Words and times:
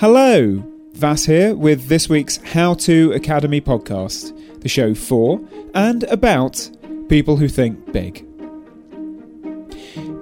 Hello, 0.00 0.64
Vas 0.94 1.26
here 1.26 1.54
with 1.54 1.88
this 1.88 2.08
week's 2.08 2.38
How 2.38 2.72
To 2.72 3.12
Academy 3.12 3.60
podcast, 3.60 4.34
the 4.62 4.68
show 4.70 4.94
for 4.94 5.38
and 5.74 6.04
about 6.04 6.70
people 7.10 7.36
who 7.36 7.48
think 7.48 7.92
big. 7.92 8.26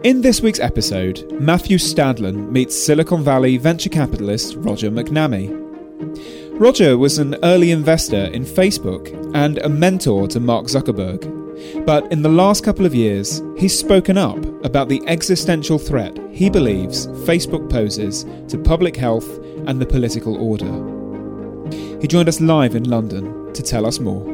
In 0.03 0.23
this 0.23 0.41
week's 0.41 0.59
episode, 0.59 1.31
Matthew 1.41 1.79
Stadlen 1.79 2.51
meets 2.51 2.75
Silicon 2.75 3.23
Valley 3.23 3.57
venture 3.57 3.89
capitalist 3.89 4.57
Roger 4.57 4.91
McNamee. 4.91 5.49
Roger 6.59 6.99
was 6.99 7.19
an 7.19 7.37
early 7.45 7.71
investor 7.71 8.25
in 8.33 8.43
Facebook 8.43 9.15
and 9.33 9.59
a 9.59 9.69
mentor 9.69 10.27
to 10.27 10.41
Mark 10.41 10.67
Zuckerberg. 10.67 11.39
But 11.87 12.11
in 12.11 12.23
the 12.23 12.29
last 12.29 12.65
couple 12.65 12.85
of 12.85 12.97
years, 12.97 13.43
he's 13.57 13.79
spoken 13.79 14.19
up 14.19 14.45
about 14.65 14.89
the 14.89 15.03
existential 15.07 15.79
threat 15.79 16.19
he 16.33 16.51
believes 16.51 17.07
Facebook 17.29 17.71
poses 17.71 18.25
to 18.49 18.59
public 18.59 18.97
health 18.97 19.29
and 19.69 19.83
the 19.83 19.87
political 19.87 20.35
order. 20.37 20.73
He 22.01 22.09
joined 22.09 22.29
us 22.29 22.41
live 22.41 22.75
in 22.75 22.85
London 22.85 23.53
to 23.53 23.63
tell 23.63 23.85
us 23.85 24.01
more. 24.01 24.25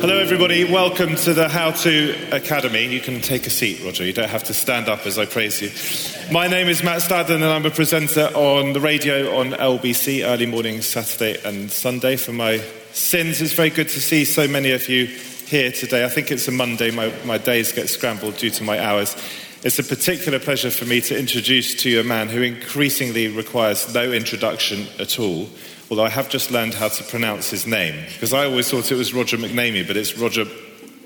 Hello, 0.00 0.16
everybody. 0.16 0.64
Welcome 0.64 1.16
to 1.16 1.34
the 1.34 1.50
How 1.50 1.72
To 1.72 2.14
Academy. 2.32 2.86
You 2.86 3.00
can 3.00 3.20
take 3.20 3.46
a 3.46 3.50
seat, 3.50 3.84
Roger. 3.84 4.06
You 4.06 4.14
don't 4.14 4.30
have 4.30 4.44
to 4.44 4.54
stand 4.54 4.88
up 4.88 5.06
as 5.06 5.18
I 5.18 5.26
praise 5.26 5.60
you. 5.60 6.32
My 6.32 6.46
name 6.46 6.68
is 6.68 6.82
Matt 6.82 7.02
Stadlen, 7.02 7.36
and 7.36 7.44
I'm 7.44 7.66
a 7.66 7.70
presenter 7.70 8.30
on 8.34 8.72
the 8.72 8.80
radio 8.80 9.36
on 9.36 9.50
LBC 9.50 10.24
early 10.24 10.46
morning 10.46 10.80
Saturday 10.80 11.38
and 11.44 11.70
Sunday. 11.70 12.16
For 12.16 12.32
my 12.32 12.58
sins, 12.92 13.42
it's 13.42 13.52
very 13.52 13.70
good 13.70 13.90
to 13.90 14.00
see 14.00 14.24
so 14.24 14.48
many 14.48 14.70
of 14.70 14.88
you 14.88 15.06
here 15.06 15.72
today. 15.72 16.06
I 16.06 16.08
think 16.08 16.30
it's 16.30 16.48
a 16.48 16.52
Monday. 16.52 16.90
My, 16.90 17.12
my 17.26 17.36
days 17.36 17.72
get 17.72 17.90
scrambled 17.90 18.38
due 18.38 18.50
to 18.50 18.64
my 18.64 18.82
hours. 18.82 19.14
It's 19.62 19.78
a 19.78 19.84
particular 19.84 20.38
pleasure 20.38 20.70
for 20.70 20.84
me 20.84 21.00
to 21.02 21.18
introduce 21.18 21.74
to 21.82 21.90
you 21.90 22.00
a 22.00 22.04
man 22.04 22.28
who 22.28 22.42
increasingly 22.42 23.28
requires 23.28 23.92
no 23.92 24.12
introduction 24.12 24.86
at 24.98 25.18
all 25.18 25.48
although 25.90 26.04
I 26.04 26.10
have 26.10 26.28
just 26.28 26.50
learned 26.50 26.74
how 26.74 26.88
to 26.88 27.04
pronounce 27.04 27.50
his 27.50 27.66
name, 27.66 27.94
because 28.12 28.32
I 28.32 28.44
always 28.44 28.70
thought 28.70 28.90
it 28.90 28.96
was 28.96 29.14
Roger 29.14 29.36
McNamee, 29.36 29.86
but 29.86 29.96
it's 29.96 30.18
Roger 30.18 30.44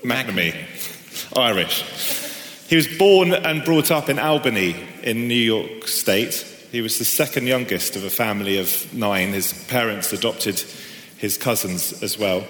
McNamee, 0.02 0.54
Irish. 1.36 1.82
He 2.68 2.76
was 2.76 2.88
born 2.88 3.32
and 3.32 3.64
brought 3.64 3.90
up 3.90 4.08
in 4.08 4.18
Albany 4.18 4.74
in 5.02 5.28
New 5.28 5.34
York 5.34 5.86
State. 5.86 6.34
He 6.72 6.80
was 6.80 6.98
the 6.98 7.04
second 7.04 7.46
youngest 7.46 7.96
of 7.96 8.04
a 8.04 8.10
family 8.10 8.58
of 8.58 8.92
nine. 8.94 9.32
His 9.32 9.52
parents 9.64 10.12
adopted 10.12 10.64
his 11.18 11.36
cousins 11.36 12.02
as 12.02 12.18
well. 12.18 12.44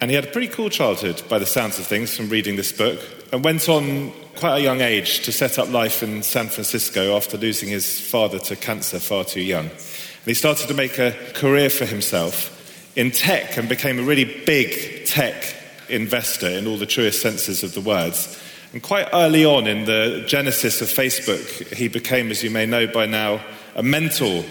And 0.00 0.10
he 0.10 0.14
had 0.14 0.26
a 0.26 0.30
pretty 0.30 0.48
cool 0.48 0.68
childhood 0.68 1.22
by 1.28 1.38
the 1.38 1.46
sounds 1.46 1.78
of 1.78 1.86
things 1.86 2.14
from 2.14 2.28
reading 2.28 2.56
this 2.56 2.70
book, 2.70 3.00
and 3.32 3.42
went 3.42 3.68
on 3.68 4.12
quite 4.36 4.58
a 4.58 4.62
young 4.62 4.82
age 4.82 5.20
to 5.24 5.32
set 5.32 5.58
up 5.58 5.70
life 5.70 6.02
in 6.02 6.22
San 6.22 6.48
Francisco 6.48 7.16
after 7.16 7.38
losing 7.38 7.70
his 7.70 7.98
father 7.98 8.38
to 8.38 8.54
cancer 8.54 8.98
far 8.98 9.24
too 9.24 9.40
young. 9.40 9.64
And 9.64 10.26
he 10.26 10.34
started 10.34 10.68
to 10.68 10.74
make 10.74 10.98
a 10.98 11.12
career 11.32 11.70
for 11.70 11.86
himself 11.86 12.52
in 12.96 13.10
tech 13.10 13.56
and 13.56 13.66
became 13.66 13.98
a 13.98 14.02
really 14.02 14.24
big 14.44 15.06
tech 15.06 15.54
investor 15.88 16.48
in 16.48 16.66
all 16.66 16.76
the 16.76 16.86
truest 16.86 17.22
senses 17.22 17.62
of 17.62 17.72
the 17.72 17.80
words. 17.80 18.38
And 18.74 18.82
quite 18.82 19.08
early 19.14 19.46
on 19.46 19.66
in 19.66 19.86
the 19.86 20.24
genesis 20.26 20.82
of 20.82 20.88
Facebook, 20.88 21.72
he 21.72 21.88
became, 21.88 22.30
as 22.30 22.42
you 22.42 22.50
may 22.50 22.66
know 22.66 22.86
by 22.86 23.06
now, 23.06 23.40
a 23.74 23.82
mentor 23.82 24.44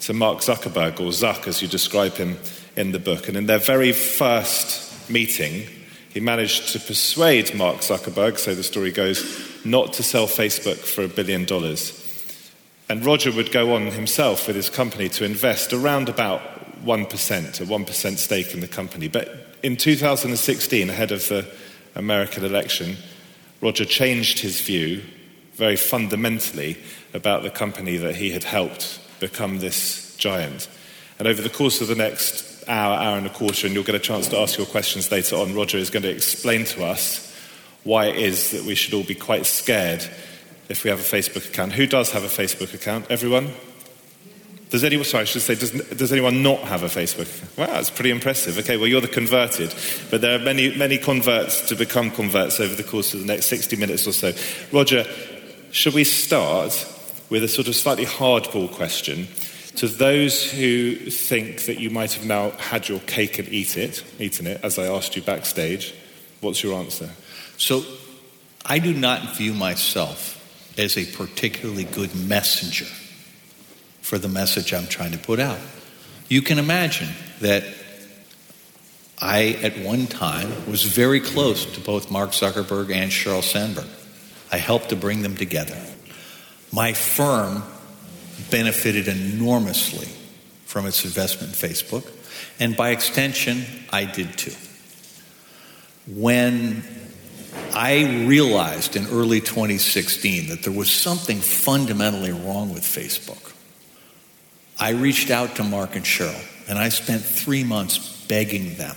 to 0.00 0.12
Mark 0.12 0.38
Zuckerberg, 0.38 0.98
or 0.98 1.10
Zuck 1.10 1.46
as 1.46 1.62
you 1.62 1.68
describe 1.68 2.14
him 2.14 2.36
in 2.76 2.90
the 2.90 2.98
book. 2.98 3.28
And 3.28 3.36
in 3.36 3.46
their 3.46 3.58
very 3.58 3.92
first 3.92 5.08
meeting, 5.08 5.68
he 6.12 6.20
managed 6.20 6.72
to 6.72 6.80
persuade 6.80 7.54
Mark 7.54 7.78
Zuckerberg, 7.78 8.38
so 8.38 8.54
the 8.54 8.62
story 8.62 8.90
goes, 8.90 9.24
not 9.64 9.92
to 9.94 10.02
sell 10.02 10.26
Facebook 10.26 10.78
for 10.78 11.02
a 11.02 11.08
billion 11.08 11.44
dollars. 11.44 11.96
And 12.88 13.04
Roger 13.04 13.30
would 13.30 13.52
go 13.52 13.74
on 13.74 13.86
himself 13.86 14.48
with 14.48 14.56
his 14.56 14.68
company 14.68 15.08
to 15.10 15.24
invest 15.24 15.72
around 15.72 16.08
about 16.08 16.40
1%, 16.84 17.60
a 17.60 17.64
1% 17.64 18.16
stake 18.16 18.52
in 18.52 18.60
the 18.60 18.66
company. 18.66 19.06
But 19.06 19.56
in 19.62 19.76
2016, 19.76 20.90
ahead 20.90 21.12
of 21.12 21.28
the 21.28 21.48
American 21.94 22.44
election, 22.44 22.96
Roger 23.60 23.84
changed 23.84 24.40
his 24.40 24.60
view 24.60 25.02
very 25.52 25.76
fundamentally 25.76 26.78
about 27.14 27.42
the 27.42 27.50
company 27.50 27.96
that 27.98 28.16
he 28.16 28.30
had 28.30 28.44
helped 28.44 28.98
become 29.20 29.58
this 29.58 30.16
giant. 30.16 30.68
And 31.18 31.28
over 31.28 31.42
the 31.42 31.50
course 31.50 31.80
of 31.80 31.88
the 31.88 31.94
next 31.94 32.49
hour, 32.68 32.94
hour 32.96 33.18
and 33.18 33.26
a 33.26 33.30
quarter, 33.30 33.66
and 33.66 33.74
you'll 33.74 33.84
get 33.84 33.94
a 33.94 34.00
chance 34.00 34.28
to 34.28 34.38
ask 34.38 34.58
your 34.58 34.66
questions 34.66 35.10
later 35.10 35.36
on, 35.36 35.54
Roger 35.54 35.78
is 35.78 35.90
going 35.90 36.02
to 36.02 36.10
explain 36.10 36.64
to 36.66 36.84
us 36.84 37.26
why 37.84 38.06
it 38.06 38.16
is 38.16 38.50
that 38.50 38.64
we 38.64 38.74
should 38.74 38.94
all 38.94 39.04
be 39.04 39.14
quite 39.14 39.46
scared 39.46 40.04
if 40.68 40.84
we 40.84 40.90
have 40.90 41.00
a 41.00 41.02
Facebook 41.02 41.48
account. 41.48 41.72
Who 41.72 41.86
does 41.86 42.12
have 42.12 42.24
a 42.24 42.28
Facebook 42.28 42.74
account? 42.74 43.06
Everyone? 43.10 43.52
Does 44.70 44.84
anyone, 44.84 45.04
sorry, 45.04 45.22
I 45.22 45.24
should 45.24 45.42
say, 45.42 45.56
does, 45.56 45.72
does 45.72 46.12
anyone 46.12 46.44
not 46.44 46.60
have 46.60 46.84
a 46.84 46.86
Facebook? 46.86 47.58
Wow, 47.58 47.66
that's 47.66 47.90
pretty 47.90 48.10
impressive. 48.10 48.56
Okay, 48.58 48.76
well, 48.76 48.86
you're 48.86 49.00
the 49.00 49.08
converted, 49.08 49.74
but 50.10 50.20
there 50.20 50.38
are 50.38 50.42
many, 50.42 50.76
many 50.76 50.96
converts 50.96 51.68
to 51.68 51.74
become 51.74 52.12
converts 52.12 52.60
over 52.60 52.76
the 52.76 52.84
course 52.84 53.12
of 53.12 53.20
the 53.20 53.26
next 53.26 53.46
60 53.46 53.74
minutes 53.76 54.06
or 54.06 54.12
so. 54.12 54.32
Roger, 54.70 55.04
should 55.72 55.94
we 55.94 56.04
start 56.04 56.86
with 57.30 57.42
a 57.42 57.48
sort 57.48 57.66
of 57.66 57.74
slightly 57.74 58.04
hardball 58.04 58.70
question 58.70 59.26
to 59.76 59.88
those 59.88 60.50
who 60.50 60.94
think 60.96 61.64
that 61.66 61.78
you 61.78 61.90
might 61.90 62.12
have 62.14 62.26
now 62.26 62.50
had 62.50 62.88
your 62.88 63.00
cake 63.00 63.38
and 63.38 63.48
eat 63.48 63.76
it, 63.76 64.04
eaten 64.18 64.46
it, 64.46 64.60
as 64.62 64.78
I 64.78 64.86
asked 64.86 65.16
you 65.16 65.22
backstage? 65.22 65.94
What's 66.40 66.62
your 66.62 66.78
answer? 66.78 67.10
So, 67.56 67.84
I 68.64 68.78
do 68.78 68.92
not 68.92 69.36
view 69.36 69.54
myself 69.54 70.36
as 70.78 70.96
a 70.96 71.06
particularly 71.06 71.84
good 71.84 72.14
messenger 72.14 72.86
for 74.00 74.18
the 74.18 74.28
message 74.28 74.72
I'm 74.72 74.86
trying 74.86 75.12
to 75.12 75.18
put 75.18 75.40
out. 75.40 75.58
You 76.28 76.42
can 76.42 76.58
imagine 76.58 77.08
that 77.40 77.64
I, 79.20 79.58
at 79.62 79.78
one 79.78 80.06
time, 80.06 80.48
was 80.70 80.82
very 80.82 81.20
close 81.20 81.66
to 81.74 81.80
both 81.80 82.10
Mark 82.10 82.30
Zuckerberg 82.30 82.92
and 82.92 83.10
Sheryl 83.10 83.42
Sandberg. 83.42 83.88
I 84.50 84.56
helped 84.56 84.88
to 84.90 84.96
bring 84.96 85.22
them 85.22 85.36
together. 85.36 85.78
My 86.72 86.92
firm 86.92 87.62
benefited 88.50 89.08
enormously 89.08 90.08
from 90.64 90.86
its 90.86 91.04
investment 91.04 91.52
in 91.52 91.70
Facebook, 91.70 92.10
and 92.58 92.76
by 92.76 92.90
extension, 92.90 93.64
I 93.92 94.04
did 94.04 94.36
too. 94.38 94.54
When 96.06 96.82
I 97.72 98.24
realized 98.26 98.96
in 98.96 99.06
early 99.08 99.40
2016 99.40 100.48
that 100.48 100.62
there 100.62 100.72
was 100.72 100.90
something 100.90 101.38
fundamentally 101.38 102.32
wrong 102.32 102.72
with 102.72 102.82
Facebook. 102.82 103.52
I 104.78 104.90
reached 104.90 105.30
out 105.30 105.56
to 105.56 105.64
Mark 105.64 105.94
and 105.94 106.04
Sheryl, 106.04 106.42
and 106.68 106.78
I 106.78 106.88
spent 106.88 107.22
three 107.22 107.64
months 107.64 108.24
begging 108.26 108.74
them 108.76 108.96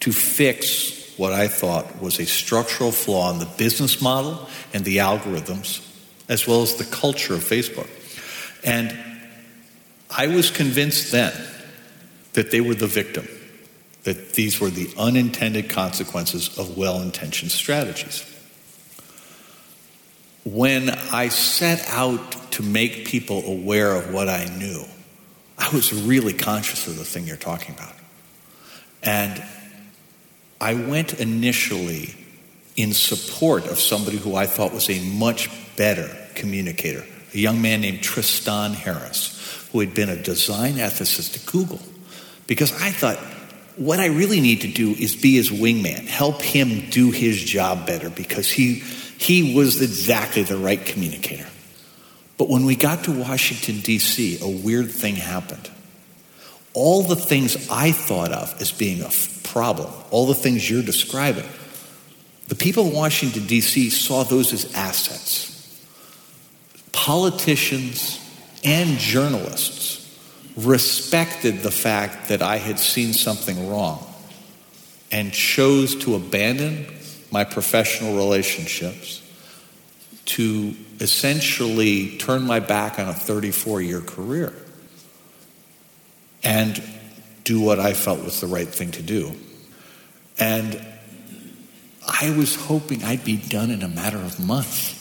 to 0.00 0.12
fix 0.12 1.16
what 1.16 1.32
I 1.32 1.48
thought 1.48 2.00
was 2.00 2.20
a 2.20 2.26
structural 2.26 2.92
flaw 2.92 3.32
in 3.32 3.40
the 3.40 3.48
business 3.58 4.00
model 4.00 4.48
and 4.72 4.84
the 4.84 4.98
algorithms, 4.98 5.84
as 6.28 6.46
well 6.46 6.62
as 6.62 6.76
the 6.76 6.84
culture 6.84 7.34
of 7.34 7.40
Facebook. 7.40 7.88
And 8.64 8.96
I 10.10 10.26
was 10.28 10.50
convinced 10.50 11.12
then 11.12 11.32
that 12.32 12.50
they 12.50 12.60
were 12.60 12.74
the 12.74 12.86
victim 12.86 13.26
that 14.08 14.32
these 14.32 14.58
were 14.58 14.70
the 14.70 14.88
unintended 14.96 15.68
consequences 15.68 16.58
of 16.58 16.78
well 16.78 17.02
intentioned 17.02 17.52
strategies. 17.52 18.24
When 20.44 20.88
I 20.88 21.28
set 21.28 21.86
out 21.90 22.52
to 22.52 22.62
make 22.62 23.06
people 23.06 23.44
aware 23.44 23.94
of 23.94 24.10
what 24.14 24.30
I 24.30 24.46
knew, 24.46 24.82
I 25.58 25.68
was 25.74 25.92
really 25.92 26.32
conscious 26.32 26.86
of 26.86 26.96
the 26.96 27.04
thing 27.04 27.26
you're 27.26 27.36
talking 27.36 27.74
about. 27.74 27.94
And 29.02 29.42
I 30.58 30.72
went 30.72 31.20
initially 31.20 32.14
in 32.76 32.94
support 32.94 33.66
of 33.66 33.78
somebody 33.78 34.16
who 34.16 34.36
I 34.36 34.46
thought 34.46 34.72
was 34.72 34.88
a 34.88 35.00
much 35.00 35.50
better 35.76 36.08
communicator, 36.34 37.04
a 37.34 37.38
young 37.38 37.60
man 37.60 37.80
named 37.80 38.02
Tristan 38.02 38.72
Harris, 38.72 39.68
who 39.72 39.80
had 39.80 39.94
been 39.94 40.08
a 40.08 40.16
design 40.16 40.74
ethicist 40.74 41.36
at 41.36 41.46
Google. 41.46 41.80
Because 42.46 42.72
I 42.82 42.90
thought 42.90 43.18
what 43.76 44.00
I 44.00 44.06
really 44.06 44.40
need 44.40 44.62
to 44.62 44.68
do 44.68 44.90
is 44.90 45.14
be 45.14 45.36
his 45.36 45.50
wingman, 45.50 46.06
help 46.06 46.42
him 46.42 46.90
do 46.90 47.10
his 47.10 47.42
job 47.42 47.86
better 47.86 48.10
because 48.10 48.50
he, 48.50 48.76
he 49.18 49.54
was 49.54 49.80
exactly 49.80 50.42
the 50.42 50.56
right 50.56 50.84
communicator. 50.84 51.46
But 52.38 52.48
when 52.48 52.64
we 52.64 52.76
got 52.76 53.04
to 53.04 53.12
Washington, 53.12 53.80
D.C., 53.80 54.38
a 54.40 54.48
weird 54.48 54.90
thing 54.90 55.16
happened. 55.16 55.70
All 56.72 57.02
the 57.02 57.16
things 57.16 57.68
I 57.70 57.92
thought 57.92 58.32
of 58.32 58.60
as 58.60 58.70
being 58.70 59.02
a 59.02 59.10
problem, 59.42 59.92
all 60.10 60.26
the 60.26 60.34
things 60.34 60.68
you're 60.68 60.82
describing, 60.82 61.48
the 62.46 62.54
people 62.54 62.88
in 62.88 62.94
Washington, 62.94 63.46
D.C. 63.46 63.90
saw 63.90 64.22
those 64.24 64.52
as 64.52 64.72
assets. 64.74 65.57
Politicians 66.92 68.20
and 68.64 68.98
journalists 68.98 69.98
respected 70.56 71.62
the 71.62 71.70
fact 71.70 72.28
that 72.28 72.42
I 72.42 72.58
had 72.58 72.78
seen 72.78 73.12
something 73.12 73.68
wrong 73.68 74.04
and 75.12 75.32
chose 75.32 75.94
to 75.96 76.14
abandon 76.14 76.86
my 77.30 77.44
professional 77.44 78.16
relationships 78.16 79.22
to 80.24 80.74
essentially 81.00 82.18
turn 82.18 82.42
my 82.42 82.60
back 82.60 82.98
on 82.98 83.08
a 83.08 83.14
34 83.14 83.80
year 83.80 84.00
career 84.00 84.54
and 86.42 86.82
do 87.44 87.60
what 87.60 87.80
I 87.80 87.94
felt 87.94 88.22
was 88.22 88.40
the 88.40 88.46
right 88.46 88.68
thing 88.68 88.90
to 88.92 89.02
do. 89.02 89.34
And 90.38 90.84
I 92.06 92.34
was 92.36 92.54
hoping 92.56 93.04
I'd 93.04 93.24
be 93.24 93.36
done 93.36 93.70
in 93.70 93.82
a 93.82 93.88
matter 93.88 94.18
of 94.18 94.38
months. 94.38 94.97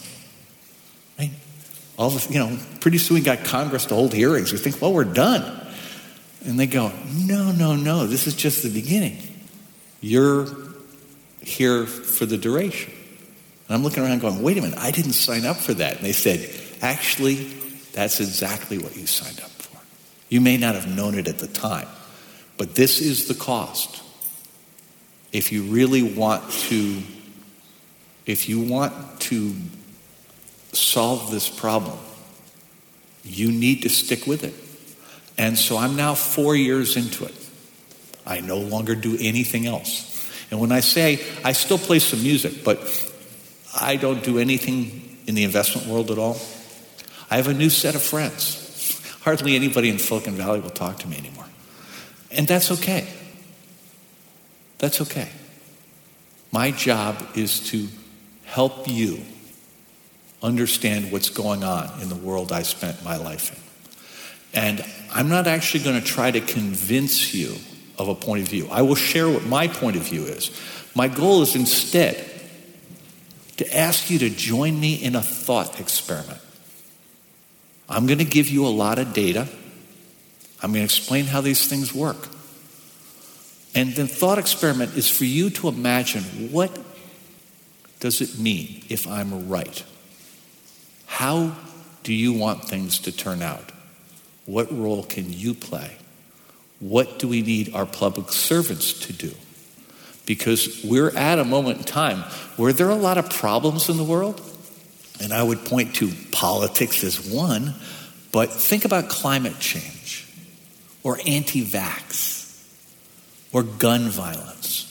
All 1.98 2.12
the, 2.12 2.32
you 2.32 2.40
know, 2.40 2.58
pretty 2.80 3.00
soon 3.00 3.16
we 3.16 3.22
got 3.22 3.44
Congress 3.44 3.86
to 3.88 3.96
hold 3.96 4.14
hearings. 4.14 4.52
We 4.52 4.60
think, 4.60 4.82
well, 4.82 4.94
we're 4.94 5.04
done. 5.04 5.68
And 6.46 6.60
they 6.60 6.68
go, 6.68 6.92
no, 7.26 7.52
no, 7.52 7.76
no, 7.76 8.06
this 8.08 8.28
is 8.28 8.36
just 8.36 8.64
the 8.64 8.70
beginning. 8.70 9.18
You're 10.00 10.48
here 11.42 11.86
for 11.86 12.26
the 12.26 12.38
duration. 12.38 12.94
And 13.68 13.76
I'm 13.76 13.84
looking 13.84 14.04
around 14.04 14.20
going, 14.20 14.42
wait 14.42 14.58
a 14.58 14.62
minute, 14.62 14.78
I 14.78 14.92
didn't 14.92 15.14
sign 15.14 15.46
up 15.46 15.58
for 15.58 15.74
that. 15.74 15.98
And 15.98 16.06
they 16.06 16.14
said, 16.14 16.50
actually, 16.82 17.36
that's 17.94 18.20
exactly 18.20 18.78
what 18.78 18.96
you 18.96 19.08
signed 19.08 19.40
up 19.40 19.50
for. 19.50 19.80
You 20.30 20.40
may 20.40 20.58
not 20.58 20.76
have 20.76 20.88
known 20.88 21.16
it 21.16 21.28
at 21.28 21.40
the 21.40 21.48
time, 21.48 21.88
but 22.58 22.76
this 22.76 23.02
is 23.02 23.28
the 23.28 23.34
cost. 23.34 24.04
If 25.34 25.52
you 25.52 25.64
really 25.64 26.04
want 26.04 26.50
to, 26.52 27.02
if 28.26 28.48
you 28.48 28.62
want 28.62 29.20
to 29.22 29.56
solve 30.78 31.32
this 31.32 31.50
problem, 31.50 31.98
you 33.24 33.52
need 33.52 33.82
to 33.84 33.90
stick 33.90 34.26
with 34.26 34.44
it. 34.44 34.54
And 35.38 35.58
so 35.58 35.78
I'm 35.78 35.96
now 35.96 36.16
four 36.16 36.56
years 36.56 36.98
into 36.98 37.26
it. 37.26 37.36
I 38.26 38.40
no 38.40 38.58
longer 38.58 38.96
do 38.96 39.18
anything 39.20 39.66
else. 39.66 40.06
And 40.50 40.60
when 40.60 40.72
I 40.72 40.80
say 40.80 41.24
I 41.44 41.54
still 41.54 41.78
play 41.78 42.00
some 42.00 42.22
music, 42.24 42.64
but 42.64 42.80
I 43.80 43.96
don't 43.96 44.24
do 44.24 44.40
anything 44.40 45.18
in 45.28 45.36
the 45.36 45.44
investment 45.44 45.88
world 45.88 46.10
at 46.12 46.18
all, 46.18 46.38
I 47.30 47.36
have 47.36 47.48
a 47.48 47.54
new 47.54 47.70
set 47.70 47.96
of 47.96 48.02
friends. 48.02 48.64
Hardly 49.22 49.56
anybody 49.56 49.90
in 49.90 50.00
Silicon 50.00 50.36
Valley 50.36 50.62
will 50.62 50.70
talk 50.70 51.00
to 51.00 51.08
me 51.08 51.18
anymore. 51.18 51.46
And 52.32 52.48
that's 52.48 52.72
okay. 52.72 53.08
That's 54.78 55.02
okay. 55.02 55.30
My 56.52 56.72
job 56.72 57.22
is 57.36 57.60
to 57.72 57.88
help 58.46 58.88
you 58.88 59.22
understand 60.42 61.12
what's 61.12 61.30
going 61.30 61.64
on 61.64 62.02
in 62.02 62.10
the 62.10 62.16
world 62.16 62.52
I 62.52 62.62
spent 62.64 63.04
my 63.04 63.18
life 63.18 63.52
in. 63.52 63.68
And 64.62 64.86
I'm 65.14 65.30
not 65.30 65.48
actually 65.48 65.84
going 65.84 66.00
to 66.00 66.06
try 66.06 66.32
to 66.32 66.42
convince 66.42 67.34
you 67.34 67.56
of 67.98 68.08
a 68.08 68.16
point 68.16 68.44
of 68.44 68.48
view. 68.48 68.68
I 68.72 68.82
will 68.84 68.96
share 68.96 69.30
what 69.30 69.46
my 69.46 69.68
point 69.68 69.96
of 69.96 70.04
view 70.04 70.24
is. 70.24 70.52
My 70.96 71.08
goal 71.08 71.42
is 71.42 71.56
instead 71.56 72.24
to 73.58 73.76
ask 73.76 74.10
you 74.10 74.20
to 74.20 74.30
join 74.30 74.80
me 74.80 74.96
in 74.96 75.16
a 75.16 75.22
thought 75.22 75.80
experiment. 75.80 76.40
I'm 77.90 78.06
going 78.06 78.20
to 78.20 78.26
give 78.26 78.50
you 78.50 78.66
a 78.66 78.70
lot 78.70 79.00
of 79.00 79.14
data. 79.14 79.48
I'm 80.62 80.72
going 80.72 80.82
to 80.82 80.86
explain 80.86 81.26
how 81.26 81.42
these 81.42 81.68
things 81.68 81.94
work. 81.94 82.28
And 83.74 83.94
the 83.94 84.08
thought 84.08 84.40
experiment 84.40 84.96
is 84.96 85.10
for 85.10 85.26
you 85.26 85.50
to 85.52 85.68
imagine 85.68 86.24
what 86.52 86.72
does 88.00 88.22
it 88.22 88.40
mean 88.40 88.84
if 88.90 89.08
I'm 89.08 89.50
right? 89.50 89.84
How 91.08 91.56
do 92.04 92.14
you 92.14 92.32
want 92.32 92.66
things 92.66 93.00
to 93.00 93.12
turn 93.12 93.42
out? 93.42 93.72
What 94.46 94.72
role 94.72 95.04
can 95.04 95.34
you 95.34 95.54
play? 95.54 95.98
What 96.80 97.18
do 97.18 97.28
we 97.28 97.42
need 97.42 97.74
our 97.74 97.86
public 97.86 98.32
servants 98.32 98.94
to 99.08 99.14
do? 99.14 99.34
Because 100.26 100.84
we're 100.84 101.16
at 101.18 101.40
a 101.40 101.46
moment 101.46 101.80
in 101.80 101.84
time 101.86 102.20
where 102.56 102.72
there 102.72 102.88
are 102.88 102.92
a 102.92 102.96
lot 102.96 103.18
of 103.18 103.30
problems 103.30 103.90
in 103.90 103.98
the 103.98 104.04
world. 104.04 104.42
And 105.20 105.34
I 105.34 105.42
would 105.42 105.66
point 105.66 105.96
to 105.96 106.12
politics 106.32 107.04
as 107.04 107.28
one, 107.28 107.74
but 108.32 108.52
think 108.52 108.86
about 108.86 109.10
climate 109.10 109.58
change 109.60 110.28
or 111.02 111.18
anti 111.26 111.66
vax 111.66 112.64
or 113.52 113.64
gun 113.64 114.10
violence. 114.10 114.84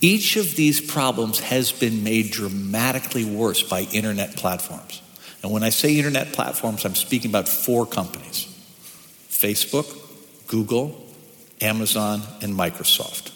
Each 0.00 0.36
of 0.36 0.56
these 0.56 0.80
problems 0.80 1.40
has 1.40 1.70
been 1.70 2.02
made 2.02 2.30
dramatically 2.30 3.24
worse 3.24 3.62
by 3.62 3.82
internet 3.92 4.34
platforms. 4.36 5.01
And 5.42 5.50
when 5.50 5.62
I 5.62 5.70
say 5.70 5.96
internet 5.96 6.32
platforms, 6.32 6.84
I'm 6.84 6.94
speaking 6.94 7.30
about 7.30 7.48
four 7.48 7.86
companies 7.86 8.48
Facebook, 9.28 9.98
Google, 10.46 11.04
Amazon, 11.60 12.22
and 12.40 12.54
Microsoft. 12.54 13.32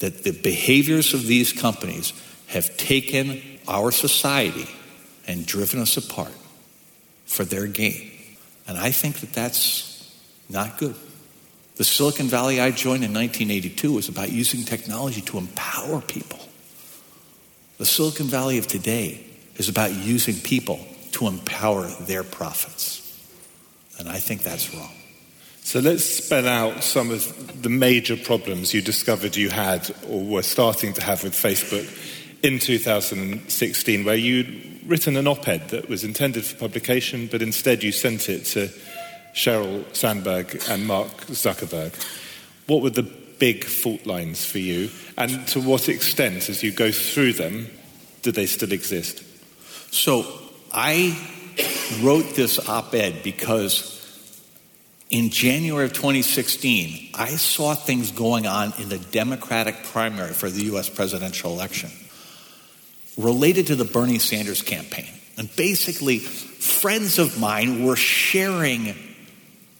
That 0.00 0.24
the 0.24 0.32
behaviors 0.32 1.14
of 1.14 1.26
these 1.26 1.52
companies 1.52 2.12
have 2.48 2.76
taken 2.76 3.40
our 3.68 3.90
society 3.92 4.68
and 5.26 5.46
driven 5.46 5.80
us 5.80 5.96
apart 5.96 6.32
for 7.24 7.44
their 7.44 7.66
gain. 7.66 8.10
And 8.66 8.76
I 8.76 8.90
think 8.90 9.20
that 9.20 9.32
that's 9.32 10.12
not 10.48 10.78
good. 10.78 10.96
The 11.76 11.84
Silicon 11.84 12.26
Valley 12.26 12.60
I 12.60 12.70
joined 12.70 13.04
in 13.04 13.12
1982 13.14 13.92
was 13.92 14.08
about 14.08 14.30
using 14.30 14.64
technology 14.64 15.20
to 15.22 15.38
empower 15.38 16.00
people. 16.00 16.38
The 17.78 17.86
Silicon 17.86 18.26
Valley 18.26 18.58
of 18.58 18.66
today 18.66 19.24
is 19.56 19.68
about 19.68 19.92
using 19.92 20.36
people 20.36 20.78
to 21.14 21.26
empower 21.26 21.86
their 22.02 22.22
profits. 22.22 23.00
And 23.98 24.08
I 24.08 24.18
think 24.18 24.42
that's 24.42 24.74
wrong. 24.74 24.90
So 25.62 25.80
let's 25.80 26.04
spell 26.04 26.46
out 26.46 26.84
some 26.84 27.10
of 27.10 27.62
the 27.62 27.70
major 27.70 28.16
problems 28.16 28.74
you 28.74 28.82
discovered 28.82 29.34
you 29.34 29.48
had 29.48 29.90
or 30.08 30.22
were 30.22 30.42
starting 30.42 30.92
to 30.92 31.02
have 31.02 31.24
with 31.24 31.32
Facebook 31.32 31.88
in 32.42 32.58
2016, 32.58 34.04
where 34.04 34.14
you'd 34.14 34.82
written 34.86 35.16
an 35.16 35.26
op 35.26 35.48
ed 35.48 35.70
that 35.70 35.88
was 35.88 36.04
intended 36.04 36.44
for 36.44 36.56
publication, 36.56 37.28
but 37.30 37.40
instead 37.40 37.82
you 37.82 37.92
sent 37.92 38.28
it 38.28 38.44
to 38.44 38.68
Sheryl 39.34 39.84
Sandberg 39.96 40.62
and 40.68 40.86
Mark 40.86 41.08
Zuckerberg. 41.28 41.94
What 42.66 42.82
were 42.82 42.90
the 42.90 43.10
big 43.38 43.64
fault 43.64 44.04
lines 44.06 44.44
for 44.44 44.58
you, 44.58 44.90
and 45.16 45.46
to 45.48 45.60
what 45.60 45.88
extent, 45.88 46.50
as 46.50 46.62
you 46.62 46.72
go 46.72 46.92
through 46.92 47.32
them, 47.32 47.70
do 48.22 48.30
they 48.30 48.46
still 48.46 48.72
exist? 48.72 49.24
So 49.92 50.43
I 50.74 51.16
wrote 52.02 52.34
this 52.34 52.68
op 52.68 52.94
ed 52.94 53.22
because 53.22 53.92
in 55.08 55.30
January 55.30 55.84
of 55.84 55.92
2016, 55.92 57.10
I 57.14 57.28
saw 57.36 57.74
things 57.74 58.10
going 58.10 58.48
on 58.48 58.72
in 58.80 58.88
the 58.88 58.98
Democratic 58.98 59.84
primary 59.84 60.32
for 60.32 60.50
the 60.50 60.64
US 60.74 60.88
presidential 60.88 61.52
election 61.52 61.90
related 63.16 63.68
to 63.68 63.76
the 63.76 63.84
Bernie 63.84 64.18
Sanders 64.18 64.62
campaign. 64.62 65.06
And 65.38 65.54
basically, 65.54 66.18
friends 66.18 67.20
of 67.20 67.38
mine 67.38 67.84
were 67.84 67.94
sharing 67.94 68.96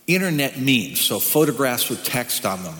internet 0.06 0.58
memes, 0.60 1.00
so 1.00 1.18
photographs 1.18 1.88
with 1.88 2.04
text 2.04 2.46
on 2.46 2.62
them, 2.62 2.76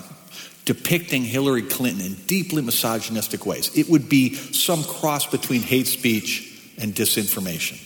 depicting 0.63 1.23
Hillary 1.23 1.63
Clinton 1.63 2.05
in 2.05 2.13
deeply 2.27 2.61
misogynistic 2.61 3.45
ways. 3.45 3.75
It 3.77 3.89
would 3.89 4.07
be 4.07 4.35
some 4.35 4.83
cross 4.83 5.25
between 5.25 5.61
hate 5.61 5.87
speech 5.87 6.73
and 6.77 6.93
disinformation. 6.93 7.84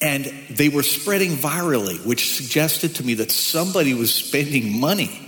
And 0.00 0.26
they 0.50 0.68
were 0.68 0.82
spreading 0.82 1.32
virally, 1.32 2.04
which 2.04 2.34
suggested 2.34 2.96
to 2.96 3.04
me 3.04 3.14
that 3.14 3.30
somebody 3.30 3.94
was 3.94 4.12
spending 4.14 4.78
money 4.78 5.22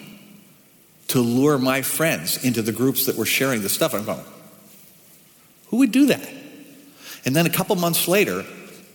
to 1.08 1.20
lure 1.20 1.58
my 1.58 1.80
friends 1.80 2.44
into 2.44 2.60
the 2.60 2.72
groups 2.72 3.06
that 3.06 3.16
were 3.16 3.25
sharing 3.25 3.62
the 3.62 3.70
stuff. 3.70 3.94
I'm 3.94 4.04
going, 4.04 4.25
who 5.68 5.78
would 5.78 5.92
do 5.92 6.06
that? 6.06 6.28
And 7.25 7.34
then 7.34 7.46
a 7.46 7.50
couple 7.50 7.76
months 7.76 8.06
later, 8.08 8.44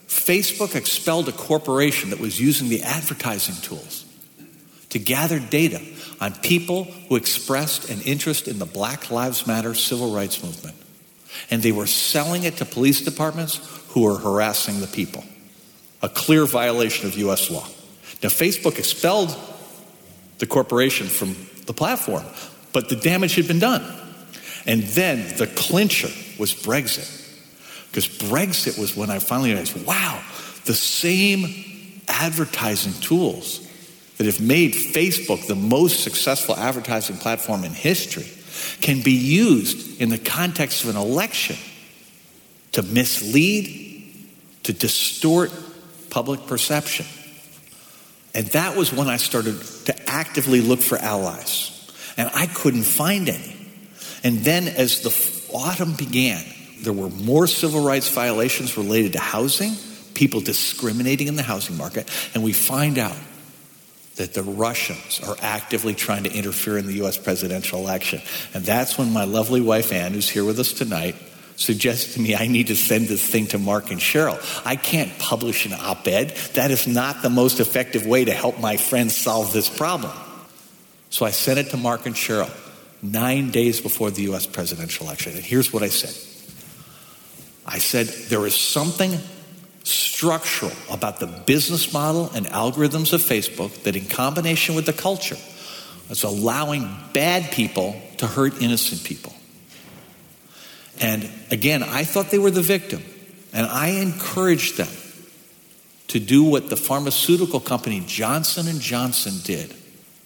Facebook 0.07 0.75
expelled 0.75 1.27
a 1.27 1.31
corporation 1.31 2.11
that 2.11 2.19
was 2.19 2.39
using 2.39 2.69
the 2.69 2.83
advertising 2.83 3.55
tools 3.55 4.05
to 4.89 4.99
gather 4.99 5.39
data 5.39 5.81
on 6.21 6.33
people 6.35 6.83
who 6.83 7.15
expressed 7.15 7.89
an 7.89 7.99
interest 8.01 8.47
in 8.47 8.59
the 8.59 8.65
Black 8.65 9.09
Lives 9.09 9.47
Matter 9.47 9.73
civil 9.73 10.13
rights 10.13 10.43
movement. 10.43 10.75
And 11.49 11.63
they 11.63 11.71
were 11.71 11.87
selling 11.87 12.43
it 12.43 12.57
to 12.57 12.65
police 12.65 13.01
departments 13.01 13.59
who 13.89 14.03
were 14.03 14.17
harassing 14.17 14.81
the 14.81 14.87
people 14.87 15.23
a 16.03 16.09
clear 16.09 16.45
violation 16.45 17.07
of 17.07 17.17
US 17.17 17.49
law. 17.49 17.65
Now, 18.21 18.29
Facebook 18.29 18.77
expelled 18.77 19.35
the 20.37 20.45
corporation 20.45 21.07
from 21.07 21.35
the 21.65 21.73
platform, 21.73 22.25
but 22.73 22.89
the 22.89 22.95
damage 22.97 23.35
had 23.35 23.47
been 23.47 23.59
done. 23.59 23.83
And 24.65 24.83
then 24.83 25.37
the 25.37 25.47
clincher 25.47 26.09
was 26.37 26.53
Brexit. 26.53 27.21
Because 27.89 28.07
Brexit 28.07 28.77
was 28.77 28.95
when 28.95 29.09
I 29.09 29.19
finally 29.19 29.51
realized 29.51 29.85
wow, 29.85 30.21
the 30.65 30.73
same 30.73 32.01
advertising 32.07 32.93
tools 33.01 33.67
that 34.17 34.25
have 34.25 34.41
made 34.41 34.73
Facebook 34.73 35.47
the 35.47 35.55
most 35.55 36.03
successful 36.03 36.55
advertising 36.55 37.17
platform 37.17 37.63
in 37.63 37.71
history 37.71 38.27
can 38.81 39.01
be 39.01 39.13
used 39.13 40.01
in 40.01 40.09
the 40.09 40.17
context 40.17 40.83
of 40.83 40.89
an 40.89 41.01
election 41.01 41.55
to 42.73 42.81
mislead, 42.81 44.11
to 44.63 44.73
distort 44.73 45.51
public 46.13 46.45
perception. 46.45 47.07
And 48.35 48.45
that 48.47 48.77
was 48.77 48.93
when 48.93 49.07
I 49.07 49.17
started 49.17 49.59
to 49.85 50.09
actively 50.09 50.61
look 50.61 50.79
for 50.79 50.97
allies. 50.97 51.91
And 52.17 52.29
I 52.35 52.45
couldn't 52.45 52.83
find 52.83 53.27
any. 53.27 53.55
And 54.23 54.39
then 54.39 54.67
as 54.67 55.01
the 55.01 55.57
autumn 55.57 55.93
began, 55.93 56.43
there 56.81 56.93
were 56.93 57.09
more 57.09 57.47
civil 57.47 57.83
rights 57.83 58.09
violations 58.09 58.77
related 58.77 59.13
to 59.13 59.19
housing, 59.19 59.73
people 60.13 60.39
discriminating 60.39 61.27
in 61.27 61.35
the 61.35 61.43
housing 61.43 61.77
market, 61.77 62.07
and 62.35 62.43
we 62.43 62.53
find 62.53 62.99
out 62.99 63.17
that 64.17 64.35
the 64.35 64.43
Russians 64.43 65.19
are 65.27 65.35
actively 65.41 65.95
trying 65.95 66.25
to 66.25 66.31
interfere 66.31 66.77
in 66.77 66.85
the 66.85 67.03
US 67.05 67.17
presidential 67.17 67.79
election. 67.79 68.21
And 68.53 68.63
that's 68.63 68.99
when 68.99 69.11
my 69.11 69.23
lovely 69.23 69.61
wife 69.61 69.91
Ann, 69.91 70.13
who's 70.13 70.29
here 70.29 70.45
with 70.45 70.59
us 70.59 70.73
tonight, 70.73 71.15
suggested 71.55 72.13
to 72.13 72.21
me 72.21 72.35
I 72.35 72.47
need 72.47 72.67
to 72.67 72.75
send 72.75 73.07
this 73.07 73.25
thing 73.25 73.47
to 73.47 73.57
Mark 73.57 73.91
and 73.91 73.99
Sheryl. 73.99 74.39
I 74.65 74.75
can't 74.75 75.17
publish 75.19 75.65
an 75.65 75.73
op 75.73 76.07
ed. 76.07 76.29
That 76.53 76.71
is 76.71 76.87
not 76.87 77.21
the 77.21 77.29
most 77.29 77.59
effective 77.59 78.05
way 78.05 78.25
to 78.25 78.33
help 78.33 78.59
my 78.59 78.77
friends 78.77 79.15
solve 79.15 79.53
this 79.53 79.69
problem. 79.69 80.11
So 81.09 81.25
I 81.25 81.31
sent 81.31 81.59
it 81.59 81.69
to 81.71 81.77
Mark 81.77 82.05
and 82.05 82.15
Sheryl 82.15 82.51
nine 83.03 83.51
days 83.51 83.81
before 83.81 84.09
the 84.09 84.23
US 84.33 84.47
presidential 84.47 85.05
election. 85.05 85.33
And 85.33 85.43
here's 85.43 85.71
what 85.71 85.83
I 85.83 85.89
said 85.89 86.15
I 87.65 87.79
said, 87.79 88.07
there 88.29 88.45
is 88.45 88.55
something 88.55 89.17
structural 89.83 90.71
about 90.89 91.19
the 91.19 91.27
business 91.27 91.93
model 91.93 92.31
and 92.33 92.45
algorithms 92.47 93.13
of 93.13 93.21
Facebook 93.21 93.83
that, 93.83 93.95
in 93.95 94.05
combination 94.05 94.75
with 94.75 94.85
the 94.85 94.93
culture, 94.93 95.37
is 96.09 96.23
allowing 96.23 96.89
bad 97.13 97.51
people 97.51 98.01
to 98.17 98.27
hurt 98.27 98.61
innocent 98.61 99.03
people. 99.03 99.32
And 100.99 101.29
again, 101.51 101.83
I 101.83 102.03
thought 102.03 102.29
they 102.29 102.39
were 102.39 102.51
the 102.51 102.61
victim, 102.61 103.03
and 103.51 103.65
I 103.65 103.89
encouraged 103.89 104.77
them 104.77 104.89
to 106.09 106.19
do 106.19 106.43
what 106.43 106.69
the 106.69 106.77
pharmaceutical 106.77 107.59
company 107.59 108.03
Johnson 108.05 108.79
Johnson 108.79 109.33
did 109.43 109.71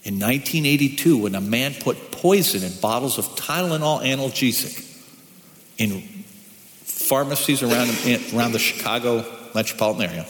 in 0.03 0.19
1982 0.19 1.17
when 1.17 1.35
a 1.35 1.41
man 1.41 1.73
put 1.73 2.11
poison 2.11 2.63
in 2.63 2.77
bottles 2.79 3.17
of 3.17 3.25
Tylenol 3.35 4.03
analgesic 4.03 4.83
in 5.77 6.01
pharmacies 6.83 7.63
around, 7.63 7.89
around 8.33 8.51
the 8.51 8.59
Chicago 8.59 9.25
metropolitan 9.55 10.09
area. 10.09 10.25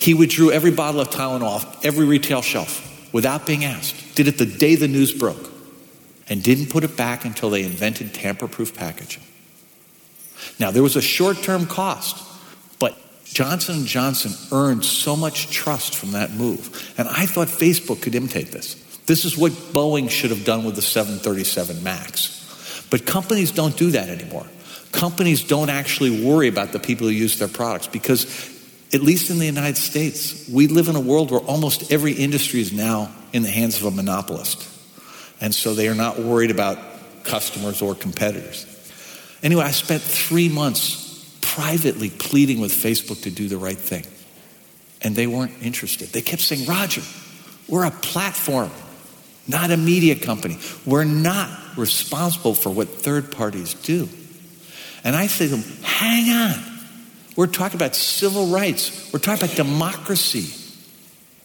He 0.00 0.14
withdrew 0.14 0.52
every 0.52 0.70
bottle 0.70 1.00
of 1.00 1.10
Tylenol 1.10 1.42
off 1.42 1.84
every 1.84 2.04
retail 2.04 2.42
shelf 2.42 3.12
without 3.12 3.46
being 3.46 3.64
asked. 3.64 4.14
Did 4.14 4.28
it 4.28 4.38
the 4.38 4.46
day 4.46 4.76
the 4.76 4.88
news 4.88 5.12
broke 5.12 5.50
and 6.28 6.42
didn't 6.42 6.70
put 6.70 6.84
it 6.84 6.96
back 6.96 7.24
until 7.24 7.50
they 7.50 7.64
invented 7.64 8.14
tamper 8.14 8.48
proof 8.48 8.74
packaging. 8.74 9.22
Now, 10.58 10.70
there 10.70 10.82
was 10.82 10.96
a 10.96 11.02
short 11.02 11.38
term 11.38 11.66
cost, 11.66 12.22
but 12.78 12.96
Johnson 13.24 13.84
& 13.84 13.86
Johnson 13.86 14.32
earned 14.52 14.84
so 14.84 15.16
much 15.16 15.50
trust 15.50 15.94
from 15.94 16.12
that 16.12 16.30
move. 16.32 16.94
And 16.98 17.08
I 17.08 17.26
thought 17.26 17.48
Facebook 17.48 18.02
could 18.02 18.14
imitate 18.14 18.52
this. 18.52 18.74
This 19.06 19.24
is 19.24 19.36
what 19.36 19.52
Boeing 19.52 20.10
should 20.10 20.30
have 20.30 20.44
done 20.44 20.64
with 20.64 20.74
the 20.74 20.82
737 20.82 21.82
MAX. 21.82 22.86
But 22.90 23.06
companies 23.06 23.52
don't 23.52 23.76
do 23.76 23.90
that 23.92 24.08
anymore. 24.08 24.46
Companies 24.92 25.44
don't 25.44 25.70
actually 25.70 26.24
worry 26.24 26.48
about 26.48 26.72
the 26.72 26.78
people 26.78 27.06
who 27.06 27.12
use 27.12 27.38
their 27.38 27.48
products 27.48 27.86
because, 27.86 28.24
at 28.92 29.02
least 29.02 29.30
in 29.30 29.38
the 29.38 29.46
United 29.46 29.76
States, 29.76 30.48
we 30.48 30.66
live 30.68 30.88
in 30.88 30.96
a 30.96 31.00
world 31.00 31.30
where 31.30 31.40
almost 31.40 31.92
every 31.92 32.12
industry 32.12 32.60
is 32.60 32.72
now 32.72 33.12
in 33.32 33.42
the 33.42 33.50
hands 33.50 33.78
of 33.78 33.84
a 33.84 33.90
monopolist. 33.90 34.66
And 35.40 35.54
so 35.54 35.74
they 35.74 35.88
are 35.88 35.94
not 35.94 36.18
worried 36.18 36.50
about 36.50 36.78
customers 37.24 37.82
or 37.82 37.94
competitors. 37.94 38.64
Anyway, 39.46 39.62
I 39.62 39.70
spent 39.70 40.02
three 40.02 40.48
months 40.48 41.38
privately 41.40 42.10
pleading 42.10 42.58
with 42.58 42.72
Facebook 42.72 43.22
to 43.22 43.30
do 43.30 43.46
the 43.46 43.56
right 43.56 43.78
thing. 43.78 44.04
And 45.02 45.14
they 45.14 45.28
weren't 45.28 45.52
interested. 45.62 46.08
They 46.08 46.20
kept 46.20 46.42
saying, 46.42 46.66
Roger, 46.66 47.02
we're 47.68 47.84
a 47.84 47.92
platform, 47.92 48.72
not 49.46 49.70
a 49.70 49.76
media 49.76 50.16
company. 50.16 50.58
We're 50.84 51.04
not 51.04 51.48
responsible 51.76 52.54
for 52.54 52.70
what 52.70 52.88
third 52.88 53.30
parties 53.30 53.74
do. 53.74 54.08
And 55.04 55.14
I 55.14 55.28
say 55.28 55.46
to 55.46 55.54
them, 55.54 55.82
hang 55.84 56.28
on. 56.28 56.80
We're 57.36 57.46
talking 57.46 57.76
about 57.76 57.94
civil 57.94 58.48
rights, 58.48 59.12
we're 59.12 59.20
talking 59.20 59.44
about 59.44 59.54
democracy. 59.54 60.52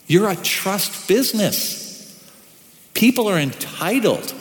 You're 0.08 0.27
a 0.27 0.36
trust 0.36 1.08
business. 1.08 2.20
People 2.96 3.27
are 3.27 3.38
entitled 3.38 4.34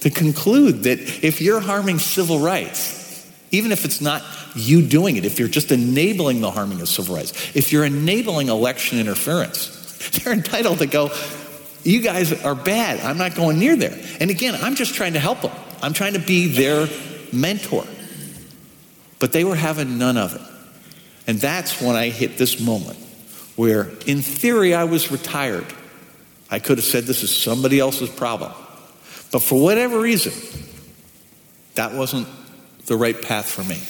to 0.00 0.10
conclude 0.10 0.82
that 0.82 0.98
if 1.24 1.40
you're 1.40 1.60
harming 1.60 1.98
civil 1.98 2.40
rights, 2.40 2.95
even 3.50 3.72
if 3.72 3.84
it's 3.84 4.00
not 4.00 4.22
you 4.54 4.82
doing 4.82 5.16
it, 5.16 5.24
if 5.24 5.38
you're 5.38 5.48
just 5.48 5.70
enabling 5.70 6.40
the 6.40 6.50
harming 6.50 6.80
of 6.80 6.88
civil 6.88 7.16
rights, 7.16 7.32
if 7.54 7.72
you're 7.72 7.84
enabling 7.84 8.48
election 8.48 8.98
interference, 8.98 10.10
they're 10.10 10.32
entitled 10.32 10.78
to 10.78 10.86
go, 10.86 11.10
you 11.84 12.00
guys 12.00 12.32
are 12.44 12.54
bad. 12.54 13.00
I'm 13.00 13.18
not 13.18 13.34
going 13.36 13.58
near 13.58 13.76
there. 13.76 13.96
And 14.20 14.30
again, 14.30 14.56
I'm 14.60 14.74
just 14.74 14.94
trying 14.94 15.12
to 15.12 15.20
help 15.20 15.42
them. 15.42 15.52
I'm 15.82 15.92
trying 15.92 16.14
to 16.14 16.18
be 16.18 16.48
their 16.48 16.88
mentor. 17.32 17.84
But 19.18 19.32
they 19.32 19.44
were 19.44 19.54
having 19.54 19.96
none 19.96 20.16
of 20.16 20.34
it. 20.34 20.40
And 21.28 21.38
that's 21.38 21.80
when 21.80 21.94
I 21.96 22.08
hit 22.08 22.38
this 22.38 22.60
moment 22.60 22.98
where, 23.54 23.88
in 24.06 24.22
theory, 24.22 24.74
I 24.74 24.84
was 24.84 25.10
retired. 25.10 25.66
I 26.50 26.58
could 26.58 26.78
have 26.78 26.84
said 26.84 27.04
this 27.04 27.22
is 27.22 27.34
somebody 27.34 27.78
else's 27.80 28.10
problem. 28.10 28.52
But 29.32 29.42
for 29.42 29.60
whatever 29.60 29.98
reason, 29.98 30.32
that 31.74 31.94
wasn't 31.94 32.28
the 32.86 32.96
right 32.96 33.20
path 33.20 33.50
for 33.50 33.62
me. 33.64 33.80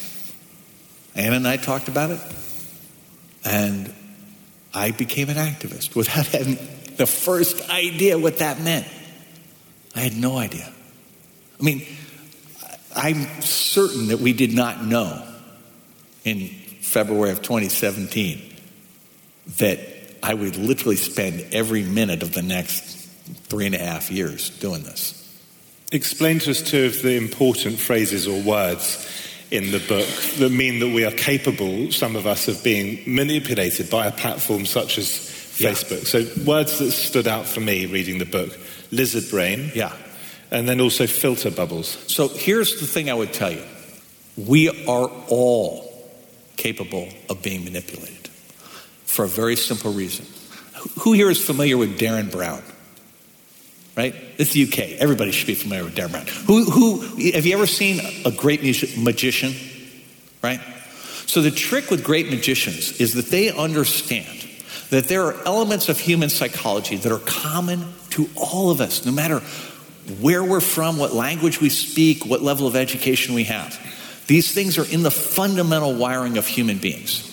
Anna 1.14 1.36
and 1.36 1.48
I 1.48 1.56
talked 1.56 1.88
about 1.88 2.10
it, 2.10 2.20
and 3.44 3.92
I 4.74 4.90
became 4.90 5.28
an 5.28 5.36
activist 5.36 5.94
without 5.94 6.26
having 6.26 6.58
the 6.96 7.06
first 7.06 7.70
idea 7.70 8.18
what 8.18 8.38
that 8.38 8.60
meant. 8.60 8.86
I 9.94 10.00
had 10.00 10.16
no 10.16 10.36
idea. 10.36 10.70
I 11.58 11.62
mean, 11.62 11.86
I'm 12.94 13.40
certain 13.40 14.08
that 14.08 14.20
we 14.20 14.32
did 14.32 14.54
not 14.54 14.84
know 14.84 15.26
in 16.24 16.48
February 16.80 17.30
of 17.30 17.40
2017 17.40 18.54
that 19.58 19.80
I 20.22 20.34
would 20.34 20.56
literally 20.56 20.96
spend 20.96 21.46
every 21.52 21.82
minute 21.82 22.22
of 22.22 22.32
the 22.32 22.42
next 22.42 22.96
three 23.48 23.66
and 23.66 23.74
a 23.74 23.78
half 23.78 24.10
years 24.10 24.50
doing 24.50 24.82
this. 24.82 25.15
Explain 25.92 26.40
to 26.40 26.50
us 26.50 26.62
two 26.62 26.86
of 26.86 27.02
the 27.02 27.16
important 27.16 27.78
phrases 27.78 28.26
or 28.26 28.42
words 28.42 29.06
in 29.50 29.70
the 29.70 29.78
book 29.78 30.08
that 30.38 30.50
mean 30.50 30.80
that 30.80 30.88
we 30.88 31.04
are 31.04 31.12
capable, 31.12 31.92
some 31.92 32.16
of 32.16 32.26
us, 32.26 32.48
of 32.48 32.62
being 32.64 33.02
manipulated 33.06 33.88
by 33.88 34.06
a 34.06 34.12
platform 34.12 34.66
such 34.66 34.98
as 34.98 35.06
Facebook. 35.06 36.12
Yeah. 36.12 36.24
So, 36.24 36.44
words 36.44 36.78
that 36.78 36.90
stood 36.90 37.28
out 37.28 37.46
for 37.46 37.60
me 37.60 37.86
reading 37.86 38.18
the 38.18 38.24
book 38.24 38.58
lizard 38.90 39.30
brain. 39.30 39.70
Yeah 39.74 39.92
and 40.50 40.68
then 40.68 40.80
also 40.80 41.06
filter 41.06 41.50
bubbles. 41.50 41.88
So 42.06 42.28
here's 42.28 42.80
the 42.80 42.86
thing 42.86 43.10
I 43.10 43.14
would 43.14 43.32
tell 43.32 43.52
you 43.52 43.62
we 44.36 44.68
are 44.86 45.10
all 45.28 45.84
capable 46.56 47.08
of 47.30 47.42
being 47.42 47.64
manipulated 47.64 48.28
for 49.04 49.24
a 49.24 49.28
very 49.28 49.56
simple 49.56 49.92
reason. 49.92 50.26
Who 51.00 51.12
here 51.12 51.30
is 51.30 51.44
familiar 51.44 51.76
with 51.76 51.98
Derren 51.98 52.30
Brown? 52.30 52.62
Right? 53.96 54.14
It's 54.36 54.52
the 54.52 54.64
UK. 54.64 55.00
Everybody 55.00 55.32
should 55.32 55.46
be 55.46 55.54
familiar 55.54 55.84
with 55.84 55.94
Derren 55.96 56.10
Brown. 56.10 56.26
Who, 56.46 56.64
who, 56.64 57.00
have 57.32 57.46
you 57.46 57.54
ever 57.54 57.66
seen 57.66 58.00
a 58.26 58.30
great 58.30 58.62
magician? 58.98 59.54
Right? 60.42 60.60
So 61.26 61.40
the 61.40 61.50
trick 61.50 61.90
with 61.90 62.04
great 62.04 62.28
magicians 62.28 63.00
is 63.00 63.14
that 63.14 63.26
they 63.26 63.50
understand 63.50 64.46
that 64.90 65.08
there 65.08 65.22
are 65.24 65.34
elements 65.46 65.88
of 65.88 65.98
human 65.98 66.28
psychology 66.28 66.96
that 66.96 67.10
are 67.10 67.18
common 67.20 67.84
to 68.10 68.28
all 68.36 68.70
of 68.70 68.80
us, 68.80 69.04
no 69.04 69.12
matter 69.12 69.40
where 70.20 70.44
we're 70.44 70.60
from, 70.60 70.98
what 70.98 71.12
language 71.12 71.60
we 71.60 71.68
speak, 71.68 72.24
what 72.26 72.42
level 72.42 72.66
of 72.66 72.76
education 72.76 73.34
we 73.34 73.44
have. 73.44 73.76
These 74.26 74.52
things 74.52 74.78
are 74.78 74.84
in 74.84 75.02
the 75.02 75.10
fundamental 75.10 75.94
wiring 75.94 76.38
of 76.38 76.46
human 76.46 76.78
beings. 76.78 77.32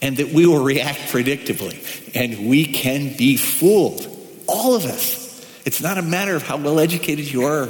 And 0.00 0.16
that 0.18 0.28
we 0.28 0.46
will 0.46 0.62
react 0.62 1.00
predictably. 1.12 2.14
And 2.14 2.48
we 2.48 2.66
can 2.66 3.16
be 3.16 3.36
fooled. 3.36 4.06
All 4.46 4.76
of 4.76 4.84
us. 4.84 5.27
It's 5.68 5.82
not 5.82 5.98
a 5.98 6.02
matter 6.02 6.34
of 6.34 6.42
how 6.44 6.56
well 6.56 6.80
educated 6.80 7.30
you 7.30 7.44
are. 7.44 7.68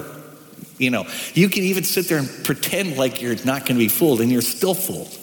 You 0.79 0.91
know, 0.91 1.05
you 1.35 1.49
can 1.49 1.65
even 1.65 1.83
sit 1.83 2.07
there 2.07 2.19
and 2.19 2.29
pretend 2.45 2.97
like 2.97 3.21
you're 3.21 3.35
not 3.45 3.63
going 3.63 3.75
to 3.75 3.81
be 3.81 3.89
fooled, 3.89 4.21
and 4.21 4.31
you're 4.31 4.41
still 4.41 4.75
fooled. 4.75 5.19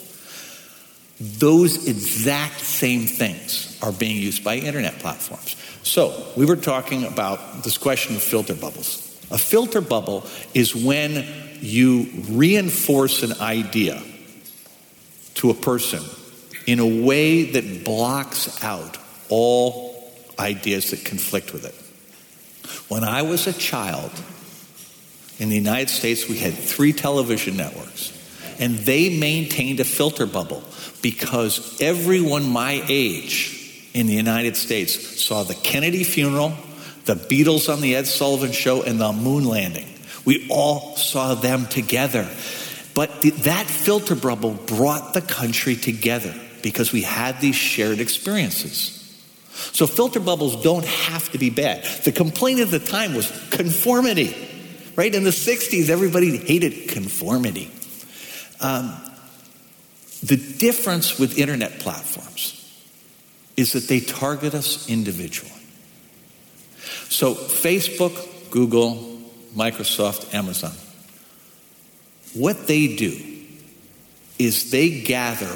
Those 1.39 1.87
exact 1.87 2.59
same 2.59 3.07
things 3.07 3.79
are 3.81 3.93
being 3.93 4.17
used 4.17 4.43
by 4.43 4.57
internet 4.57 4.99
platforms. 4.99 5.55
So, 5.83 6.33
we 6.35 6.45
were 6.45 6.57
talking 6.57 7.05
about 7.05 7.63
this 7.63 7.77
question 7.77 8.17
of 8.17 8.21
filter 8.21 8.53
bubbles. 8.53 8.97
A 9.31 9.37
filter 9.37 9.79
bubble 9.79 10.25
is 10.53 10.75
when 10.75 11.25
you 11.61 12.09
reinforce 12.29 13.23
an 13.23 13.39
idea 13.39 14.03
to 15.35 15.49
a 15.49 15.53
person 15.53 16.03
in 16.67 16.79
a 16.79 17.05
way 17.05 17.51
that 17.51 17.85
blocks 17.85 18.61
out 18.61 18.97
all 19.29 20.11
ideas 20.37 20.91
that 20.91 21.05
conflict 21.05 21.53
with 21.53 21.63
it. 21.63 21.84
When 22.87 23.03
I 23.03 23.23
was 23.23 23.47
a 23.47 23.53
child 23.53 24.11
in 25.39 25.49
the 25.49 25.55
United 25.55 25.89
States, 25.89 26.27
we 26.27 26.37
had 26.37 26.53
three 26.53 26.93
television 26.93 27.57
networks, 27.57 28.11
and 28.59 28.77
they 28.79 29.17
maintained 29.17 29.79
a 29.79 29.83
filter 29.83 30.25
bubble 30.25 30.63
because 31.01 31.81
everyone 31.81 32.49
my 32.49 32.83
age 32.87 33.89
in 33.93 34.07
the 34.07 34.13
United 34.13 34.57
States 34.57 35.21
saw 35.23 35.43
the 35.43 35.55
Kennedy 35.55 36.03
funeral, 36.03 36.53
the 37.05 37.15
Beatles 37.15 37.71
on 37.71 37.81
the 37.81 37.95
Ed 37.95 38.07
Sullivan 38.07 38.51
show, 38.51 38.81
and 38.83 38.99
the 38.99 39.13
moon 39.13 39.45
landing. 39.45 39.87
We 40.25 40.47
all 40.49 40.95
saw 40.97 41.35
them 41.35 41.67
together. 41.67 42.27
But 42.93 43.21
that 43.21 43.67
filter 43.67 44.15
bubble 44.15 44.53
brought 44.53 45.13
the 45.13 45.21
country 45.21 45.75
together 45.75 46.33
because 46.61 46.91
we 46.91 47.01
had 47.01 47.39
these 47.41 47.55
shared 47.55 47.99
experiences. 47.99 48.94
So 49.55 49.87
filter 49.87 50.19
bubbles 50.19 50.61
don't 50.61 50.85
have 50.85 51.31
to 51.31 51.37
be 51.37 51.49
bad. 51.49 51.85
The 52.03 52.11
complaint 52.11 52.59
at 52.59 52.71
the 52.71 52.79
time 52.79 53.13
was 53.13 53.31
conformity, 53.49 54.35
right? 54.95 55.13
In 55.13 55.23
the 55.23 55.29
60s, 55.29 55.89
everybody 55.89 56.37
hated 56.37 56.89
conformity. 56.89 57.71
Um, 58.59 58.93
the 60.23 60.37
difference 60.37 61.17
with 61.17 61.37
internet 61.37 61.79
platforms 61.79 62.61
is 63.55 63.73
that 63.73 63.87
they 63.87 63.99
target 63.99 64.53
us 64.53 64.89
individually. 64.89 65.51
So 67.09 67.33
Facebook, 67.33 68.51
Google, 68.51 69.21
Microsoft, 69.55 70.33
Amazon, 70.33 70.73
what 72.33 72.67
they 72.67 72.95
do 72.95 73.17
is 74.37 74.71
they 74.71 75.01
gather 75.01 75.55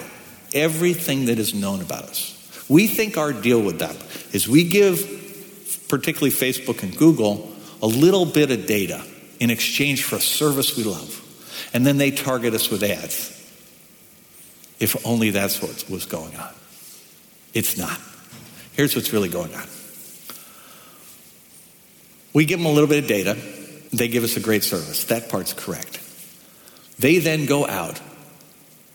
everything 0.54 1.26
that 1.26 1.38
is 1.40 1.54
known 1.54 1.82
about 1.82 2.04
us. 2.04 2.39
We 2.70 2.86
think 2.86 3.18
our 3.18 3.34
deal 3.34 3.62
with 3.62 3.80
them 3.80 3.96
is 4.32 4.48
we 4.48 4.64
give, 4.64 5.86
particularly 5.90 6.32
Facebook 6.32 6.84
and 6.84 6.96
Google, 6.96 7.52
a 7.82 7.88
little 7.88 8.26
bit 8.26 8.52
of 8.52 8.68
data 8.68 9.04
in 9.40 9.50
exchange 9.50 10.04
for 10.04 10.18
a 10.18 10.22
service 10.22 10.78
we 10.78 10.84
love. 10.84 11.26
And 11.74 11.86
then 11.86 11.98
they 11.98 12.12
target 12.12 12.54
us 12.54 12.70
with 12.70 12.84
ads. 12.84 13.36
If 14.80 15.06
only 15.06 15.32
that's 15.32 15.62
what 15.62 15.90
was 15.90 16.06
going 16.06 16.36
on. 16.38 16.54
It's 17.54 17.78
not. 17.78 18.00
Here's 18.74 18.96
what's 18.96 19.12
really 19.12 19.30
going 19.30 19.54
on. 19.54 19.66
We 22.34 22.46
give 22.46 22.60
them 22.60 22.68
a 22.68 22.72
little 22.72 22.88
bit 22.88 23.04
of 23.04 23.10
data, 23.10 23.36
they 23.92 24.08
give 24.08 24.24
us 24.24 24.38
a 24.38 24.40
great 24.40 24.64
service. 24.64 25.06
That 25.06 25.30
part's 25.30 25.54
correct. 25.54 26.00
They 27.00 27.18
then 27.18 27.48
go 27.48 27.66
out 27.66 28.00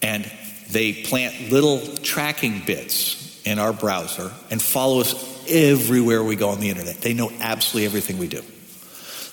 and 0.00 0.30
they 0.70 0.92
plant 0.92 1.50
little 1.50 1.80
tracking 1.96 2.62
bits 2.64 3.23
in 3.44 3.58
our 3.58 3.72
browser 3.72 4.32
and 4.50 4.60
follow 4.60 5.00
us 5.00 5.14
everywhere 5.48 6.22
we 6.22 6.36
go 6.36 6.50
on 6.50 6.60
the 6.60 6.70
internet. 6.70 7.00
They 7.00 7.14
know 7.14 7.30
absolutely 7.40 7.86
everything 7.86 8.18
we 8.18 8.28
do. 8.28 8.42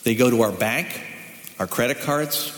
They 0.03 0.15
go 0.15 0.29
to 0.29 0.41
our 0.41 0.51
bank, 0.51 0.87
our 1.59 1.67
credit 1.67 2.01
cards, 2.01 2.57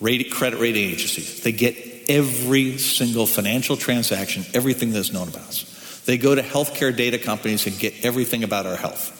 credit 0.00 0.60
rating 0.60 0.90
agencies. 0.90 1.42
They 1.42 1.52
get 1.52 1.76
every 2.08 2.78
single 2.78 3.26
financial 3.26 3.76
transaction, 3.76 4.44
everything 4.54 4.92
that's 4.92 5.12
known 5.12 5.28
about 5.28 5.48
us. 5.48 6.02
They 6.06 6.16
go 6.16 6.34
to 6.34 6.42
healthcare 6.42 6.96
data 6.96 7.18
companies 7.18 7.66
and 7.66 7.78
get 7.78 8.04
everything 8.04 8.44
about 8.44 8.66
our 8.66 8.76
health. 8.76 9.14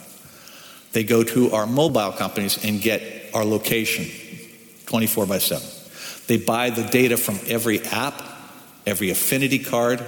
They 0.92 1.04
go 1.04 1.22
to 1.22 1.52
our 1.52 1.66
mobile 1.66 2.12
companies 2.12 2.64
and 2.64 2.80
get 2.80 3.02
our 3.34 3.44
location 3.44 4.06
24 4.86 5.26
by 5.26 5.38
7. 5.38 5.66
They 6.28 6.38
buy 6.38 6.70
the 6.70 6.84
data 6.84 7.16
from 7.16 7.38
every 7.46 7.80
app, 7.80 8.22
every 8.86 9.10
affinity 9.10 9.58
card. 9.58 10.04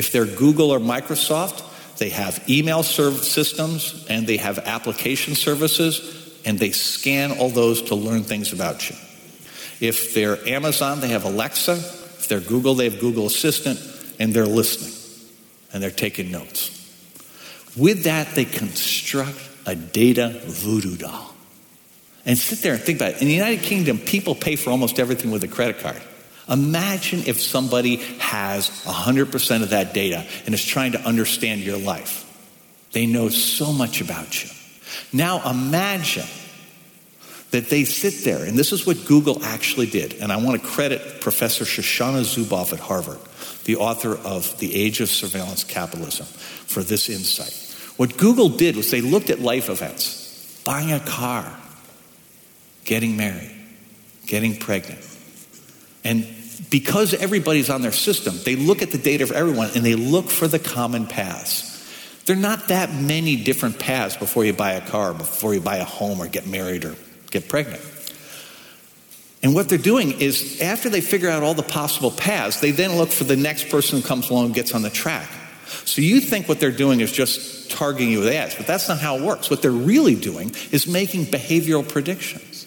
If 0.00 0.12
they're 0.12 0.24
Google 0.24 0.70
or 0.70 0.78
Microsoft, 0.78 1.62
they 1.98 2.08
have 2.08 2.42
email 2.48 2.82
systems 2.82 4.06
and 4.08 4.26
they 4.26 4.38
have 4.38 4.58
application 4.60 5.34
services, 5.34 6.40
and 6.46 6.58
they 6.58 6.70
scan 6.70 7.32
all 7.32 7.50
those 7.50 7.82
to 7.82 7.94
learn 7.94 8.22
things 8.22 8.54
about 8.54 8.88
you. 8.88 8.96
If 9.78 10.14
they're 10.14 10.38
Amazon, 10.48 11.00
they 11.00 11.08
have 11.08 11.24
Alexa. 11.24 11.72
If 11.72 12.28
they're 12.28 12.40
Google, 12.40 12.74
they 12.74 12.88
have 12.88 12.98
Google 12.98 13.26
Assistant, 13.26 13.78
and 14.18 14.32
they're 14.32 14.46
listening 14.46 14.94
and 15.74 15.82
they're 15.82 15.90
taking 15.90 16.30
notes. 16.30 16.70
With 17.76 18.04
that, 18.04 18.34
they 18.34 18.46
construct 18.46 19.38
a 19.66 19.76
data 19.76 20.40
voodoo 20.46 20.96
doll. 20.96 21.34
And 22.24 22.38
sit 22.38 22.60
there 22.60 22.72
and 22.72 22.82
think 22.82 22.98
about 22.98 23.12
it. 23.12 23.20
In 23.20 23.28
the 23.28 23.34
United 23.34 23.60
Kingdom, 23.60 23.98
people 23.98 24.34
pay 24.34 24.56
for 24.56 24.70
almost 24.70 24.98
everything 24.98 25.30
with 25.30 25.44
a 25.44 25.48
credit 25.48 25.80
card. 25.80 26.00
Imagine 26.50 27.22
if 27.26 27.40
somebody 27.40 27.96
has 28.18 28.68
100% 28.84 29.62
of 29.62 29.70
that 29.70 29.94
data 29.94 30.26
and 30.44 30.54
is 30.54 30.64
trying 30.64 30.92
to 30.92 31.00
understand 31.00 31.60
your 31.60 31.78
life. 31.78 32.26
They 32.92 33.06
know 33.06 33.28
so 33.28 33.72
much 33.72 34.00
about 34.00 34.42
you. 34.42 34.50
Now 35.12 35.48
imagine 35.48 36.26
that 37.52 37.68
they 37.68 37.84
sit 37.84 38.24
there, 38.24 38.44
and 38.44 38.58
this 38.58 38.72
is 38.72 38.86
what 38.86 39.04
Google 39.06 39.42
actually 39.44 39.86
did. 39.86 40.14
And 40.14 40.32
I 40.32 40.36
want 40.36 40.60
to 40.60 40.66
credit 40.66 41.20
Professor 41.20 41.64
Shoshana 41.64 42.22
Zuboff 42.22 42.72
at 42.72 42.80
Harvard, 42.80 43.18
the 43.64 43.76
author 43.76 44.16
of 44.16 44.58
The 44.58 44.74
Age 44.74 45.00
of 45.00 45.08
Surveillance 45.08 45.64
Capitalism, 45.64 46.26
for 46.26 46.82
this 46.82 47.08
insight. 47.08 47.54
What 47.96 48.16
Google 48.16 48.48
did 48.48 48.76
was 48.76 48.90
they 48.90 49.00
looked 49.00 49.30
at 49.30 49.40
life 49.40 49.68
events 49.68 50.62
buying 50.64 50.92
a 50.92 51.00
car, 51.00 51.52
getting 52.84 53.16
married, 53.16 53.50
getting 54.26 54.56
pregnant. 54.56 55.04
And 56.04 56.24
because 56.70 57.12
everybody's 57.14 57.68
on 57.68 57.82
their 57.82 57.92
system, 57.92 58.36
they 58.44 58.56
look 58.56 58.80
at 58.80 58.92
the 58.92 58.98
data 58.98 59.24
of 59.24 59.32
everyone 59.32 59.70
and 59.74 59.84
they 59.84 59.96
look 59.96 60.30
for 60.30 60.48
the 60.48 60.58
common 60.58 61.06
paths. 61.06 61.66
There 62.26 62.36
are 62.36 62.40
not 62.40 62.68
that 62.68 62.94
many 62.94 63.36
different 63.36 63.80
paths 63.80 64.16
before 64.16 64.44
you 64.44 64.52
buy 64.52 64.74
a 64.74 64.80
car, 64.80 65.12
before 65.12 65.52
you 65.52 65.60
buy 65.60 65.78
a 65.78 65.84
home, 65.84 66.20
or 66.20 66.28
get 66.28 66.46
married, 66.46 66.84
or 66.84 66.94
get 67.30 67.48
pregnant. 67.48 67.82
And 69.42 69.54
what 69.54 69.68
they're 69.68 69.78
doing 69.78 70.20
is, 70.20 70.60
after 70.60 70.88
they 70.88 71.00
figure 71.00 71.28
out 71.28 71.42
all 71.42 71.54
the 71.54 71.62
possible 71.62 72.10
paths, 72.10 72.60
they 72.60 72.70
then 72.70 72.96
look 72.96 73.08
for 73.08 73.24
the 73.24 73.36
next 73.36 73.68
person 73.68 74.00
who 74.00 74.06
comes 74.06 74.30
along 74.30 74.46
and 74.46 74.54
gets 74.54 74.74
on 74.74 74.82
the 74.82 74.90
track. 74.90 75.28
So 75.66 76.02
you 76.02 76.20
think 76.20 76.48
what 76.48 76.60
they're 76.60 76.70
doing 76.70 77.00
is 77.00 77.10
just 77.10 77.70
targeting 77.70 78.10
you 78.10 78.20
with 78.20 78.28
ads, 78.28 78.54
but 78.54 78.66
that's 78.66 78.88
not 78.88 78.98
how 78.98 79.16
it 79.16 79.22
works. 79.22 79.48
What 79.48 79.62
they're 79.62 79.70
really 79.70 80.14
doing 80.14 80.54
is 80.70 80.86
making 80.86 81.26
behavioral 81.26 81.88
predictions. 81.88 82.66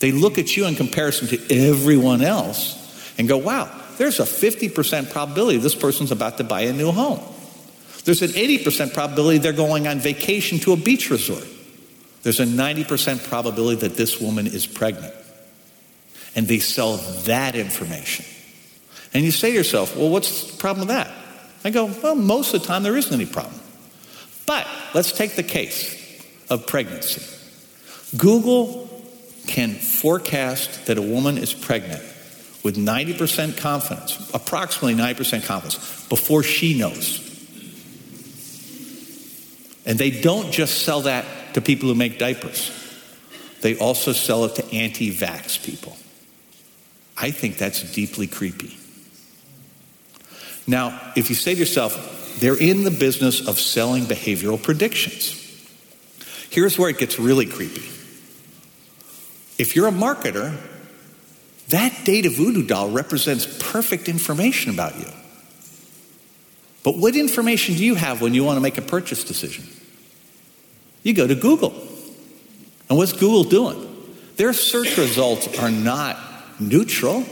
They 0.00 0.12
look 0.12 0.38
at 0.38 0.56
you 0.56 0.66
in 0.66 0.76
comparison 0.76 1.28
to 1.28 1.54
everyone 1.68 2.22
else 2.22 2.83
and 3.18 3.28
go, 3.28 3.36
wow, 3.36 3.70
there's 3.98 4.20
a 4.20 4.24
50% 4.24 5.12
probability 5.12 5.58
this 5.58 5.74
person's 5.74 6.10
about 6.10 6.38
to 6.38 6.44
buy 6.44 6.62
a 6.62 6.72
new 6.72 6.90
home. 6.90 7.20
There's 8.04 8.22
an 8.22 8.30
80% 8.30 8.92
probability 8.92 9.38
they're 9.38 9.52
going 9.52 9.86
on 9.86 9.98
vacation 9.98 10.58
to 10.60 10.72
a 10.72 10.76
beach 10.76 11.10
resort. 11.10 11.46
There's 12.22 12.40
a 12.40 12.46
90% 12.46 13.28
probability 13.28 13.86
that 13.86 13.96
this 13.96 14.20
woman 14.20 14.46
is 14.46 14.66
pregnant. 14.66 15.14
And 16.36 16.48
they 16.48 16.58
sell 16.58 16.96
that 17.24 17.54
information. 17.54 18.24
And 19.14 19.24
you 19.24 19.30
say 19.30 19.50
to 19.50 19.56
yourself, 19.56 19.96
well, 19.96 20.10
what's 20.10 20.50
the 20.50 20.58
problem 20.58 20.88
with 20.88 20.96
that? 20.96 21.10
I 21.64 21.70
go, 21.70 21.86
well, 22.02 22.14
most 22.14 22.52
of 22.52 22.60
the 22.60 22.66
time 22.66 22.82
there 22.82 22.96
isn't 22.96 23.12
any 23.12 23.26
problem. 23.26 23.58
But 24.46 24.66
let's 24.92 25.12
take 25.12 25.36
the 25.36 25.42
case 25.42 25.94
of 26.50 26.66
pregnancy. 26.66 27.22
Google 28.16 28.90
can 29.46 29.74
forecast 29.74 30.86
that 30.86 30.98
a 30.98 31.02
woman 31.02 31.38
is 31.38 31.54
pregnant 31.54 32.02
with 32.64 32.76
90% 32.76 33.58
confidence, 33.58 34.30
approximately 34.34 34.94
90% 34.94 35.44
confidence, 35.44 36.06
before 36.08 36.42
she 36.42 36.76
knows. 36.76 37.20
And 39.86 39.98
they 39.98 40.10
don't 40.10 40.50
just 40.50 40.82
sell 40.82 41.02
that 41.02 41.26
to 41.54 41.60
people 41.60 41.88
who 41.88 41.94
make 41.94 42.18
diapers, 42.18 42.72
they 43.60 43.76
also 43.76 44.12
sell 44.12 44.44
it 44.46 44.56
to 44.56 44.74
anti 44.74 45.14
vax 45.14 45.62
people. 45.64 45.96
I 47.16 47.30
think 47.30 47.58
that's 47.58 47.82
deeply 47.92 48.26
creepy. 48.26 48.76
Now, 50.66 51.12
if 51.14 51.28
you 51.28 51.36
say 51.36 51.54
to 51.54 51.60
yourself, 51.60 52.40
they're 52.40 52.58
in 52.58 52.84
the 52.84 52.90
business 52.90 53.46
of 53.46 53.60
selling 53.60 54.04
behavioral 54.04 54.60
predictions. 54.60 55.40
Here's 56.50 56.78
where 56.78 56.88
it 56.88 56.98
gets 56.98 57.18
really 57.18 57.46
creepy. 57.46 57.86
If 59.56 59.76
you're 59.76 59.86
a 59.86 59.92
marketer, 59.92 60.58
that 61.68 62.04
data 62.04 62.30
voodoo 62.30 62.66
doll 62.66 62.90
represents 62.90 63.46
perfect 63.60 64.08
information 64.08 64.70
about 64.70 64.98
you. 64.98 65.06
But 66.82 66.98
what 66.98 67.16
information 67.16 67.74
do 67.76 67.84
you 67.84 67.94
have 67.94 68.20
when 68.20 68.34
you 68.34 68.44
want 68.44 68.58
to 68.58 68.60
make 68.60 68.76
a 68.76 68.82
purchase 68.82 69.24
decision? 69.24 69.66
You 71.02 71.14
go 71.14 71.26
to 71.26 71.34
Google. 71.34 71.72
And 72.88 72.98
what's 72.98 73.12
Google 73.12 73.44
doing? 73.44 73.90
Their 74.36 74.52
search 74.52 74.96
results 74.98 75.58
are 75.58 75.70
not 75.70 76.18
neutral. 76.60 77.24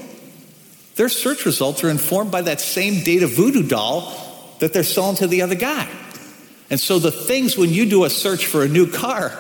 Their 0.97 1.09
search 1.09 1.45
results 1.45 1.85
are 1.85 1.90
informed 1.90 2.31
by 2.31 2.42
that 2.42 2.61
same 2.61 3.05
data 3.05 3.27
voodoo 3.27 3.66
doll 3.66 4.18
that 4.61 4.73
they're 4.73 4.85
selling 4.85 5.16
to 5.16 5.27
the 5.27 5.42
other 5.42 5.55
guy. 5.55 5.88
And 6.71 6.81
so 6.81 6.99
the 6.99 7.12
things 7.12 7.57
when 7.57 7.71
you 7.71 7.85
do 7.85 8.05
a 8.05 8.11
search 8.11 8.47
for 8.47 8.62
a 8.62 8.68
new 8.68 8.90
car, 8.90 9.37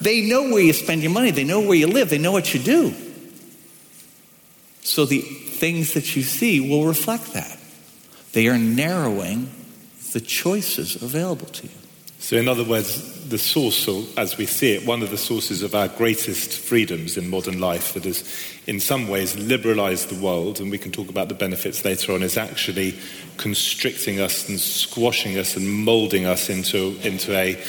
they 0.00 0.22
know 0.22 0.42
where 0.50 0.62
you 0.62 0.72
spend 0.74 1.02
your 1.02 1.12
money, 1.12 1.30
they 1.30 1.44
know 1.44 1.60
where 1.60 1.76
you 1.76 1.86
live, 1.86 2.10
they 2.10 2.18
know 2.18 2.32
what 2.32 2.52
you 2.52 2.60
do. 2.60 2.94
So 4.84 5.06
the 5.06 5.20
things 5.20 5.94
that 5.94 6.14
you 6.14 6.22
see 6.22 6.60
will 6.60 6.86
reflect 6.86 7.32
that. 7.32 7.58
They 8.32 8.48
are 8.48 8.58
narrowing 8.58 9.50
the 10.12 10.20
choices 10.20 11.02
available 11.02 11.46
to 11.46 11.66
you. 11.66 11.72
So, 12.18 12.36
in 12.36 12.48
other 12.48 12.64
words, 12.64 13.28
the 13.28 13.38
source, 13.38 13.86
or 13.88 14.04
as 14.16 14.38
we 14.38 14.46
see 14.46 14.74
it, 14.74 14.86
one 14.86 15.02
of 15.02 15.10
the 15.10 15.18
sources 15.18 15.62
of 15.62 15.74
our 15.74 15.88
greatest 15.88 16.52
freedoms 16.52 17.16
in 17.16 17.28
modern 17.28 17.60
life 17.60 17.92
that 17.94 18.04
has, 18.04 18.24
in 18.66 18.80
some 18.80 19.08
ways, 19.08 19.36
liberalized 19.36 20.08
the 20.08 20.22
world, 20.22 20.60
and 20.60 20.70
we 20.70 20.78
can 20.78 20.92
talk 20.92 21.08
about 21.08 21.28
the 21.28 21.34
benefits 21.34 21.84
later 21.84 22.12
on, 22.12 22.22
is 22.22 22.38
actually 22.38 22.94
constricting 23.36 24.20
us 24.20 24.48
and 24.48 24.58
squashing 24.58 25.38
us 25.38 25.56
and 25.56 25.68
molding 25.68 26.24
us 26.24 26.48
into, 26.48 26.96
into 27.02 27.34
a 27.36 27.62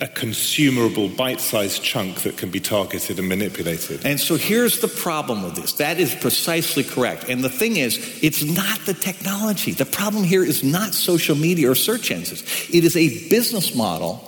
a 0.00 0.06
consumable 0.06 1.08
bite 1.08 1.40
sized 1.40 1.82
chunk 1.82 2.22
that 2.22 2.36
can 2.36 2.50
be 2.50 2.60
targeted 2.60 3.18
and 3.18 3.28
manipulated. 3.28 4.06
And 4.06 4.20
so 4.20 4.36
here's 4.36 4.80
the 4.80 4.88
problem 4.88 5.42
with 5.42 5.56
this. 5.56 5.72
That 5.74 5.98
is 5.98 6.14
precisely 6.14 6.84
correct. 6.84 7.28
And 7.28 7.42
the 7.42 7.50
thing 7.50 7.76
is, 7.76 7.98
it's 8.22 8.44
not 8.44 8.78
the 8.86 8.94
technology. 8.94 9.72
The 9.72 9.86
problem 9.86 10.22
here 10.22 10.44
is 10.44 10.62
not 10.62 10.94
social 10.94 11.36
media 11.36 11.70
or 11.70 11.74
search 11.74 12.10
engines. 12.10 12.42
It 12.72 12.84
is 12.84 12.96
a 12.96 13.28
business 13.28 13.74
model 13.74 14.24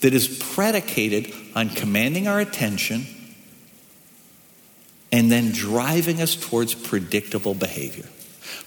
that 0.00 0.14
is 0.14 0.28
predicated 0.54 1.32
on 1.56 1.70
commanding 1.70 2.28
our 2.28 2.38
attention 2.38 3.06
and 5.10 5.30
then 5.30 5.50
driving 5.50 6.20
us 6.20 6.36
towards 6.36 6.74
predictable 6.74 7.54
behavior. 7.54 8.06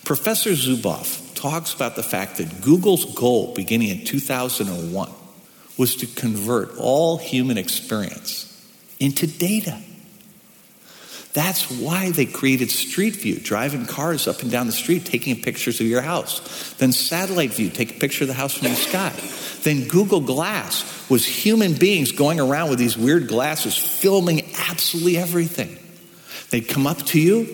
Professor 0.03 0.51
Zuboff 0.51 1.35
talks 1.35 1.73
about 1.73 1.95
the 1.95 2.03
fact 2.03 2.37
that 2.37 2.61
Google's 2.61 3.05
goal 3.15 3.53
beginning 3.53 3.89
in 3.89 4.05
2001 4.05 5.11
was 5.77 5.95
to 5.97 6.07
convert 6.07 6.77
all 6.77 7.17
human 7.17 7.57
experience 7.57 8.43
into 8.99 9.27
data. 9.27 9.79
That's 11.33 11.69
why 11.69 12.09
they 12.09 12.25
created 12.25 12.71
Street 12.71 13.17
View, 13.17 13.39
driving 13.39 13.85
cars 13.85 14.27
up 14.27 14.41
and 14.41 14.49
down 14.49 14.65
the 14.65 14.73
street, 14.73 15.05
taking 15.05 15.39
pictures 15.39 15.79
of 15.79 15.85
your 15.85 16.01
house. 16.01 16.73
Then 16.79 16.91
Satellite 16.91 17.53
View, 17.53 17.69
take 17.69 17.95
a 17.95 17.99
picture 17.99 18.23
of 18.23 18.27
the 18.27 18.33
house 18.33 18.55
from 18.55 18.69
the 18.69 18.75
sky. 18.75 19.13
Then 19.61 19.87
Google 19.87 20.21
Glass 20.21 21.09
was 21.11 21.27
human 21.27 21.75
beings 21.75 22.11
going 22.11 22.39
around 22.39 22.71
with 22.71 22.79
these 22.79 22.97
weird 22.97 23.27
glasses, 23.27 23.77
filming 23.77 24.49
absolutely 24.67 25.17
everything. 25.17 25.77
They'd 26.49 26.67
come 26.67 26.87
up 26.87 26.97
to 27.07 27.19
you, 27.19 27.45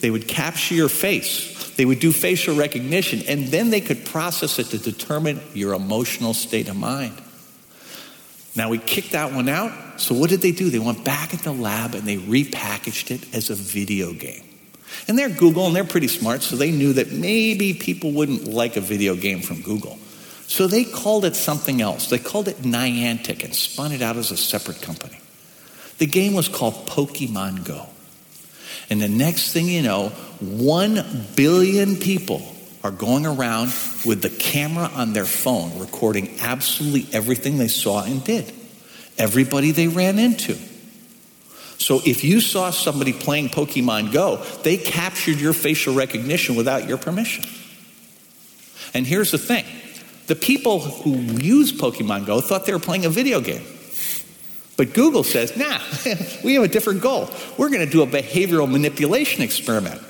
they 0.00 0.10
would 0.10 0.28
capture 0.28 0.76
your 0.76 0.88
face, 0.88 1.74
they 1.76 1.84
would 1.84 1.98
do 1.98 2.12
facial 2.12 2.54
recognition, 2.54 3.22
and 3.26 3.48
then 3.48 3.70
they 3.70 3.80
could 3.80 4.04
process 4.04 4.60
it 4.60 4.66
to 4.66 4.78
determine 4.78 5.40
your 5.52 5.74
emotional 5.74 6.32
state 6.32 6.68
of 6.68 6.76
mind. 6.76 7.20
Now 8.54 8.68
we 8.68 8.78
kicked 8.78 9.12
that 9.12 9.32
one 9.32 9.48
out. 9.48 10.00
So 10.00 10.14
what 10.14 10.30
did 10.30 10.40
they 10.40 10.52
do? 10.52 10.68
They 10.70 10.78
went 10.78 11.04
back 11.04 11.32
at 11.32 11.40
the 11.40 11.52
lab 11.52 11.94
and 11.94 12.06
they 12.06 12.16
repackaged 12.16 13.10
it 13.10 13.34
as 13.34 13.50
a 13.50 13.54
video 13.54 14.12
game. 14.12 14.42
And 15.08 15.18
they're 15.18 15.30
Google 15.30 15.66
and 15.66 15.74
they're 15.74 15.84
pretty 15.84 16.08
smart, 16.08 16.42
so 16.42 16.56
they 16.56 16.70
knew 16.70 16.92
that 16.94 17.12
maybe 17.12 17.72
people 17.74 18.12
wouldn't 18.12 18.46
like 18.46 18.76
a 18.76 18.80
video 18.80 19.16
game 19.16 19.40
from 19.40 19.62
Google. 19.62 19.98
So 20.46 20.66
they 20.66 20.84
called 20.84 21.24
it 21.24 21.34
something 21.34 21.80
else. 21.80 22.10
They 22.10 22.18
called 22.18 22.46
it 22.46 22.56
Niantic 22.58 23.42
and 23.42 23.54
spun 23.54 23.92
it 23.92 24.02
out 24.02 24.16
as 24.16 24.30
a 24.30 24.36
separate 24.36 24.82
company. 24.82 25.18
The 25.98 26.06
game 26.06 26.34
was 26.34 26.48
called 26.48 26.74
Pokemon 26.86 27.64
Go. 27.64 27.86
And 28.90 29.00
the 29.00 29.08
next 29.08 29.52
thing 29.52 29.66
you 29.66 29.82
know, 29.82 30.08
one 30.40 31.26
billion 31.36 31.96
people 31.96 32.51
are 32.84 32.90
going 32.90 33.26
around 33.26 33.72
with 34.04 34.22
the 34.22 34.30
camera 34.30 34.90
on 34.94 35.12
their 35.12 35.24
phone 35.24 35.78
recording 35.78 36.36
absolutely 36.40 37.06
everything 37.12 37.58
they 37.58 37.68
saw 37.68 38.02
and 38.02 38.24
did, 38.24 38.52
everybody 39.18 39.70
they 39.70 39.88
ran 39.88 40.18
into. 40.18 40.56
So 41.78 42.00
if 42.04 42.22
you 42.22 42.40
saw 42.40 42.70
somebody 42.70 43.12
playing 43.12 43.48
Pokemon 43.48 44.12
Go, 44.12 44.36
they 44.62 44.76
captured 44.76 45.40
your 45.40 45.52
facial 45.52 45.94
recognition 45.94 46.54
without 46.54 46.88
your 46.88 46.98
permission. 46.98 47.44
And 48.94 49.06
here's 49.06 49.30
the 49.30 49.38
thing 49.38 49.64
the 50.26 50.36
people 50.36 50.80
who 50.80 51.16
use 51.16 51.72
Pokemon 51.72 52.26
Go 52.26 52.40
thought 52.40 52.66
they 52.66 52.72
were 52.72 52.78
playing 52.78 53.04
a 53.04 53.10
video 53.10 53.40
game. 53.40 53.64
But 54.76 54.94
Google 54.94 55.22
says, 55.22 55.56
nah, 55.56 55.78
we 56.44 56.54
have 56.54 56.64
a 56.64 56.68
different 56.68 57.02
goal. 57.02 57.28
We're 57.58 57.68
going 57.68 57.84
to 57.84 57.90
do 57.90 58.02
a 58.02 58.06
behavioral 58.06 58.70
manipulation 58.70 59.42
experiment. 59.42 60.00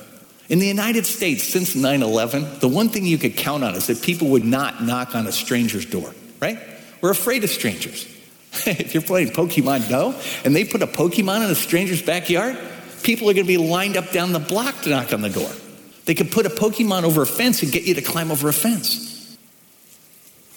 In 0.53 0.59
the 0.59 0.67
United 0.67 1.07
States, 1.07 1.45
since 1.45 1.73
9 1.73 2.03
11, 2.03 2.59
the 2.59 2.67
one 2.67 2.89
thing 2.89 3.07
you 3.07 3.17
could 3.17 3.35
count 3.35 3.63
on 3.63 3.73
is 3.73 3.87
that 3.87 4.03
people 4.03 4.27
would 4.27 4.45
not 4.45 4.83
knock 4.83 5.15
on 5.15 5.25
a 5.25 5.31
stranger's 5.31 5.83
door, 5.83 6.13
right? 6.39 6.59
We're 7.01 7.09
afraid 7.09 7.43
of 7.43 7.49
strangers. 7.49 8.05
if 8.67 8.93
you're 8.93 9.01
playing 9.01 9.29
Pokemon 9.29 9.89
Go 9.89 10.13
and 10.45 10.55
they 10.55 10.63
put 10.63 10.83
a 10.83 10.85
Pokemon 10.85 11.43
in 11.43 11.49
a 11.49 11.55
stranger's 11.55 12.03
backyard, 12.03 12.55
people 13.01 13.27
are 13.31 13.33
going 13.33 13.47
to 13.47 13.51
be 13.51 13.57
lined 13.57 13.97
up 13.97 14.11
down 14.11 14.31
the 14.31 14.37
block 14.37 14.79
to 14.81 14.91
knock 14.91 15.11
on 15.11 15.21
the 15.21 15.29
door. 15.31 15.49
They 16.05 16.13
could 16.13 16.31
put 16.31 16.45
a 16.45 16.49
Pokemon 16.49 17.01
over 17.01 17.23
a 17.23 17.25
fence 17.25 17.63
and 17.63 17.71
get 17.71 17.85
you 17.85 17.95
to 17.95 18.03
climb 18.03 18.29
over 18.29 18.47
a 18.47 18.53
fence. 18.53 19.35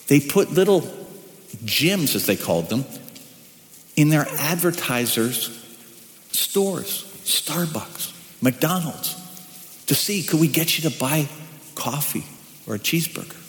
They 0.09 0.21
put 0.21 0.53
little 0.53 0.83
gyms, 1.65 2.15
as 2.15 2.27
they 2.27 2.37
called 2.37 2.69
them, 2.69 2.85
in 3.97 4.11
their 4.11 4.27
advertisers' 4.29 5.49
stores 6.33 7.05
Starbucks, 7.25 8.43
McDonald's 8.43 9.23
to 9.87 9.95
see 9.95 10.23
could 10.23 10.41
we 10.41 10.49
get 10.49 10.79
you 10.79 10.91
to 10.91 10.99
buy 10.99 11.29
coffee 11.75 12.25
or 12.67 12.75
a 12.75 12.79
cheeseburger? 12.79 13.43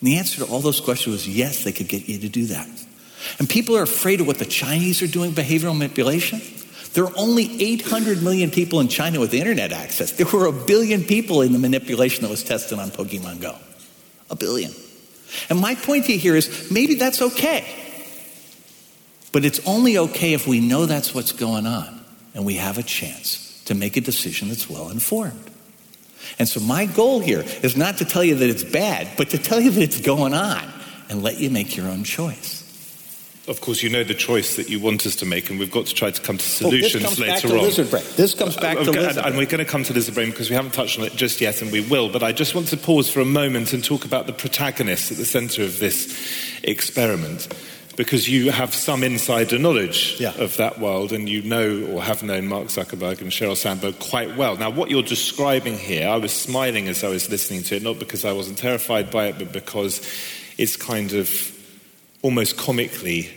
And 0.00 0.08
the 0.08 0.16
answer 0.18 0.44
to 0.44 0.50
all 0.50 0.60
those 0.60 0.80
questions 0.80 1.12
was 1.12 1.28
yes, 1.28 1.64
they 1.64 1.72
could 1.72 1.88
get 1.88 2.08
you 2.08 2.18
to 2.18 2.28
do 2.28 2.46
that. 2.46 2.68
And 3.38 3.48
people 3.48 3.76
are 3.76 3.82
afraid 3.82 4.20
of 4.20 4.26
what 4.26 4.38
the 4.38 4.44
Chinese 4.44 5.02
are 5.02 5.06
doing 5.06 5.32
behavioral 5.32 5.76
manipulation. 5.76 6.40
There 6.92 7.04
are 7.04 7.12
only 7.16 7.60
800 7.60 8.22
million 8.22 8.50
people 8.50 8.80
in 8.80 8.88
China 8.88 9.18
with 9.18 9.34
internet 9.34 9.72
access. 9.72 10.12
There 10.12 10.26
were 10.26 10.46
a 10.46 10.52
billion 10.52 11.02
people 11.02 11.42
in 11.42 11.52
the 11.52 11.58
manipulation 11.58 12.22
that 12.22 12.30
was 12.30 12.44
tested 12.44 12.78
on 12.78 12.90
Pokemon 12.90 13.40
Go. 13.40 13.56
A 14.30 14.36
billion. 14.36 14.72
And 15.50 15.58
my 15.58 15.74
point 15.74 16.06
to 16.06 16.12
you 16.12 16.18
here 16.18 16.36
is 16.36 16.70
maybe 16.70 16.94
that's 16.94 17.20
okay. 17.20 17.64
But 19.32 19.44
it's 19.44 19.66
only 19.66 19.98
okay 19.98 20.34
if 20.34 20.46
we 20.46 20.60
know 20.60 20.86
that's 20.86 21.12
what's 21.12 21.32
going 21.32 21.66
on 21.66 22.04
and 22.34 22.44
we 22.44 22.54
have 22.54 22.78
a 22.78 22.82
chance 22.82 23.43
to 23.66 23.74
make 23.74 23.96
a 23.96 24.00
decision 24.00 24.48
that's 24.48 24.68
well 24.68 24.90
informed. 24.90 25.50
And 26.38 26.48
so, 26.48 26.60
my 26.60 26.86
goal 26.86 27.20
here 27.20 27.44
is 27.62 27.76
not 27.76 27.98
to 27.98 28.04
tell 28.04 28.24
you 28.24 28.34
that 28.36 28.48
it's 28.48 28.64
bad, 28.64 29.08
but 29.16 29.30
to 29.30 29.38
tell 29.38 29.60
you 29.60 29.70
that 29.70 29.82
it's 29.82 30.00
going 30.00 30.34
on 30.34 30.72
and 31.08 31.22
let 31.22 31.38
you 31.38 31.50
make 31.50 31.76
your 31.76 31.86
own 31.86 32.04
choice. 32.04 32.62
Of 33.46 33.60
course, 33.60 33.82
you 33.82 33.90
know 33.90 34.04
the 34.04 34.14
choice 34.14 34.56
that 34.56 34.70
you 34.70 34.80
want 34.80 35.04
us 35.04 35.16
to 35.16 35.26
make, 35.26 35.50
and 35.50 35.58
we've 35.58 35.70
got 35.70 35.84
to 35.86 35.94
try 35.94 36.10
to 36.10 36.22
come 36.22 36.38
to 36.38 36.44
solutions 36.44 36.94
this 36.94 37.02
comes 37.02 37.20
later 37.20 37.32
back 37.32 37.42
to 37.42 37.58
on. 37.58 37.62
Lizard 37.62 37.90
brain. 37.90 38.04
This 38.16 38.32
comes 38.32 38.56
back 38.56 38.78
uh, 38.78 38.84
to 38.84 38.90
lizard 38.90 39.18
and, 39.18 39.26
and 39.26 39.36
we're 39.36 39.44
going 39.44 39.62
to 39.62 39.70
come 39.70 39.84
to 39.84 39.92
lizard 39.92 40.14
brain 40.14 40.30
because 40.30 40.48
we 40.48 40.56
haven't 40.56 40.72
touched 40.72 40.98
on 40.98 41.04
it 41.04 41.14
just 41.14 41.42
yet, 41.42 41.60
and 41.60 41.70
we 41.70 41.82
will. 41.82 42.08
But 42.10 42.22
I 42.22 42.32
just 42.32 42.54
want 42.54 42.68
to 42.68 42.78
pause 42.78 43.10
for 43.10 43.20
a 43.20 43.26
moment 43.26 43.74
and 43.74 43.84
talk 43.84 44.06
about 44.06 44.26
the 44.26 44.32
protagonists 44.32 45.12
at 45.12 45.18
the 45.18 45.26
centre 45.26 45.62
of 45.62 45.78
this 45.78 46.16
experiment 46.62 47.48
because 47.96 48.28
you 48.28 48.50
have 48.50 48.74
some 48.74 49.02
insider 49.02 49.58
knowledge 49.58 50.16
yeah. 50.18 50.34
of 50.38 50.56
that 50.56 50.80
world 50.80 51.12
and 51.12 51.28
you 51.28 51.42
know 51.42 51.86
or 51.92 52.02
have 52.02 52.22
known 52.22 52.46
Mark 52.46 52.68
Zuckerberg 52.68 53.20
and 53.20 53.30
Sheryl 53.30 53.56
Sandberg 53.56 53.98
quite 53.98 54.36
well. 54.36 54.56
Now, 54.56 54.70
what 54.70 54.90
you're 54.90 55.02
describing 55.02 55.78
here, 55.78 56.08
I 56.08 56.16
was 56.16 56.32
smiling 56.32 56.88
as 56.88 57.04
I 57.04 57.08
was 57.08 57.30
listening 57.30 57.62
to 57.64 57.76
it, 57.76 57.82
not 57.82 57.98
because 57.98 58.24
I 58.24 58.32
wasn't 58.32 58.58
terrified 58.58 59.10
by 59.10 59.26
it, 59.26 59.38
but 59.38 59.52
because 59.52 60.00
it's 60.58 60.76
kind 60.76 61.12
of 61.12 61.30
almost 62.22 62.56
comically 62.56 63.30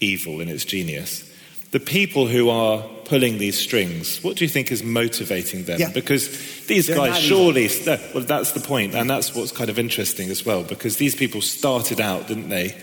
evil 0.00 0.40
in 0.40 0.48
its 0.48 0.64
genius. 0.64 1.24
The 1.70 1.80
people 1.80 2.26
who 2.26 2.48
are 2.48 2.82
pulling 3.04 3.38
these 3.38 3.58
strings, 3.58 4.22
what 4.22 4.36
do 4.36 4.44
you 4.44 4.48
think 4.48 4.70
is 4.70 4.82
motivating 4.82 5.64
them? 5.64 5.80
Yeah. 5.80 5.90
Because 5.90 6.28
these 6.66 6.86
They're 6.86 6.96
guys 6.96 7.18
surely, 7.18 7.68
no, 7.84 7.98
well, 8.14 8.24
that's 8.24 8.52
the 8.52 8.60
point, 8.60 8.94
and 8.94 9.08
that's 9.08 9.34
what's 9.34 9.52
kind 9.52 9.68
of 9.68 9.78
interesting 9.78 10.30
as 10.30 10.46
well, 10.46 10.62
because 10.62 10.96
these 10.96 11.14
people 11.14 11.42
started 11.42 12.00
out, 12.00 12.28
didn't 12.28 12.48
they? 12.48 12.74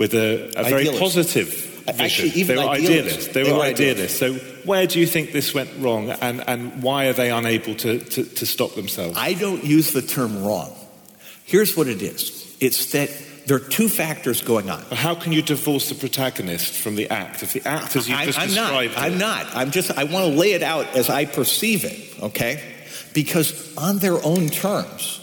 With 0.00 0.14
a, 0.14 0.50
a 0.56 0.64
very 0.64 0.86
positive 0.98 1.48
vision. 1.48 2.00
Actually, 2.00 2.28
even 2.30 2.56
they 2.56 2.62
were 2.64 2.68
idealists. 2.70 2.88
idealists. 2.90 3.26
They, 3.34 3.42
They 3.42 3.52
were 3.52 3.58
were 3.58 3.64
idealists. 3.64 4.18
So, 4.18 4.34
where 4.64 4.86
do 4.86 4.98
you 4.98 5.06
think 5.06 5.32
this 5.32 5.52
went 5.54 5.70
wrong, 5.78 6.08
and, 6.10 6.42
and 6.48 6.82
why 6.82 7.06
are 7.08 7.12
they 7.12 7.30
unable 7.30 7.74
to, 7.74 7.98
to, 7.98 8.24
to 8.24 8.46
stop 8.46 8.74
themselves? 8.74 9.16
I 9.18 9.34
don't 9.34 9.62
use 9.62 9.92
the 9.92 10.00
term 10.02 10.42
wrong. 10.42 10.74
Here's 11.44 11.76
what 11.76 11.86
it 11.86 12.00
is 12.02 12.56
it's 12.60 12.92
that 12.92 13.10
there 13.46 13.56
are 13.56 13.68
two 13.78 13.88
factors 13.88 14.40
going 14.42 14.70
on. 14.70 14.82
But 14.88 14.98
how 14.98 15.14
can 15.14 15.32
you 15.32 15.42
divorce 15.42 15.88
the 15.88 15.94
protagonist 15.96 16.72
from 16.74 16.94
the 16.96 17.10
act? 17.10 17.42
If 17.42 17.52
the 17.52 17.66
act, 17.68 17.96
as 17.96 18.08
you've 18.08 18.18
I, 18.18 18.24
just 18.26 18.38
I'm 18.38 18.48
described, 18.48 18.94
not. 18.96 19.04
it- 19.04 19.12
I'm 19.12 19.18
not. 19.18 19.46
I'm 19.56 19.70
just. 19.70 19.90
I 19.98 20.04
want 20.04 20.32
to 20.32 20.38
lay 20.38 20.52
it 20.52 20.62
out 20.62 20.86
as 20.96 21.10
I 21.10 21.26
perceive 21.26 21.84
it. 21.84 22.22
Okay, 22.22 22.62
because 23.12 23.76
on 23.76 23.98
their 23.98 24.18
own 24.24 24.48
terms, 24.48 25.20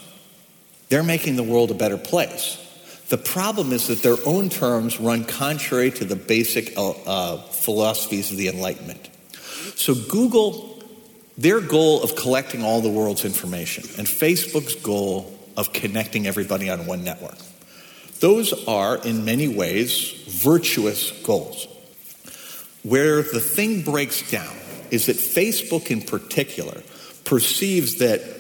they're 0.90 1.04
making 1.16 1.36
the 1.36 1.44
world 1.44 1.72
a 1.72 1.76
better 1.76 1.98
place. 1.98 2.64
The 3.10 3.18
problem 3.18 3.72
is 3.72 3.88
that 3.88 4.04
their 4.04 4.18
own 4.26 4.50
terms 4.50 5.00
run 5.00 5.24
contrary 5.24 5.92
to 5.92 6.06
the 6.06 6.18
basic 6.18 6.78
uh, 6.78 6.90
uh, 6.90 7.38
philosophies 7.38 8.32
of 8.32 8.38
the 8.38 8.50
Enlightenment. 8.50 9.10
So 9.76 9.96
Google, 9.96 10.84
their 11.38 11.62
goal 11.62 12.04
of 12.04 12.16
collecting 12.16 12.64
all 12.64 12.82
the 12.82 12.90
world's 12.90 13.24
information, 13.24 13.86
and 13.98 14.08
Facebook's 14.08 14.76
goal 14.76 15.34
of 15.56 15.72
connecting 15.72 16.28
everybody 16.28 16.70
on 16.70 16.86
one 16.86 17.04
network. 17.04 17.38
Those 18.20 18.66
are, 18.68 18.98
in 18.98 19.24
many 19.24 19.48
ways, 19.48 20.12
virtuous 20.28 21.12
goals. 21.22 21.68
Where 22.84 23.22
the 23.22 23.40
thing 23.40 23.84
breaks 23.84 24.30
down 24.30 24.56
is 24.92 25.06
that 25.06 25.18
Facebook, 25.18 25.92
in 25.92 26.02
particular, 26.02 26.82
perceives 27.26 28.00
that 28.00 28.37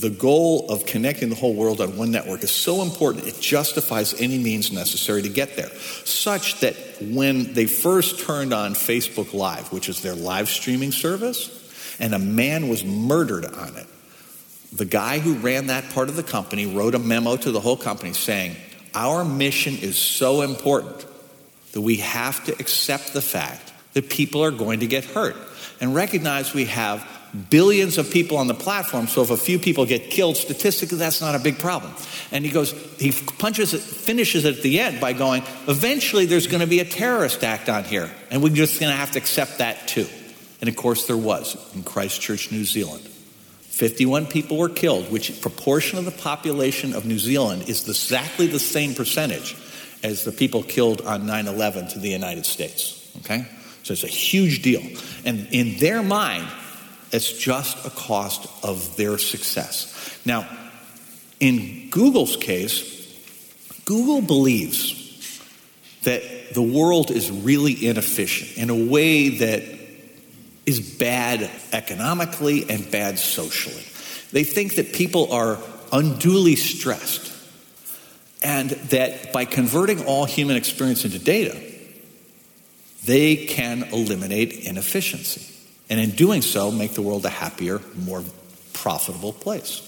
the 0.00 0.10
goal 0.10 0.70
of 0.70 0.84
connecting 0.84 1.30
the 1.30 1.34
whole 1.34 1.54
world 1.54 1.80
on 1.80 1.96
one 1.96 2.10
network 2.10 2.42
is 2.42 2.50
so 2.50 2.82
important 2.82 3.26
it 3.26 3.40
justifies 3.40 4.20
any 4.20 4.38
means 4.38 4.70
necessary 4.70 5.22
to 5.22 5.28
get 5.28 5.56
there. 5.56 5.70
Such 6.04 6.60
that 6.60 6.74
when 7.00 7.54
they 7.54 7.66
first 7.66 8.20
turned 8.20 8.52
on 8.52 8.74
Facebook 8.74 9.32
Live, 9.32 9.72
which 9.72 9.88
is 9.88 10.02
their 10.02 10.14
live 10.14 10.48
streaming 10.48 10.92
service, 10.92 11.96
and 11.98 12.14
a 12.14 12.18
man 12.18 12.68
was 12.68 12.84
murdered 12.84 13.46
on 13.46 13.76
it, 13.76 13.86
the 14.72 14.84
guy 14.84 15.18
who 15.18 15.34
ran 15.34 15.68
that 15.68 15.88
part 15.90 16.08
of 16.08 16.16
the 16.16 16.22
company 16.22 16.66
wrote 16.66 16.94
a 16.94 16.98
memo 16.98 17.36
to 17.36 17.50
the 17.50 17.60
whole 17.60 17.76
company 17.76 18.12
saying, 18.12 18.56
Our 18.94 19.24
mission 19.24 19.76
is 19.78 19.96
so 19.96 20.42
important 20.42 21.06
that 21.72 21.80
we 21.80 21.96
have 21.96 22.44
to 22.46 22.52
accept 22.52 23.14
the 23.14 23.22
fact 23.22 23.72
that 23.94 24.10
people 24.10 24.44
are 24.44 24.50
going 24.50 24.80
to 24.80 24.86
get 24.86 25.04
hurt 25.04 25.36
and 25.80 25.94
recognize 25.94 26.52
we 26.52 26.66
have 26.66 27.06
billions 27.50 27.98
of 27.98 28.10
people 28.10 28.36
on 28.38 28.46
the 28.46 28.54
platform, 28.54 29.06
so 29.06 29.22
if 29.22 29.30
a 29.30 29.36
few 29.36 29.58
people 29.58 29.86
get 29.86 30.10
killed, 30.10 30.36
statistically, 30.36 30.98
that's 30.98 31.20
not 31.20 31.34
a 31.34 31.38
big 31.38 31.58
problem. 31.58 31.92
And 32.32 32.44
he 32.44 32.50
goes, 32.50 32.72
he 32.98 33.12
punches 33.12 33.74
it, 33.74 33.80
finishes 33.80 34.44
it 34.44 34.56
at 34.56 34.62
the 34.62 34.80
end 34.80 35.00
by 35.00 35.12
going, 35.12 35.42
eventually 35.68 36.26
there's 36.26 36.46
going 36.46 36.60
to 36.60 36.66
be 36.66 36.80
a 36.80 36.84
terrorist 36.84 37.44
act 37.44 37.68
on 37.68 37.84
here, 37.84 38.10
and 38.30 38.42
we're 38.42 38.54
just 38.54 38.80
going 38.80 38.90
to 38.90 38.96
have 38.96 39.12
to 39.12 39.18
accept 39.18 39.58
that 39.58 39.88
too. 39.88 40.06
And 40.60 40.68
of 40.68 40.76
course, 40.76 41.06
there 41.06 41.16
was 41.16 41.56
in 41.74 41.82
Christchurch, 41.82 42.50
New 42.50 42.64
Zealand. 42.64 43.02
51 43.02 44.26
people 44.26 44.56
were 44.56 44.70
killed, 44.70 45.12
which 45.12 45.40
proportion 45.42 45.98
of 45.98 46.06
the 46.06 46.10
population 46.10 46.94
of 46.94 47.04
New 47.04 47.18
Zealand 47.18 47.68
is 47.68 47.86
exactly 47.86 48.46
the 48.46 48.58
same 48.58 48.94
percentage 48.94 49.54
as 50.02 50.24
the 50.24 50.32
people 50.32 50.62
killed 50.62 51.02
on 51.02 51.26
9 51.26 51.46
11 51.46 51.88
to 51.88 51.98
the 51.98 52.08
United 52.08 52.46
States. 52.46 53.10
Okay? 53.18 53.46
So 53.82 53.92
it's 53.92 54.02
a 54.02 54.08
huge 54.08 54.62
deal. 54.62 54.82
And 55.24 55.46
in 55.52 55.78
their 55.78 56.02
mind, 56.02 56.48
it's 57.12 57.32
just 57.32 57.86
a 57.86 57.90
cost 57.90 58.48
of 58.64 58.96
their 58.96 59.18
success. 59.18 60.20
Now, 60.24 60.48
in 61.40 61.88
Google's 61.90 62.36
case, 62.36 62.94
Google 63.84 64.20
believes 64.22 65.04
that 66.02 66.54
the 66.54 66.62
world 66.62 67.10
is 67.10 67.30
really 67.30 67.86
inefficient 67.86 68.56
in 68.58 68.70
a 68.70 68.90
way 68.90 69.28
that 69.28 69.62
is 70.66 70.80
bad 70.80 71.48
economically 71.72 72.68
and 72.68 72.90
bad 72.90 73.18
socially. 73.18 73.84
They 74.32 74.44
think 74.44 74.76
that 74.76 74.92
people 74.92 75.32
are 75.32 75.58
unduly 75.92 76.56
stressed 76.56 77.32
and 78.42 78.70
that 78.70 79.32
by 79.32 79.44
converting 79.44 80.04
all 80.04 80.24
human 80.24 80.56
experience 80.56 81.04
into 81.04 81.18
data, 81.18 81.60
they 83.04 83.46
can 83.46 83.84
eliminate 83.92 84.52
inefficiency. 84.66 85.55
And 85.88 86.00
in 86.00 86.10
doing 86.10 86.42
so, 86.42 86.70
make 86.70 86.94
the 86.94 87.02
world 87.02 87.24
a 87.24 87.30
happier, 87.30 87.80
more 87.94 88.24
profitable 88.72 89.32
place. 89.32 89.82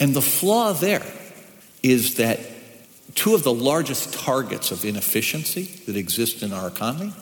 And 0.00 0.14
the 0.14 0.22
flaw 0.22 0.72
there 0.72 1.06
is 1.82 2.16
that 2.16 2.40
two 3.14 3.34
of 3.34 3.44
the 3.44 3.52
largest 3.52 4.14
targets 4.14 4.70
of 4.70 4.84
inefficiency 4.84 5.64
that 5.86 5.96
exist 5.96 6.42
in 6.42 6.52
our 6.52 6.68
economy 6.68 7.12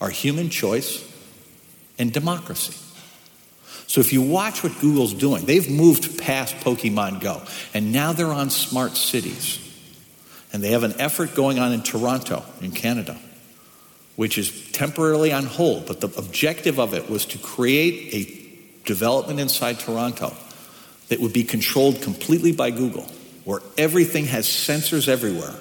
are 0.00 0.10
human 0.10 0.50
choice 0.50 1.08
and 1.98 2.12
democracy. 2.12 2.74
So 3.86 4.00
if 4.00 4.12
you 4.12 4.22
watch 4.22 4.62
what 4.62 4.78
Google's 4.80 5.14
doing, 5.14 5.44
they've 5.44 5.70
moved 5.70 6.18
past 6.18 6.56
Pokemon 6.56 7.20
Go, 7.20 7.42
and 7.74 7.92
now 7.92 8.12
they're 8.12 8.32
on 8.32 8.50
smart 8.50 8.96
cities. 8.96 9.58
And 10.52 10.62
they 10.62 10.70
have 10.70 10.82
an 10.82 10.94
effort 10.98 11.34
going 11.34 11.58
on 11.58 11.72
in 11.72 11.82
Toronto, 11.82 12.44
in 12.60 12.72
Canada, 12.72 13.18
which 14.22 14.38
is 14.38 14.70
temporarily 14.70 15.32
on 15.32 15.44
hold, 15.44 15.84
but 15.84 16.00
the 16.00 16.06
objective 16.16 16.78
of 16.78 16.94
it 16.94 17.10
was 17.10 17.26
to 17.26 17.38
create 17.38 18.14
a 18.14 18.84
development 18.86 19.40
inside 19.40 19.80
Toronto 19.80 20.32
that 21.08 21.18
would 21.18 21.32
be 21.32 21.42
controlled 21.42 22.00
completely 22.02 22.52
by 22.52 22.70
Google, 22.70 23.02
where 23.42 23.60
everything 23.76 24.26
has 24.26 24.46
sensors 24.46 25.08
everywhere. 25.08 25.56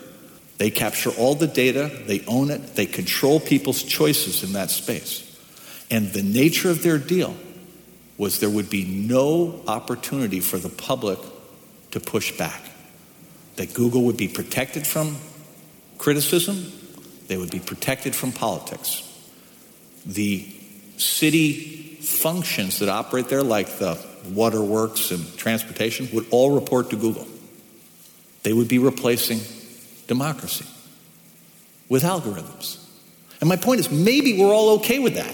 They 0.59 0.69
capture 0.69 1.09
all 1.09 1.33
the 1.33 1.47
data, 1.47 1.89
they 2.05 2.23
own 2.27 2.51
it, 2.51 2.75
they 2.75 2.85
control 2.85 3.39
people's 3.39 3.81
choices 3.81 4.43
in 4.43 4.53
that 4.53 4.69
space. 4.69 5.27
And 5.89 6.13
the 6.13 6.21
nature 6.21 6.69
of 6.69 6.83
their 6.83 6.99
deal 6.99 7.35
was 8.19 8.41
there 8.41 8.47
would 8.47 8.69
be 8.69 8.85
no 8.85 9.63
opportunity 9.67 10.39
for 10.39 10.59
the 10.59 10.69
public 10.69 11.17
to 11.89 11.99
push 11.99 12.37
back. 12.37 12.61
That 13.55 13.73
Google 13.73 14.03
would 14.03 14.17
be 14.17 14.27
protected 14.27 14.85
from 14.85 15.17
criticism, 15.97 16.71
they 17.31 17.37
would 17.37 17.49
be 17.49 17.61
protected 17.61 18.13
from 18.13 18.33
politics. 18.33 19.07
The 20.05 20.45
city 20.97 21.97
functions 22.01 22.79
that 22.79 22.89
operate 22.89 23.29
there, 23.29 23.41
like 23.41 23.79
the 23.79 23.97
waterworks 24.31 25.11
and 25.11 25.37
transportation, 25.37 26.09
would 26.11 26.25
all 26.29 26.51
report 26.53 26.89
to 26.89 26.97
Google. 26.97 27.25
They 28.43 28.51
would 28.51 28.67
be 28.67 28.79
replacing 28.79 29.39
democracy 30.07 30.65
with 31.87 32.03
algorithms. 32.03 32.85
And 33.39 33.47
my 33.47 33.55
point 33.55 33.79
is 33.79 33.89
maybe 33.89 34.37
we're 34.37 34.53
all 34.53 34.79
okay 34.79 34.99
with 34.99 35.13
that. 35.15 35.33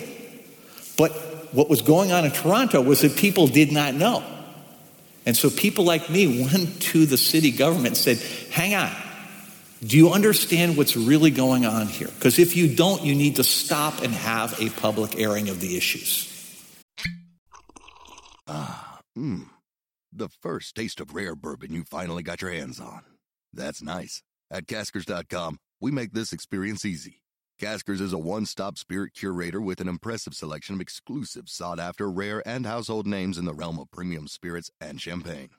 But 0.98 1.14
what 1.52 1.68
was 1.68 1.82
going 1.82 2.12
on 2.12 2.26
in 2.26 2.32
Toronto 2.32 2.80
was 2.80 3.02
that 3.02 3.16
people 3.18 3.48
did 3.48 3.72
not 3.72 3.96
know. 3.96 4.24
And 5.26 5.36
so 5.36 5.50
people 5.50 5.84
like 5.84 6.12
me 6.12 6.44
went 6.44 6.80
to 6.94 7.08
the 7.08 7.18
city 7.18 7.50
government 7.50 7.88
and 7.88 7.98
said, 7.98 8.52
hang 8.52 8.76
on, 8.76 8.96
do 9.86 9.98
you 9.98 10.12
understand 10.12 10.78
what's 10.78 10.98
really 10.98 11.32
going 11.32 11.66
on 11.66 11.88
here? 11.88 12.08
Because 12.08 12.40
if 12.40 12.56
you 12.56 12.74
don't, 12.74 13.04
you 13.04 13.14
need 13.14 13.36
to 13.36 13.44
stop 13.44 14.02
and 14.02 14.14
have 14.14 14.60
a 14.60 14.70
public 14.70 15.20
airing 15.20 15.50
of 15.50 15.60
the 15.60 15.78
issues. 15.78 16.34
Ah, 18.48 19.02
mmm. 19.18 19.48
The 20.12 20.30
first 20.42 20.76
taste 20.76 21.00
of 21.00 21.14
rare 21.14 21.36
bourbon 21.36 21.74
you 21.74 21.84
finally 21.84 22.24
got 22.24 22.42
your 22.42 22.52
hands 22.52 22.80
on. 22.80 23.02
That's 23.54 23.82
nice. 23.82 24.24
At 24.50 24.66
caskers.com, 24.66 25.60
we 25.80 25.92
make 25.92 26.14
this 26.14 26.34
experience 26.34 26.86
easy. 26.86 27.22
Caskers 27.60 28.02
is 28.02 28.14
a 28.14 28.18
one 28.18 28.46
stop 28.46 28.78
spirit 28.78 29.14
curator 29.14 29.60
with 29.60 29.82
an 29.82 29.88
impressive 29.88 30.34
selection 30.34 30.76
of 30.76 30.82
exclusive, 30.82 31.50
sought 31.50 31.80
after, 31.80 32.10
rare, 32.10 32.48
and 32.48 32.66
household 32.66 33.06
names 33.06 33.38
in 33.38 33.46
the 33.46 33.54
realm 33.54 33.80
of 33.80 33.92
premium 33.92 34.28
spirits 34.28 34.72
and 34.80 35.02
champagne. 35.02 35.50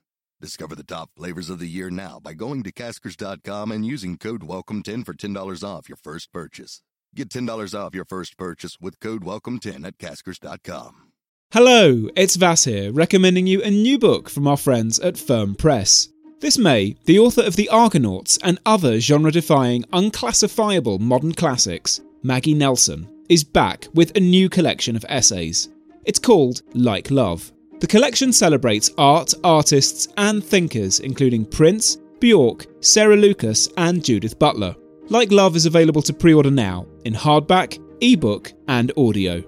Discover 0.40 0.76
the 0.76 0.84
top 0.84 1.10
flavors 1.16 1.50
of 1.50 1.58
the 1.58 1.66
year 1.66 1.90
now 1.90 2.20
by 2.22 2.32
going 2.32 2.62
to 2.62 2.70
caskers.com 2.70 3.72
and 3.72 3.84
using 3.84 4.16
code 4.16 4.42
WELCOME10 4.42 5.04
for 5.04 5.12
$10 5.12 5.64
off 5.64 5.88
your 5.88 5.96
first 5.96 6.32
purchase. 6.32 6.80
Get 7.12 7.28
$10 7.28 7.74
off 7.74 7.92
your 7.92 8.04
first 8.04 8.38
purchase 8.38 8.78
with 8.80 9.00
code 9.00 9.24
WELCOME10 9.24 9.84
at 9.84 9.98
caskers.com. 9.98 11.10
Hello, 11.50 12.08
it's 12.14 12.36
Vas 12.36 12.66
here, 12.66 12.92
recommending 12.92 13.48
you 13.48 13.60
a 13.62 13.70
new 13.70 13.98
book 13.98 14.30
from 14.30 14.46
our 14.46 14.56
friends 14.56 15.00
at 15.00 15.18
Firm 15.18 15.56
Press. 15.56 16.08
This 16.38 16.56
May, 16.56 16.94
the 17.06 17.18
author 17.18 17.42
of 17.42 17.56
The 17.56 17.68
Argonauts 17.70 18.38
and 18.44 18.60
other 18.64 19.00
genre 19.00 19.32
defying, 19.32 19.84
unclassifiable 19.92 21.00
modern 21.00 21.32
classics, 21.32 22.00
Maggie 22.22 22.54
Nelson, 22.54 23.08
is 23.28 23.42
back 23.42 23.88
with 23.92 24.16
a 24.16 24.20
new 24.20 24.48
collection 24.48 24.94
of 24.94 25.04
essays. 25.08 25.68
It's 26.04 26.20
called 26.20 26.62
Like 26.74 27.10
Love. 27.10 27.50
The 27.80 27.86
collection 27.86 28.32
celebrates 28.32 28.90
art, 28.98 29.34
artists, 29.44 30.08
and 30.16 30.42
thinkers, 30.44 30.98
including 30.98 31.44
Prince, 31.44 31.96
Bjork, 32.18 32.66
Sarah 32.80 33.16
Lucas, 33.16 33.68
and 33.76 34.04
Judith 34.04 34.36
Butler. 34.36 34.74
Like 35.10 35.30
Love 35.30 35.54
is 35.54 35.64
available 35.64 36.02
to 36.02 36.12
pre 36.12 36.34
order 36.34 36.50
now 36.50 36.86
in 37.04 37.14
hardback, 37.14 37.78
ebook, 38.00 38.52
and 38.66 38.90
audio. 38.96 39.44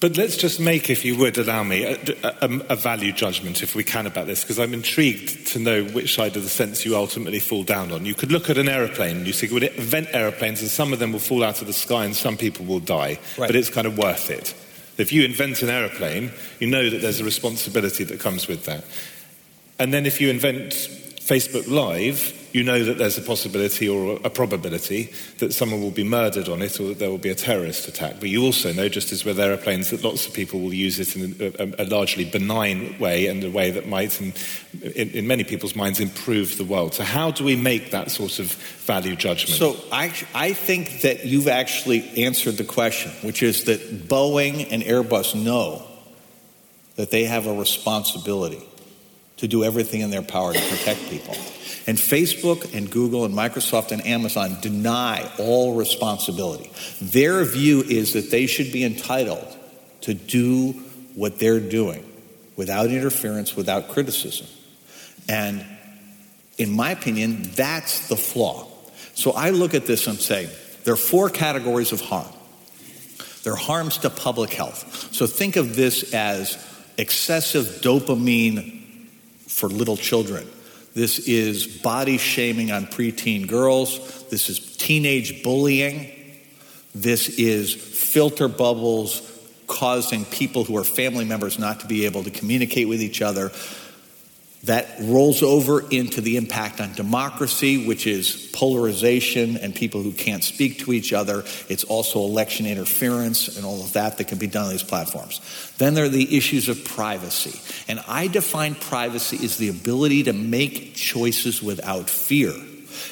But 0.00 0.16
let's 0.16 0.36
just 0.36 0.58
make, 0.58 0.90
if 0.90 1.04
you 1.04 1.16
would 1.18 1.38
allow 1.38 1.62
me, 1.62 1.84
a, 1.84 1.98
a, 2.24 2.48
a 2.70 2.76
value 2.76 3.12
judgment, 3.12 3.62
if 3.62 3.76
we 3.76 3.84
can, 3.84 4.06
about 4.06 4.26
this, 4.26 4.42
because 4.42 4.58
I'm 4.58 4.74
intrigued 4.74 5.46
to 5.48 5.60
know 5.60 5.84
which 5.84 6.14
side 6.14 6.36
of 6.36 6.42
the 6.42 6.50
fence 6.50 6.84
you 6.84 6.96
ultimately 6.96 7.40
fall 7.40 7.62
down 7.62 7.92
on. 7.92 8.04
You 8.04 8.14
could 8.14 8.32
look 8.32 8.50
at 8.50 8.58
an 8.58 8.68
aeroplane, 8.68 9.26
you 9.26 9.32
say, 9.32 9.48
would 9.48 9.62
it 9.62 9.74
invent 9.76 10.08
aeroplanes, 10.12 10.60
and 10.60 10.70
some 10.70 10.92
of 10.92 10.98
them 10.98 11.12
will 11.12 11.18
fall 11.20 11.42
out 11.42 11.60
of 11.60 11.68
the 11.68 11.72
sky 11.72 12.04
and 12.04 12.16
some 12.16 12.36
people 12.36 12.64
will 12.64 12.80
die, 12.80 13.18
right. 13.38 13.46
but 13.48 13.56
it's 13.56 13.70
kind 13.70 13.86
of 13.86 13.96
worth 13.96 14.30
it. 14.30 14.54
If 14.98 15.12
you 15.12 15.24
invent 15.24 15.62
an 15.62 15.70
aeroplane, 15.70 16.32
you 16.58 16.66
know 16.66 16.90
that 16.90 17.00
there's 17.00 17.20
a 17.20 17.24
responsibility 17.24 18.04
that 18.04 18.20
comes 18.20 18.48
with 18.48 18.64
that. 18.64 18.84
And 19.78 19.94
then 19.94 20.06
if 20.06 20.20
you 20.20 20.28
invent 20.28 20.72
Facebook 20.72 21.68
Live, 21.68 22.34
you 22.52 22.64
know 22.64 22.82
that 22.84 22.98
there's 22.98 23.18
a 23.18 23.22
possibility 23.22 23.88
or 23.88 24.18
a 24.24 24.30
probability 24.30 25.12
that 25.38 25.52
someone 25.52 25.82
will 25.82 25.90
be 25.90 26.04
murdered 26.04 26.48
on 26.48 26.62
it 26.62 26.80
or 26.80 26.88
that 26.88 26.98
there 26.98 27.10
will 27.10 27.18
be 27.18 27.28
a 27.28 27.34
terrorist 27.34 27.88
attack. 27.88 28.16
But 28.20 28.30
you 28.30 28.42
also 28.42 28.72
know, 28.72 28.88
just 28.88 29.12
as 29.12 29.24
with 29.24 29.38
aeroplanes, 29.38 29.90
that 29.90 30.02
lots 30.02 30.26
of 30.26 30.32
people 30.32 30.60
will 30.60 30.72
use 30.72 30.98
it 30.98 31.16
in 31.16 31.52
a, 31.58 31.82
a, 31.82 31.86
largely 31.86 32.24
benign 32.24 32.98
way 32.98 33.26
and 33.26 33.44
a 33.44 33.50
way 33.50 33.70
that 33.70 33.86
might, 33.86 34.18
in, 34.20 34.32
in, 34.82 35.10
in, 35.10 35.26
many 35.26 35.44
people's 35.44 35.76
minds, 35.76 36.00
improve 36.00 36.56
the 36.56 36.64
world. 36.64 36.94
So, 36.94 37.04
how 37.04 37.30
do 37.30 37.44
we 37.44 37.56
make 37.56 37.90
that 37.90 38.10
sort 38.10 38.38
of 38.38 38.52
value 38.86 39.14
judgment? 39.14 39.58
So, 39.58 39.76
I, 39.92 40.12
I 40.34 40.52
think 40.52 41.02
that 41.02 41.26
you've 41.26 41.48
actually 41.48 42.24
answered 42.24 42.56
the 42.56 42.64
question, 42.64 43.12
which 43.22 43.42
is 43.42 43.64
that 43.64 44.08
Boeing 44.08 44.68
and 44.70 44.82
Airbus 44.82 45.34
know 45.34 45.86
that 46.96 47.10
they 47.10 47.24
have 47.24 47.46
a 47.46 47.54
responsibility 47.54 48.62
to 49.36 49.46
do 49.46 49.64
everything 49.64 50.00
in 50.00 50.10
their 50.10 50.22
power 50.22 50.52
to 50.52 50.60
protect 50.60 51.00
people. 51.08 51.36
And 51.88 51.96
Facebook 51.96 52.74
and 52.74 52.90
Google 52.90 53.24
and 53.24 53.34
Microsoft 53.34 53.92
and 53.92 54.06
Amazon 54.06 54.58
deny 54.60 55.26
all 55.38 55.74
responsibility. 55.74 56.70
Their 57.00 57.42
view 57.46 57.80
is 57.80 58.12
that 58.12 58.30
they 58.30 58.44
should 58.44 58.72
be 58.72 58.84
entitled 58.84 59.56
to 60.02 60.12
do 60.12 60.72
what 61.14 61.38
they're 61.38 61.60
doing 61.60 62.04
without 62.56 62.90
interference, 62.90 63.56
without 63.56 63.88
criticism. 63.88 64.46
And 65.30 65.64
in 66.58 66.72
my 66.72 66.90
opinion, 66.90 67.44
that's 67.54 68.08
the 68.08 68.16
flaw. 68.16 68.68
So 69.14 69.32
I 69.32 69.48
look 69.48 69.72
at 69.72 69.86
this 69.86 70.06
and 70.08 70.18
say 70.18 70.50
there 70.84 70.92
are 70.92 70.98
four 70.98 71.30
categories 71.30 71.92
of 71.92 72.02
harm. 72.02 72.28
There 73.44 73.54
are 73.54 73.56
harms 73.56 73.96
to 73.98 74.10
public 74.10 74.52
health. 74.52 75.14
So 75.14 75.26
think 75.26 75.56
of 75.56 75.74
this 75.74 76.12
as 76.12 76.62
excessive 76.98 77.80
dopamine 77.80 79.06
for 79.46 79.70
little 79.70 79.96
children 79.96 80.46
This 80.98 81.20
is 81.28 81.64
body 81.68 82.18
shaming 82.18 82.72
on 82.72 82.86
preteen 82.86 83.46
girls. 83.46 84.24
This 84.30 84.50
is 84.50 84.58
teenage 84.58 85.44
bullying. 85.44 86.10
This 86.92 87.28
is 87.38 87.72
filter 87.72 88.48
bubbles 88.48 89.22
causing 89.68 90.24
people 90.24 90.64
who 90.64 90.76
are 90.76 90.82
family 90.82 91.24
members 91.24 91.56
not 91.56 91.78
to 91.78 91.86
be 91.86 92.04
able 92.04 92.24
to 92.24 92.32
communicate 92.32 92.88
with 92.88 93.00
each 93.00 93.22
other. 93.22 93.52
That 94.64 94.88
rolls 95.00 95.42
over 95.42 95.88
into 95.88 96.20
the 96.20 96.36
impact 96.36 96.80
on 96.80 96.92
democracy, 96.94 97.86
which 97.86 98.08
is 98.08 98.50
polarization 98.52 99.56
and 99.56 99.72
people 99.72 100.02
who 100.02 100.12
can't 100.12 100.42
speak 100.42 100.80
to 100.80 100.92
each 100.92 101.12
other. 101.12 101.44
It's 101.68 101.84
also 101.84 102.24
election 102.24 102.66
interference 102.66 103.56
and 103.56 103.64
all 103.64 103.84
of 103.84 103.92
that 103.92 104.18
that 104.18 104.26
can 104.26 104.38
be 104.38 104.48
done 104.48 104.64
on 104.64 104.70
these 104.72 104.82
platforms. 104.82 105.40
Then 105.78 105.94
there 105.94 106.06
are 106.06 106.08
the 106.08 106.36
issues 106.36 106.68
of 106.68 106.84
privacy. 106.84 107.60
And 107.86 108.00
I 108.08 108.26
define 108.26 108.74
privacy 108.74 109.38
as 109.44 109.58
the 109.58 109.68
ability 109.68 110.24
to 110.24 110.32
make 110.32 110.94
choices 110.96 111.62
without 111.62 112.10
fear. 112.10 112.52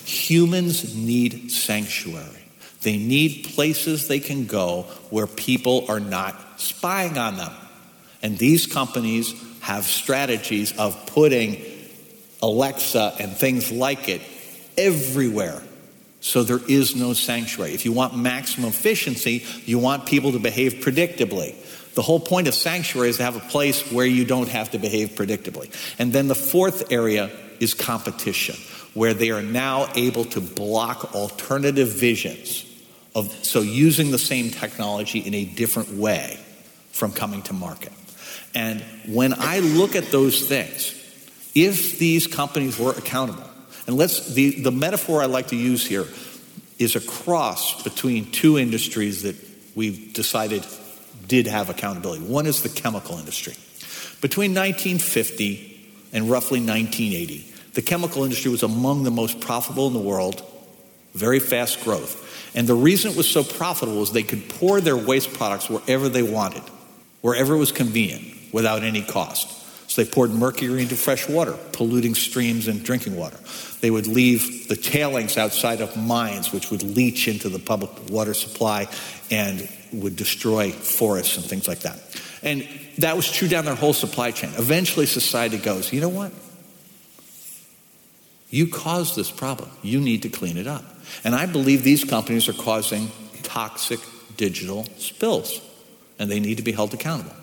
Humans 0.04 0.96
need 0.96 1.52
sanctuary. 1.52 2.44
They 2.82 2.96
need 2.96 3.44
places 3.54 4.08
they 4.08 4.20
can 4.20 4.46
go 4.46 4.82
where 5.10 5.26
people 5.26 5.86
are 5.88 6.00
not 6.00 6.60
spying 6.60 7.18
on 7.18 7.36
them. 7.36 7.52
And 8.22 8.38
these 8.38 8.66
companies 8.66 9.34
have 9.66 9.84
strategies 9.84 10.78
of 10.78 11.06
putting 11.06 11.60
Alexa 12.40 13.16
and 13.18 13.32
things 13.32 13.72
like 13.72 14.08
it 14.08 14.22
everywhere. 14.78 15.60
So 16.20 16.44
there 16.44 16.60
is 16.68 16.94
no 16.94 17.14
sanctuary. 17.14 17.74
If 17.74 17.84
you 17.84 17.90
want 17.90 18.16
maximum 18.16 18.68
efficiency, 18.68 19.44
you 19.64 19.80
want 19.80 20.06
people 20.06 20.30
to 20.32 20.38
behave 20.38 20.74
predictably. 20.74 21.56
The 21.94 22.02
whole 22.02 22.20
point 22.20 22.46
of 22.46 22.54
sanctuary 22.54 23.08
is 23.08 23.16
to 23.16 23.24
have 23.24 23.34
a 23.34 23.40
place 23.40 23.90
where 23.90 24.06
you 24.06 24.24
don't 24.24 24.48
have 24.48 24.70
to 24.70 24.78
behave 24.78 25.10
predictably. 25.16 25.68
And 25.98 26.12
then 26.12 26.28
the 26.28 26.36
fourth 26.36 26.92
area 26.92 27.28
is 27.58 27.74
competition, 27.74 28.54
where 28.94 29.14
they 29.14 29.32
are 29.32 29.42
now 29.42 29.88
able 29.96 30.26
to 30.26 30.40
block 30.40 31.12
alternative 31.12 31.88
visions 31.88 32.64
of 33.16 33.32
so 33.44 33.62
using 33.62 34.12
the 34.12 34.18
same 34.18 34.50
technology 34.52 35.18
in 35.18 35.34
a 35.34 35.44
different 35.44 35.88
way 35.94 36.38
from 36.92 37.10
coming 37.10 37.42
to 37.42 37.52
market. 37.52 37.92
And 38.54 38.80
when 39.06 39.34
I 39.34 39.60
look 39.60 39.96
at 39.96 40.10
those 40.10 40.46
things, 40.46 40.92
if 41.54 41.98
these 41.98 42.26
companies 42.26 42.78
were 42.78 42.92
accountable, 42.92 43.48
and 43.86 43.96
let's 43.96 44.34
the, 44.34 44.60
the 44.60 44.72
metaphor 44.72 45.22
I 45.22 45.26
like 45.26 45.48
to 45.48 45.56
use 45.56 45.86
here 45.86 46.06
is 46.78 46.96
a 46.96 47.00
cross 47.00 47.82
between 47.82 48.30
two 48.30 48.58
industries 48.58 49.22
that 49.22 49.36
we've 49.74 50.12
decided 50.12 50.66
did 51.26 51.46
have 51.46 51.70
accountability. 51.70 52.24
One 52.24 52.46
is 52.46 52.62
the 52.62 52.68
chemical 52.68 53.18
industry. 53.18 53.54
Between 54.20 54.54
1950 54.54 55.88
and 56.12 56.30
roughly 56.30 56.60
1980, 56.60 57.52
the 57.74 57.82
chemical 57.82 58.24
industry 58.24 58.50
was 58.50 58.62
among 58.62 59.04
the 59.04 59.10
most 59.10 59.40
profitable 59.40 59.86
in 59.86 59.92
the 59.92 60.00
world, 60.00 60.42
very 61.14 61.40
fast 61.40 61.82
growth. 61.84 62.22
And 62.54 62.66
the 62.66 62.74
reason 62.74 63.10
it 63.10 63.16
was 63.16 63.28
so 63.28 63.44
profitable 63.44 64.00
was 64.00 64.12
they 64.12 64.22
could 64.22 64.48
pour 64.48 64.80
their 64.80 64.96
waste 64.96 65.34
products 65.34 65.68
wherever 65.68 66.08
they 66.08 66.22
wanted, 66.22 66.62
wherever 67.26 67.56
it 67.56 67.58
was 67.58 67.72
convenient 67.72 68.22
without 68.52 68.84
any 68.84 69.02
cost. 69.02 69.50
So 69.90 70.04
they 70.04 70.08
poured 70.08 70.30
mercury 70.30 70.80
into 70.80 70.94
fresh 70.94 71.28
water, 71.28 71.54
polluting 71.72 72.14
streams 72.14 72.68
and 72.68 72.84
drinking 72.84 73.16
water. 73.16 73.36
They 73.80 73.90
would 73.90 74.06
leave 74.06 74.68
the 74.68 74.76
tailings 74.76 75.36
outside 75.36 75.80
of 75.80 75.96
mines, 75.96 76.52
which 76.52 76.70
would 76.70 76.84
leach 76.84 77.26
into 77.26 77.48
the 77.48 77.58
public 77.58 77.90
water 78.10 78.32
supply 78.32 78.86
and 79.28 79.68
would 79.92 80.14
destroy 80.14 80.70
forests 80.70 81.36
and 81.36 81.44
things 81.44 81.66
like 81.66 81.80
that. 81.80 81.98
And 82.44 82.68
that 82.98 83.16
was 83.16 83.28
true 83.28 83.48
down 83.48 83.64
their 83.64 83.74
whole 83.74 83.92
supply 83.92 84.30
chain. 84.30 84.50
Eventually, 84.56 85.06
society 85.06 85.58
goes, 85.58 85.92
you 85.92 86.00
know 86.00 86.08
what? 86.08 86.30
You 88.50 88.68
caused 88.68 89.16
this 89.16 89.32
problem. 89.32 89.68
You 89.82 90.00
need 90.00 90.22
to 90.22 90.28
clean 90.28 90.56
it 90.58 90.68
up. 90.68 90.84
And 91.24 91.34
I 91.34 91.46
believe 91.46 91.82
these 91.82 92.04
companies 92.04 92.48
are 92.48 92.52
causing 92.52 93.10
toxic 93.42 93.98
digital 94.36 94.84
spills, 94.98 95.60
and 96.18 96.30
they 96.30 96.40
need 96.40 96.56
to 96.56 96.62
be 96.62 96.72
held 96.72 96.94
accountable. 96.94 97.34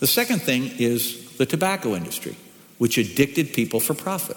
The 0.00 0.06
second 0.06 0.42
thing 0.42 0.70
is 0.78 1.36
the 1.36 1.46
tobacco 1.46 1.94
industry, 1.94 2.36
which 2.78 2.98
addicted 2.98 3.52
people 3.52 3.80
for 3.80 3.94
profit, 3.94 4.36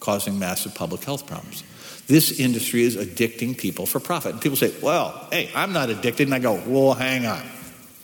causing 0.00 0.38
massive 0.38 0.74
public 0.74 1.04
health 1.04 1.26
problems. 1.26 1.64
This 2.06 2.38
industry 2.38 2.82
is 2.82 2.96
addicting 2.96 3.56
people 3.56 3.86
for 3.86 3.98
profit. 3.98 4.32
And 4.32 4.40
people 4.40 4.56
say, 4.56 4.74
well, 4.82 5.26
hey, 5.32 5.50
I'm 5.54 5.72
not 5.72 5.88
addicted. 5.88 6.28
And 6.28 6.34
I 6.34 6.38
go, 6.38 6.62
well, 6.66 6.92
hang 6.92 7.26
on. 7.26 7.42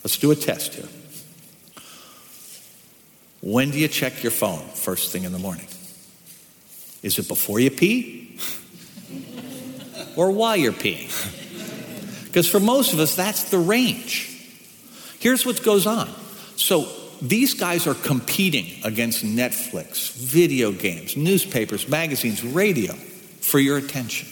Let's 0.02 0.16
do 0.16 0.30
a 0.30 0.36
test 0.36 0.74
here. 0.74 0.88
When 3.42 3.70
do 3.70 3.78
you 3.78 3.88
check 3.88 4.22
your 4.22 4.32
phone 4.32 4.66
first 4.68 5.12
thing 5.12 5.24
in 5.24 5.32
the 5.32 5.38
morning? 5.38 5.66
Is 7.02 7.18
it 7.18 7.28
before 7.28 7.60
you 7.60 7.70
pee? 7.70 8.38
or 10.16 10.30
while 10.30 10.56
you're 10.56 10.72
peeing? 10.72 11.10
Because 12.26 12.48
for 12.48 12.60
most 12.60 12.92
of 12.92 13.00
us, 13.00 13.16
that's 13.16 13.50
the 13.50 13.58
range. 13.58 14.29
Here's 15.20 15.46
what 15.46 15.62
goes 15.62 15.86
on 15.86 16.08
so 16.56 16.88
these 17.22 17.54
guys 17.54 17.86
are 17.86 17.94
competing 17.94 18.82
against 18.84 19.24
Netflix, 19.24 20.12
video 20.12 20.72
games, 20.72 21.16
newspapers, 21.16 21.86
magazines, 21.88 22.42
radio 22.42 22.94
for 22.94 23.58
your 23.58 23.76
attention. 23.76 24.28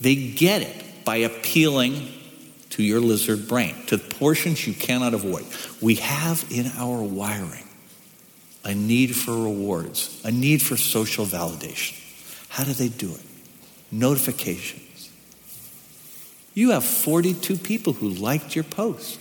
They 0.00 0.14
get 0.14 0.62
it 0.62 1.04
by 1.04 1.16
appealing 1.16 2.12
to 2.70 2.82
your 2.82 3.00
lizard 3.00 3.48
brain, 3.48 3.74
to 3.86 3.96
portions 3.98 4.66
you 4.66 4.74
cannot 4.74 5.14
avoid. 5.14 5.46
We 5.80 5.96
have 5.96 6.44
in 6.50 6.66
our 6.76 7.02
wiring 7.02 7.64
a 8.64 8.74
need 8.74 9.16
for 9.16 9.32
rewards, 9.32 10.20
a 10.24 10.30
need 10.30 10.60
for 10.60 10.76
social 10.76 11.24
validation. 11.24 11.98
How 12.50 12.64
do 12.64 12.72
they 12.74 12.88
do 12.88 13.14
it? 13.14 13.22
Notifications. 13.90 15.10
You 16.52 16.72
have 16.72 16.84
42 16.84 17.56
people 17.56 17.94
who 17.94 18.10
liked 18.10 18.54
your 18.54 18.64
post. 18.64 19.18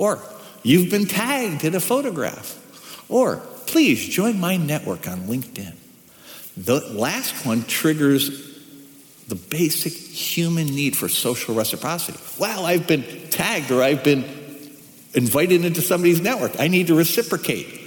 Or 0.00 0.18
You've 0.62 0.90
been 0.90 1.06
tagged 1.06 1.64
in 1.64 1.74
a 1.74 1.80
photograph. 1.80 2.56
Or 3.08 3.36
please 3.66 4.08
join 4.08 4.38
my 4.38 4.56
network 4.56 5.08
on 5.08 5.20
LinkedIn. 5.22 5.74
The 6.56 6.80
last 6.92 7.46
one 7.46 7.64
triggers 7.64 8.48
the 9.28 9.34
basic 9.36 9.92
human 9.92 10.66
need 10.66 10.96
for 10.96 11.08
social 11.08 11.54
reciprocity. 11.54 12.18
Wow, 12.38 12.64
I've 12.64 12.86
been 12.86 13.04
tagged 13.30 13.70
or 13.70 13.82
I've 13.82 14.04
been 14.04 14.24
invited 15.14 15.64
into 15.64 15.80
somebody's 15.80 16.20
network. 16.20 16.58
I 16.60 16.68
need 16.68 16.88
to 16.88 16.94
reciprocate. 16.94 17.78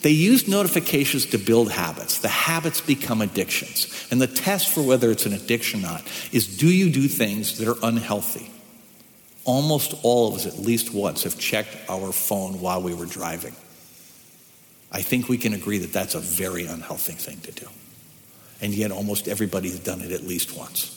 They 0.00 0.10
use 0.10 0.48
notifications 0.48 1.26
to 1.26 1.38
build 1.38 1.70
habits. 1.70 2.20
The 2.20 2.28
habits 2.28 2.80
become 2.80 3.20
addictions. 3.20 4.08
And 4.10 4.20
the 4.20 4.26
test 4.26 4.72
for 4.72 4.82
whether 4.82 5.10
it's 5.10 5.26
an 5.26 5.34
addiction 5.34 5.80
or 5.80 5.88
not 5.88 6.02
is 6.32 6.56
do 6.56 6.68
you 6.68 6.90
do 6.90 7.06
things 7.06 7.58
that 7.58 7.68
are 7.68 7.76
unhealthy? 7.82 8.50
Almost 9.44 9.94
all 10.02 10.28
of 10.28 10.34
us, 10.34 10.46
at 10.46 10.58
least 10.58 10.92
once, 10.92 11.24
have 11.24 11.38
checked 11.38 11.76
our 11.88 12.12
phone 12.12 12.60
while 12.60 12.82
we 12.82 12.94
were 12.94 13.06
driving. 13.06 13.54
I 14.90 15.02
think 15.02 15.28
we 15.28 15.38
can 15.38 15.52
agree 15.52 15.78
that 15.78 15.92
that's 15.92 16.14
a 16.14 16.20
very 16.20 16.66
unhealthy 16.66 17.12
thing 17.12 17.40
to 17.40 17.52
do. 17.52 17.66
And 18.60 18.74
yet, 18.74 18.90
almost 18.90 19.28
everybody's 19.28 19.78
done 19.78 20.00
it 20.00 20.10
at 20.10 20.24
least 20.24 20.56
once. 20.56 20.94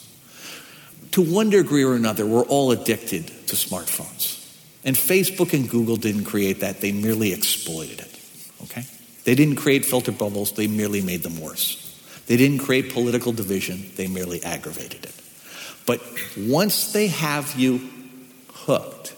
To 1.12 1.22
one 1.22 1.50
degree 1.50 1.84
or 1.84 1.94
another, 1.94 2.26
we're 2.26 2.44
all 2.44 2.72
addicted 2.72 3.26
to 3.26 3.56
smartphones. 3.56 4.38
And 4.84 4.96
Facebook 4.96 5.52
and 5.52 5.68
Google 5.68 5.96
didn't 5.96 6.24
create 6.24 6.60
that, 6.60 6.80
they 6.80 6.92
merely 6.92 7.32
exploited 7.32 8.00
it. 8.00 8.18
Okay? 8.64 8.84
They 9.24 9.34
didn't 9.34 9.56
create 9.56 9.84
filter 9.84 10.12
bubbles, 10.12 10.52
they 10.52 10.66
merely 10.66 11.00
made 11.00 11.22
them 11.22 11.40
worse. 11.40 11.78
They 12.26 12.36
didn't 12.36 12.58
create 12.58 12.92
political 12.92 13.32
division, 13.32 13.90
they 13.96 14.08
merely 14.08 14.42
aggravated 14.42 15.04
it. 15.04 15.14
But 15.86 16.00
once 16.36 16.92
they 16.92 17.08
have 17.08 17.54
you 17.58 17.88
hooked, 18.66 19.14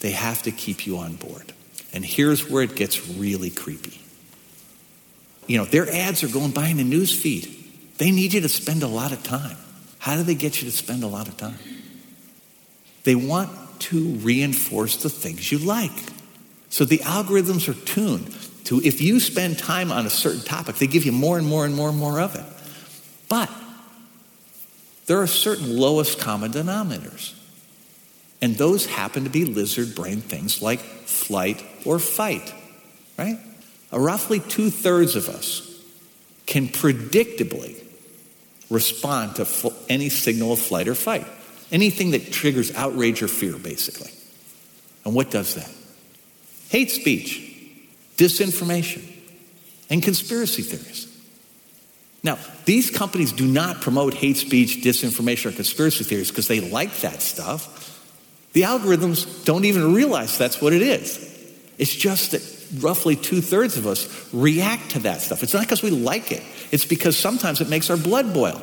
they 0.00 0.12
have 0.12 0.42
to 0.42 0.50
keep 0.50 0.86
you 0.86 0.98
on 0.98 1.14
board. 1.16 1.52
And 1.92 2.04
here's 2.04 2.48
where 2.48 2.62
it 2.62 2.76
gets 2.76 3.08
really 3.08 3.50
creepy. 3.50 4.00
You 5.46 5.58
know, 5.58 5.64
their 5.64 5.90
ads 5.90 6.22
are 6.22 6.28
going 6.28 6.50
by 6.50 6.68
in 6.68 6.76
the 6.76 6.84
news 6.84 7.18
feed. 7.18 7.54
They 7.96 8.10
need 8.10 8.34
you 8.34 8.40
to 8.42 8.48
spend 8.48 8.82
a 8.82 8.86
lot 8.86 9.12
of 9.12 9.22
time. 9.22 9.56
How 9.98 10.16
do 10.16 10.22
they 10.22 10.34
get 10.34 10.60
you 10.60 10.70
to 10.70 10.76
spend 10.76 11.02
a 11.02 11.06
lot 11.06 11.26
of 11.26 11.36
time? 11.36 11.58
They 13.04 13.14
want 13.14 13.50
to 13.80 14.14
reinforce 14.16 15.02
the 15.02 15.08
things 15.08 15.50
you 15.50 15.58
like. 15.58 15.92
So 16.68 16.84
the 16.84 16.98
algorithms 16.98 17.68
are 17.68 17.86
tuned 17.86 18.34
to 18.64 18.80
if 18.84 19.00
you 19.00 19.18
spend 19.18 19.58
time 19.58 19.90
on 19.90 20.04
a 20.04 20.10
certain 20.10 20.42
topic, 20.42 20.76
they 20.76 20.86
give 20.86 21.06
you 21.06 21.12
more 21.12 21.38
and 21.38 21.46
more 21.46 21.64
and 21.64 21.74
more 21.74 21.88
and 21.88 21.98
more 21.98 22.20
of 22.20 22.34
it. 22.34 22.44
But 23.28 23.50
there 25.06 25.22
are 25.22 25.26
certain 25.26 25.74
lowest 25.76 26.20
common 26.20 26.52
denominators. 26.52 27.34
And 28.40 28.54
those 28.56 28.86
happen 28.86 29.24
to 29.24 29.30
be 29.30 29.44
lizard 29.44 29.94
brain 29.94 30.20
things 30.20 30.62
like 30.62 30.80
flight 30.80 31.64
or 31.84 31.98
fight, 31.98 32.52
right? 33.18 33.38
Roughly 33.92 34.40
two 34.40 34.70
thirds 34.70 35.16
of 35.16 35.28
us 35.28 35.64
can 36.46 36.68
predictably 36.68 37.82
respond 38.70 39.36
to 39.36 39.72
any 39.88 40.08
signal 40.08 40.52
of 40.52 40.58
flight 40.58 40.88
or 40.88 40.94
fight. 40.94 41.26
Anything 41.70 42.12
that 42.12 42.32
triggers 42.32 42.74
outrage 42.74 43.22
or 43.22 43.28
fear, 43.28 43.56
basically. 43.56 44.10
And 45.04 45.14
what 45.14 45.30
does 45.30 45.54
that? 45.54 45.70
Hate 46.70 46.90
speech, 46.90 47.40
disinformation, 48.16 49.04
and 49.90 50.02
conspiracy 50.02 50.62
theories. 50.62 51.06
Now, 52.22 52.38
these 52.64 52.90
companies 52.90 53.32
do 53.32 53.46
not 53.46 53.80
promote 53.80 54.14
hate 54.14 54.36
speech, 54.36 54.82
disinformation, 54.82 55.46
or 55.46 55.52
conspiracy 55.52 56.04
theories 56.04 56.30
because 56.30 56.48
they 56.48 56.60
like 56.60 56.94
that 57.00 57.22
stuff. 57.22 57.77
The 58.58 58.64
algorithms 58.64 59.44
don't 59.44 59.66
even 59.66 59.94
realize 59.94 60.36
that's 60.36 60.60
what 60.60 60.72
it 60.72 60.82
is. 60.82 61.16
It's 61.78 61.94
just 61.94 62.32
that 62.32 62.82
roughly 62.82 63.14
two 63.14 63.40
thirds 63.40 63.76
of 63.76 63.86
us 63.86 64.28
react 64.34 64.90
to 64.90 64.98
that 64.98 65.20
stuff. 65.20 65.44
It's 65.44 65.54
not 65.54 65.62
because 65.62 65.80
we 65.80 65.90
like 65.90 66.32
it, 66.32 66.42
it's 66.72 66.84
because 66.84 67.16
sometimes 67.16 67.60
it 67.60 67.68
makes 67.68 67.88
our 67.88 67.96
blood 67.96 68.34
boil, 68.34 68.60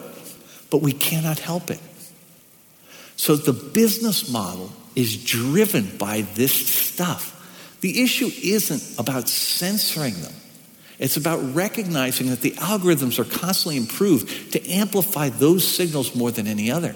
but 0.69 0.81
we 0.81 0.91
cannot 0.91 1.39
help 1.39 1.69
it. 1.69 1.79
So 3.15 3.37
the 3.37 3.53
business 3.53 4.29
model 4.29 4.69
is 4.97 5.23
driven 5.23 5.95
by 5.95 6.23
this 6.33 6.51
stuff. 6.51 7.31
The 7.79 8.03
issue 8.03 8.29
isn't 8.43 8.99
about 8.99 9.29
censoring 9.29 10.15
them. 10.15 10.33
It's 10.99 11.15
about 11.15 11.55
recognizing 11.55 12.31
that 12.31 12.41
the 12.41 12.51
algorithms 12.51 13.17
are 13.17 13.23
constantly 13.23 13.77
improved 13.77 14.51
to 14.51 14.69
amplify 14.69 15.29
those 15.29 15.65
signals 15.65 16.13
more 16.17 16.31
than 16.31 16.47
any 16.47 16.69
other. 16.69 16.95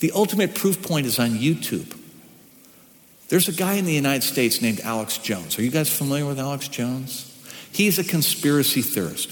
The 0.00 0.12
ultimate 0.12 0.54
proof 0.54 0.82
point 0.86 1.06
is 1.06 1.18
on 1.18 1.30
YouTube. 1.30 1.96
There's 3.28 3.48
a 3.48 3.52
guy 3.52 3.74
in 3.74 3.84
the 3.84 3.92
United 3.92 4.22
States 4.22 4.62
named 4.62 4.80
Alex 4.80 5.18
Jones. 5.18 5.58
Are 5.58 5.62
you 5.62 5.70
guys 5.70 5.88
familiar 5.88 6.26
with 6.26 6.38
Alex 6.38 6.68
Jones? 6.68 7.32
He's 7.72 7.98
a 7.98 8.04
conspiracy 8.04 8.82
theorist. 8.82 9.30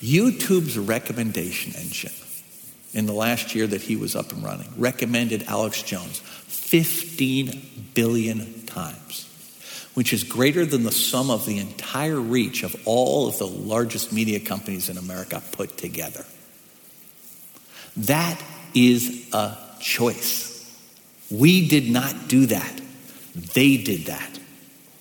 YouTube's 0.00 0.78
recommendation 0.78 1.74
engine 1.76 2.12
in 2.94 3.06
the 3.06 3.12
last 3.12 3.54
year 3.54 3.66
that 3.66 3.82
he 3.82 3.96
was 3.96 4.16
up 4.16 4.32
and 4.32 4.42
running 4.42 4.68
recommended 4.76 5.44
Alex 5.44 5.82
Jones 5.82 6.20
15 6.20 7.92
billion 7.94 8.62
times, 8.66 9.90
which 9.94 10.12
is 10.12 10.24
greater 10.24 10.64
than 10.64 10.84
the 10.84 10.92
sum 10.92 11.30
of 11.30 11.44
the 11.44 11.58
entire 11.58 12.18
reach 12.18 12.62
of 12.62 12.74
all 12.86 13.28
of 13.28 13.38
the 13.38 13.46
largest 13.46 14.12
media 14.12 14.40
companies 14.40 14.88
in 14.88 14.96
America 14.96 15.42
put 15.52 15.76
together. 15.76 16.24
That 17.96 18.42
is 18.74 19.28
a 19.32 19.58
choice. 19.80 20.48
We 21.30 21.68
did 21.68 21.90
not 21.90 22.28
do 22.28 22.46
that. 22.46 22.80
They 23.34 23.76
did 23.76 24.06
that 24.06 24.38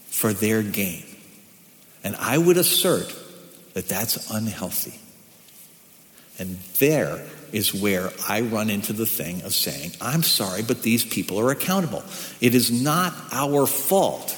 for 0.10 0.34
their 0.34 0.64
gain. 0.64 1.06
And 2.04 2.16
I 2.16 2.38
would 2.38 2.58
assert 2.58 3.16
that 3.74 3.88
that's 3.88 4.32
unhealthy. 4.32 5.00
And 6.38 6.58
there 6.80 7.26
is 7.52 7.74
where 7.74 8.12
I 8.28 8.42
run 8.42 8.70
into 8.70 8.94
the 8.94 9.06
thing 9.06 9.42
of 9.42 9.54
saying, 9.54 9.92
I'm 10.00 10.24
sorry, 10.24 10.62
but 10.62 10.84
these 10.84 11.04
people 11.04 11.40
are 11.40 11.52
accountable. 11.52 12.04
It 12.40 12.56
is 12.56 12.72
not 12.72 13.14
our 13.32 13.66
fault 13.66 14.38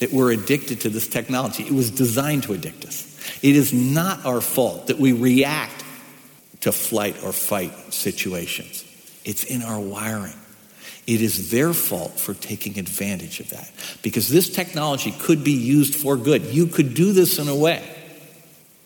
that 0.00 0.12
we're 0.12 0.32
addicted 0.32 0.82
to 0.82 0.88
this 0.88 1.08
technology. 1.08 1.62
It 1.64 1.72
was 1.72 1.90
designed 1.90 2.42
to 2.44 2.54
addict 2.54 2.84
us. 2.84 3.10
It 3.42 3.56
is 3.56 3.72
not 3.72 4.26
our 4.26 4.40
fault 4.40 4.88
that 4.88 4.98
we 4.98 5.12
react 5.12 5.84
to 6.60 6.72
flight 6.72 7.22
or 7.22 7.32
fight 7.32 7.72
situations. 7.92 8.84
It's 9.24 9.44
in 9.44 9.62
our 9.62 9.80
wiring. 9.80 10.34
It 11.06 11.20
is 11.20 11.50
their 11.50 11.72
fault 11.72 12.18
for 12.18 12.32
taking 12.34 12.78
advantage 12.78 13.40
of 13.40 13.50
that. 13.50 13.70
Because 14.02 14.28
this 14.28 14.48
technology 14.48 15.12
could 15.12 15.44
be 15.44 15.52
used 15.52 15.94
for 15.94 16.16
good. 16.16 16.42
You 16.46 16.66
could 16.66 16.94
do 16.94 17.12
this 17.12 17.38
in 17.38 17.48
a 17.48 17.54
way 17.54 17.82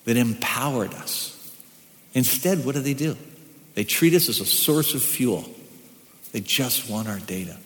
that 0.05 0.17
empowered 0.17 0.95
us. 0.95 1.35
Instead, 2.15 2.65
what 2.65 2.75
do 2.75 2.81
they 2.81 2.95
do? 2.95 3.17
They 3.75 3.85
treat 3.85 4.15
us 4.15 4.29
as 4.29 4.41
a 4.41 4.47
source 4.47 4.95
of 4.95 5.03
fuel. 5.03 5.49
They 6.33 6.41
just 6.41 6.91
want 6.91 7.09
our 7.09 7.21
data, 7.21 7.57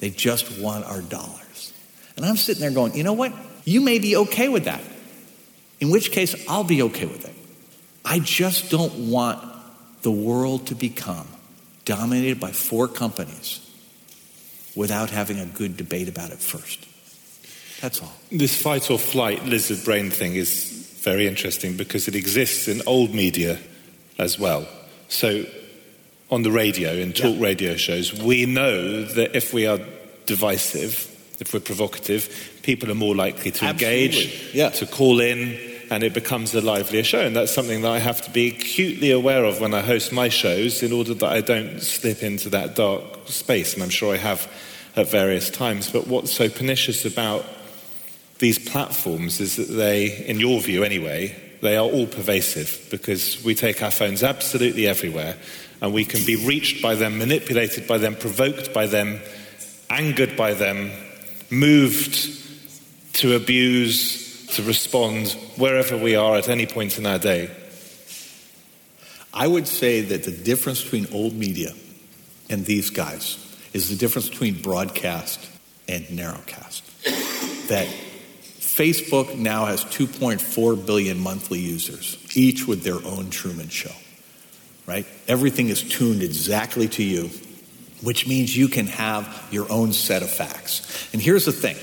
they 0.00 0.10
just 0.10 0.58
want 0.58 0.84
our 0.84 1.00
dollars. 1.00 1.72
And 2.16 2.24
I'm 2.24 2.36
sitting 2.36 2.60
there 2.60 2.70
going, 2.70 2.94
you 2.94 3.02
know 3.02 3.12
what? 3.12 3.32
You 3.64 3.80
may 3.80 3.98
be 3.98 4.16
okay 4.16 4.48
with 4.48 4.64
that. 4.64 4.80
In 5.80 5.90
which 5.90 6.12
case, 6.12 6.34
I'll 6.48 6.64
be 6.64 6.82
okay 6.82 7.06
with 7.06 7.24
it. 7.24 7.34
I 8.04 8.18
just 8.18 8.70
don't 8.70 9.10
want 9.10 9.42
the 10.02 10.10
world 10.10 10.68
to 10.68 10.74
become 10.74 11.26
dominated 11.84 12.40
by 12.40 12.52
four 12.52 12.88
companies 12.88 13.60
without 14.74 15.10
having 15.10 15.38
a 15.38 15.46
good 15.46 15.76
debate 15.76 16.08
about 16.08 16.30
it 16.30 16.38
first. 16.38 16.86
That's 17.80 18.00
all. 18.00 18.12
This 18.30 18.60
fight 18.60 18.90
or 18.90 18.98
flight 18.98 19.44
lizard 19.44 19.84
brain 19.84 20.10
thing 20.10 20.34
is 20.34 20.98
very 21.02 21.26
interesting 21.26 21.76
because 21.76 22.08
it 22.08 22.14
exists 22.14 22.66
in 22.66 22.80
old 22.86 23.14
media 23.14 23.58
as 24.18 24.38
well. 24.38 24.66
So, 25.08 25.44
on 26.30 26.42
the 26.42 26.50
radio, 26.50 26.92
in 26.92 27.12
talk 27.12 27.36
yeah. 27.36 27.44
radio 27.44 27.76
shows, 27.76 28.12
we 28.12 28.46
know 28.46 29.04
that 29.04 29.36
if 29.36 29.52
we 29.52 29.66
are 29.66 29.78
divisive, 30.26 31.10
if 31.40 31.52
we're 31.52 31.60
provocative, 31.60 32.58
people 32.62 32.90
are 32.90 32.94
more 32.94 33.14
likely 33.14 33.50
to 33.50 33.64
Absolutely. 33.66 34.04
engage, 34.04 34.54
yeah. 34.54 34.70
to 34.70 34.86
call 34.86 35.20
in, 35.20 35.73
and 35.90 36.02
it 36.02 36.14
becomes 36.14 36.54
a 36.54 36.60
livelier 36.60 37.04
show. 37.04 37.20
And 37.20 37.36
that's 37.36 37.52
something 37.52 37.82
that 37.82 37.90
I 37.90 37.98
have 37.98 38.22
to 38.22 38.30
be 38.30 38.48
acutely 38.48 39.10
aware 39.10 39.44
of 39.44 39.60
when 39.60 39.74
I 39.74 39.80
host 39.80 40.12
my 40.12 40.28
shows 40.28 40.82
in 40.82 40.92
order 40.92 41.14
that 41.14 41.32
I 41.32 41.40
don't 41.40 41.80
slip 41.80 42.22
into 42.22 42.48
that 42.50 42.74
dark 42.74 43.02
space. 43.26 43.74
And 43.74 43.82
I'm 43.82 43.90
sure 43.90 44.14
I 44.14 44.18
have 44.18 44.50
at 44.96 45.08
various 45.08 45.50
times. 45.50 45.90
But 45.90 46.06
what's 46.06 46.32
so 46.32 46.48
pernicious 46.48 47.04
about 47.04 47.44
these 48.38 48.58
platforms 48.58 49.40
is 49.40 49.56
that 49.56 49.72
they, 49.72 50.24
in 50.26 50.40
your 50.40 50.60
view 50.60 50.84
anyway, 50.84 51.34
they 51.60 51.76
are 51.76 51.86
all 51.86 52.06
pervasive 52.06 52.86
because 52.90 53.42
we 53.42 53.54
take 53.54 53.82
our 53.82 53.90
phones 53.90 54.22
absolutely 54.22 54.86
everywhere 54.86 55.36
and 55.80 55.92
we 55.92 56.04
can 56.04 56.24
be 56.24 56.36
reached 56.36 56.82
by 56.82 56.94
them, 56.94 57.18
manipulated 57.18 57.86
by 57.86 57.98
them, 57.98 58.14
provoked 58.14 58.72
by 58.72 58.86
them, 58.86 59.20
angered 59.90 60.36
by 60.36 60.54
them, 60.54 60.90
moved 61.50 62.42
to 63.14 63.34
abuse 63.34 64.23
to 64.48 64.62
respond 64.62 65.32
wherever 65.56 65.96
we 65.96 66.16
are 66.16 66.36
at 66.36 66.48
any 66.48 66.66
point 66.66 66.98
in 66.98 67.06
our 67.06 67.18
day? 67.18 67.50
I 69.32 69.46
would 69.46 69.66
say 69.66 70.00
that 70.00 70.24
the 70.24 70.30
difference 70.30 70.82
between 70.82 71.08
old 71.12 71.34
media 71.34 71.72
and 72.48 72.64
these 72.64 72.90
guys 72.90 73.38
is 73.72 73.90
the 73.90 73.96
difference 73.96 74.28
between 74.28 74.62
broadcast 74.62 75.50
and 75.88 76.04
narrowcast. 76.06 76.82
that 77.68 77.88
Facebook 78.74 79.36
now 79.36 79.66
has 79.66 79.84
2.4 79.84 80.84
billion 80.86 81.18
monthly 81.18 81.60
users, 81.60 82.18
each 82.36 82.66
with 82.66 82.82
their 82.82 83.04
own 83.04 83.30
Truman 83.30 83.68
Show, 83.68 83.94
right? 84.86 85.06
Everything 85.28 85.68
is 85.68 85.82
tuned 85.82 86.22
exactly 86.22 86.88
to 86.88 87.02
you, 87.02 87.30
which 88.02 88.26
means 88.26 88.56
you 88.56 88.68
can 88.68 88.86
have 88.86 89.48
your 89.50 89.70
own 89.70 89.92
set 89.92 90.22
of 90.22 90.30
facts. 90.30 91.08
And 91.12 91.22
here's 91.22 91.44
the 91.44 91.52
thing 91.52 91.76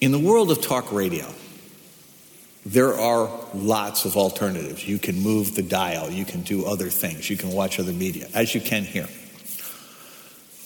in 0.00 0.12
the 0.12 0.18
world 0.18 0.50
of 0.50 0.60
talk 0.60 0.92
radio, 0.92 1.26
there 2.68 2.92
are 2.98 3.30
lots 3.54 4.04
of 4.04 4.18
alternatives. 4.18 4.86
You 4.86 4.98
can 4.98 5.20
move 5.20 5.54
the 5.54 5.62
dial, 5.62 6.10
you 6.10 6.26
can 6.26 6.42
do 6.42 6.66
other 6.66 6.90
things, 6.90 7.30
you 7.30 7.36
can 7.36 7.50
watch 7.50 7.80
other 7.80 7.92
media, 7.92 8.28
as 8.34 8.54
you 8.54 8.60
can 8.60 8.84
here. 8.84 9.08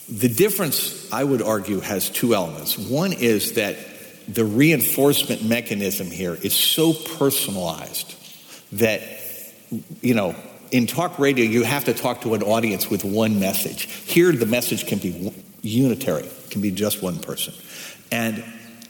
The 0.08 0.28
difference, 0.28 1.10
I 1.12 1.22
would 1.22 1.42
argue, 1.42 1.78
has 1.78 2.10
two 2.10 2.34
elements. 2.34 2.76
One 2.76 3.12
is 3.12 3.52
that 3.52 3.76
the 4.26 4.44
reinforcement 4.44 5.44
mechanism 5.44 6.08
here 6.08 6.34
is 6.34 6.54
so 6.54 6.92
personalized 6.92 8.16
that, 8.72 9.02
you 10.00 10.14
know, 10.14 10.34
in 10.72 10.88
talk 10.88 11.20
radio, 11.20 11.44
you 11.44 11.62
have 11.62 11.84
to 11.84 11.94
talk 11.94 12.22
to 12.22 12.34
an 12.34 12.42
audience 12.42 12.90
with 12.90 13.04
one 13.04 13.38
message. 13.38 13.84
Here, 13.84 14.32
the 14.32 14.46
message 14.46 14.88
can 14.88 14.98
be 14.98 15.32
unitary, 15.60 16.28
can 16.50 16.62
be 16.62 16.72
just 16.72 17.00
one 17.00 17.20
person. 17.20 17.54
And 18.10 18.42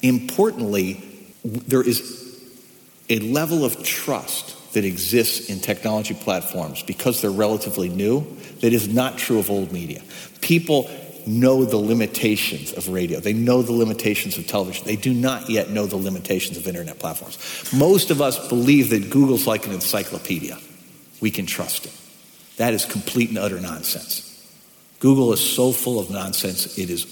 importantly, 0.02 1.04
there 1.44 1.82
is 1.82 2.21
a 3.12 3.18
level 3.18 3.64
of 3.64 3.82
trust 3.84 4.72
that 4.72 4.84
exists 4.84 5.50
in 5.50 5.60
technology 5.60 6.14
platforms 6.14 6.82
because 6.82 7.20
they're 7.20 7.30
relatively 7.30 7.90
new 7.90 8.26
that 8.60 8.72
is 8.72 8.88
not 8.88 9.18
true 9.18 9.38
of 9.38 9.50
old 9.50 9.70
media. 9.70 10.02
People 10.40 10.90
know 11.26 11.64
the 11.64 11.76
limitations 11.76 12.72
of 12.72 12.88
radio. 12.88 13.20
They 13.20 13.34
know 13.34 13.62
the 13.62 13.72
limitations 13.72 14.38
of 14.38 14.46
television. 14.46 14.86
They 14.86 14.96
do 14.96 15.12
not 15.12 15.50
yet 15.50 15.68
know 15.68 15.86
the 15.86 15.96
limitations 15.96 16.56
of 16.56 16.66
internet 16.66 16.98
platforms. 16.98 17.38
Most 17.72 18.10
of 18.10 18.22
us 18.22 18.48
believe 18.48 18.90
that 18.90 19.10
Google's 19.10 19.46
like 19.46 19.66
an 19.66 19.72
encyclopedia. 19.72 20.58
We 21.20 21.30
can 21.30 21.44
trust 21.46 21.84
it. 21.84 21.92
That 22.56 22.72
is 22.72 22.84
complete 22.86 23.28
and 23.28 23.38
utter 23.38 23.60
nonsense. 23.60 24.28
Google 25.00 25.32
is 25.32 25.40
so 25.40 25.72
full 25.72 26.00
of 26.00 26.10
nonsense, 26.10 26.78
it 26.78 26.88
is, 26.88 27.06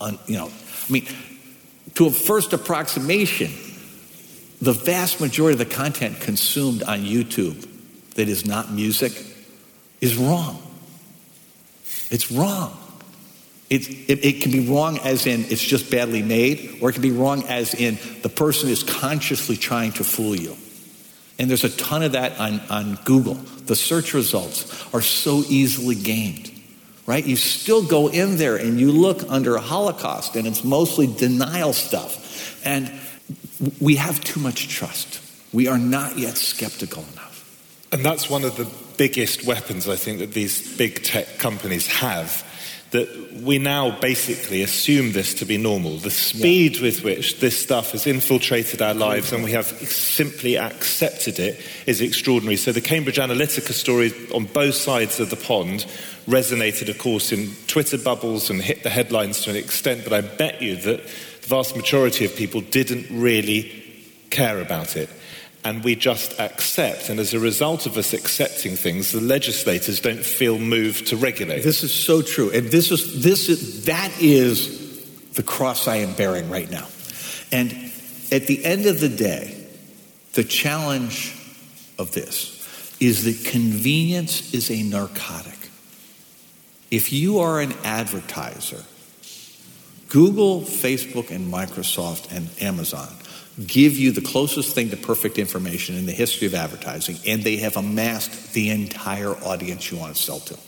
un, 0.00 0.18
you 0.26 0.36
know, 0.36 0.46
I 0.88 0.92
mean, 0.92 1.06
to 1.94 2.06
a 2.06 2.10
first 2.10 2.52
approximation, 2.52 3.50
the 4.62 4.72
vast 4.72 5.20
majority 5.20 5.60
of 5.60 5.68
the 5.68 5.74
content 5.74 6.20
consumed 6.20 6.84
on 6.84 7.00
YouTube 7.00 7.68
that 8.14 8.28
is 8.28 8.46
not 8.46 8.70
music 8.70 9.12
is 10.00 10.16
wrong. 10.16 10.62
It's 12.10 12.30
wrong. 12.30 12.78
It, 13.68 13.88
it, 14.08 14.24
it, 14.24 14.40
can 14.40 14.52
be 14.52 14.68
wrong 14.68 14.98
as 14.98 15.26
in 15.26 15.46
it's 15.46 15.60
just 15.60 15.90
badly 15.90 16.22
made, 16.22 16.78
or 16.80 16.90
it 16.90 16.92
can 16.92 17.02
be 17.02 17.10
wrong 17.10 17.42
as 17.48 17.74
in 17.74 17.98
the 18.22 18.28
person 18.28 18.68
is 18.68 18.84
consciously 18.84 19.56
trying 19.56 19.92
to 19.92 20.04
fool 20.04 20.36
you. 20.36 20.56
And 21.40 21.50
there's 21.50 21.64
a 21.64 21.76
ton 21.76 22.04
of 22.04 22.12
that 22.12 22.38
on, 22.38 22.60
on 22.70 22.94
Google. 23.04 23.34
The 23.34 23.74
search 23.74 24.14
results 24.14 24.94
are 24.94 25.00
so 25.00 25.42
easily 25.48 25.96
gamed, 25.96 26.52
right? 27.04 27.26
You 27.26 27.34
still 27.34 27.84
go 27.84 28.08
in 28.08 28.36
there 28.36 28.54
and 28.54 28.78
you 28.78 28.92
look 28.92 29.28
under 29.28 29.58
Holocaust, 29.58 30.36
and 30.36 30.46
it's 30.46 30.62
mostly 30.62 31.08
denial 31.08 31.72
stuff. 31.72 32.64
And 32.64 32.92
we 33.80 33.96
have 33.96 34.20
too 34.22 34.40
much 34.40 34.68
trust. 34.68 35.20
We 35.52 35.68
are 35.68 35.78
not 35.78 36.18
yet 36.18 36.36
skeptical 36.36 37.04
enough. 37.12 37.32
And 37.92 38.04
that's 38.04 38.30
one 38.30 38.44
of 38.44 38.56
the 38.56 38.68
biggest 38.96 39.44
weapons 39.44 39.88
I 39.88 39.96
think 39.96 40.18
that 40.20 40.32
these 40.32 40.76
big 40.76 41.02
tech 41.04 41.38
companies 41.38 41.86
have. 41.88 42.48
That 42.92 43.32
we 43.42 43.56
now 43.58 43.98
basically 44.00 44.62
assume 44.62 45.12
this 45.12 45.32
to 45.34 45.46
be 45.46 45.56
normal. 45.56 45.96
The 45.96 46.10
speed 46.10 46.76
yeah. 46.76 46.82
with 46.82 47.02
which 47.02 47.40
this 47.40 47.58
stuff 47.58 47.92
has 47.92 48.06
infiltrated 48.06 48.82
our 48.82 48.92
lives 48.92 49.32
and 49.32 49.42
we 49.42 49.52
have 49.52 49.66
simply 49.66 50.58
accepted 50.58 51.38
it 51.38 51.58
is 51.86 52.02
extraordinary. 52.02 52.56
So, 52.56 52.70
the 52.70 52.82
Cambridge 52.82 53.16
Analytica 53.16 53.72
story 53.72 54.12
on 54.34 54.44
both 54.44 54.74
sides 54.74 55.20
of 55.20 55.30
the 55.30 55.36
pond 55.36 55.86
resonated, 56.26 56.90
of 56.90 56.98
course, 56.98 57.32
in 57.32 57.52
Twitter 57.66 57.96
bubbles 57.96 58.50
and 58.50 58.60
hit 58.60 58.82
the 58.82 58.90
headlines 58.90 59.40
to 59.44 59.50
an 59.50 59.56
extent, 59.56 60.04
but 60.04 60.12
I 60.12 60.20
bet 60.20 60.60
you 60.60 60.76
that 60.76 61.00
the 61.42 61.48
vast 61.48 61.76
majority 61.76 62.24
of 62.24 62.34
people 62.34 62.60
didn't 62.60 63.06
really 63.10 63.70
care 64.30 64.60
about 64.60 64.96
it 64.96 65.10
and 65.64 65.84
we 65.84 65.94
just 65.94 66.38
accept. 66.40 67.08
And 67.08 67.20
as 67.20 67.34
a 67.34 67.38
result 67.40 67.86
of 67.86 67.96
us 67.96 68.12
accepting 68.12 68.74
things, 68.74 69.12
the 69.12 69.20
legislators 69.20 70.00
don't 70.00 70.24
feel 70.24 70.58
moved 70.58 71.08
to 71.08 71.16
regulate. 71.16 71.62
This 71.62 71.84
is 71.84 71.94
so 71.94 72.22
true. 72.22 72.50
And 72.50 72.68
this 72.68 72.90
is, 72.90 73.22
this 73.22 73.48
is, 73.48 73.84
that 73.84 74.10
is 74.20 75.30
the 75.34 75.42
cross 75.42 75.86
I 75.86 75.96
am 75.96 76.14
bearing 76.14 76.50
right 76.50 76.70
now. 76.70 76.86
And 77.52 77.72
at 78.32 78.46
the 78.46 78.64
end 78.64 78.86
of 78.86 78.98
the 78.98 79.08
day, 79.08 79.66
the 80.32 80.44
challenge 80.44 81.36
of 81.98 82.12
this 82.12 82.96
is 82.98 83.24
that 83.24 83.50
convenience 83.50 84.54
is 84.54 84.70
a 84.70 84.82
narcotic. 84.82 85.58
If 86.90 87.12
you 87.12 87.38
are 87.38 87.60
an 87.60 87.74
advertiser, 87.84 88.82
Google, 90.12 90.60
Facebook, 90.60 91.30
and 91.30 91.50
Microsoft 91.50 92.36
and 92.36 92.50
Amazon 92.60 93.08
give 93.66 93.96
you 93.96 94.12
the 94.12 94.20
closest 94.20 94.74
thing 94.74 94.90
to 94.90 94.96
perfect 94.96 95.38
information 95.38 95.96
in 95.96 96.04
the 96.04 96.12
history 96.12 96.46
of 96.46 96.54
advertising, 96.54 97.16
and 97.26 97.42
they 97.42 97.56
have 97.56 97.78
amassed 97.78 98.52
the 98.52 98.68
entire 98.68 99.30
audience 99.30 99.90
you 99.90 99.96
want 99.96 100.14
to 100.14 100.22
sell 100.22 100.40
to. 100.40 100.58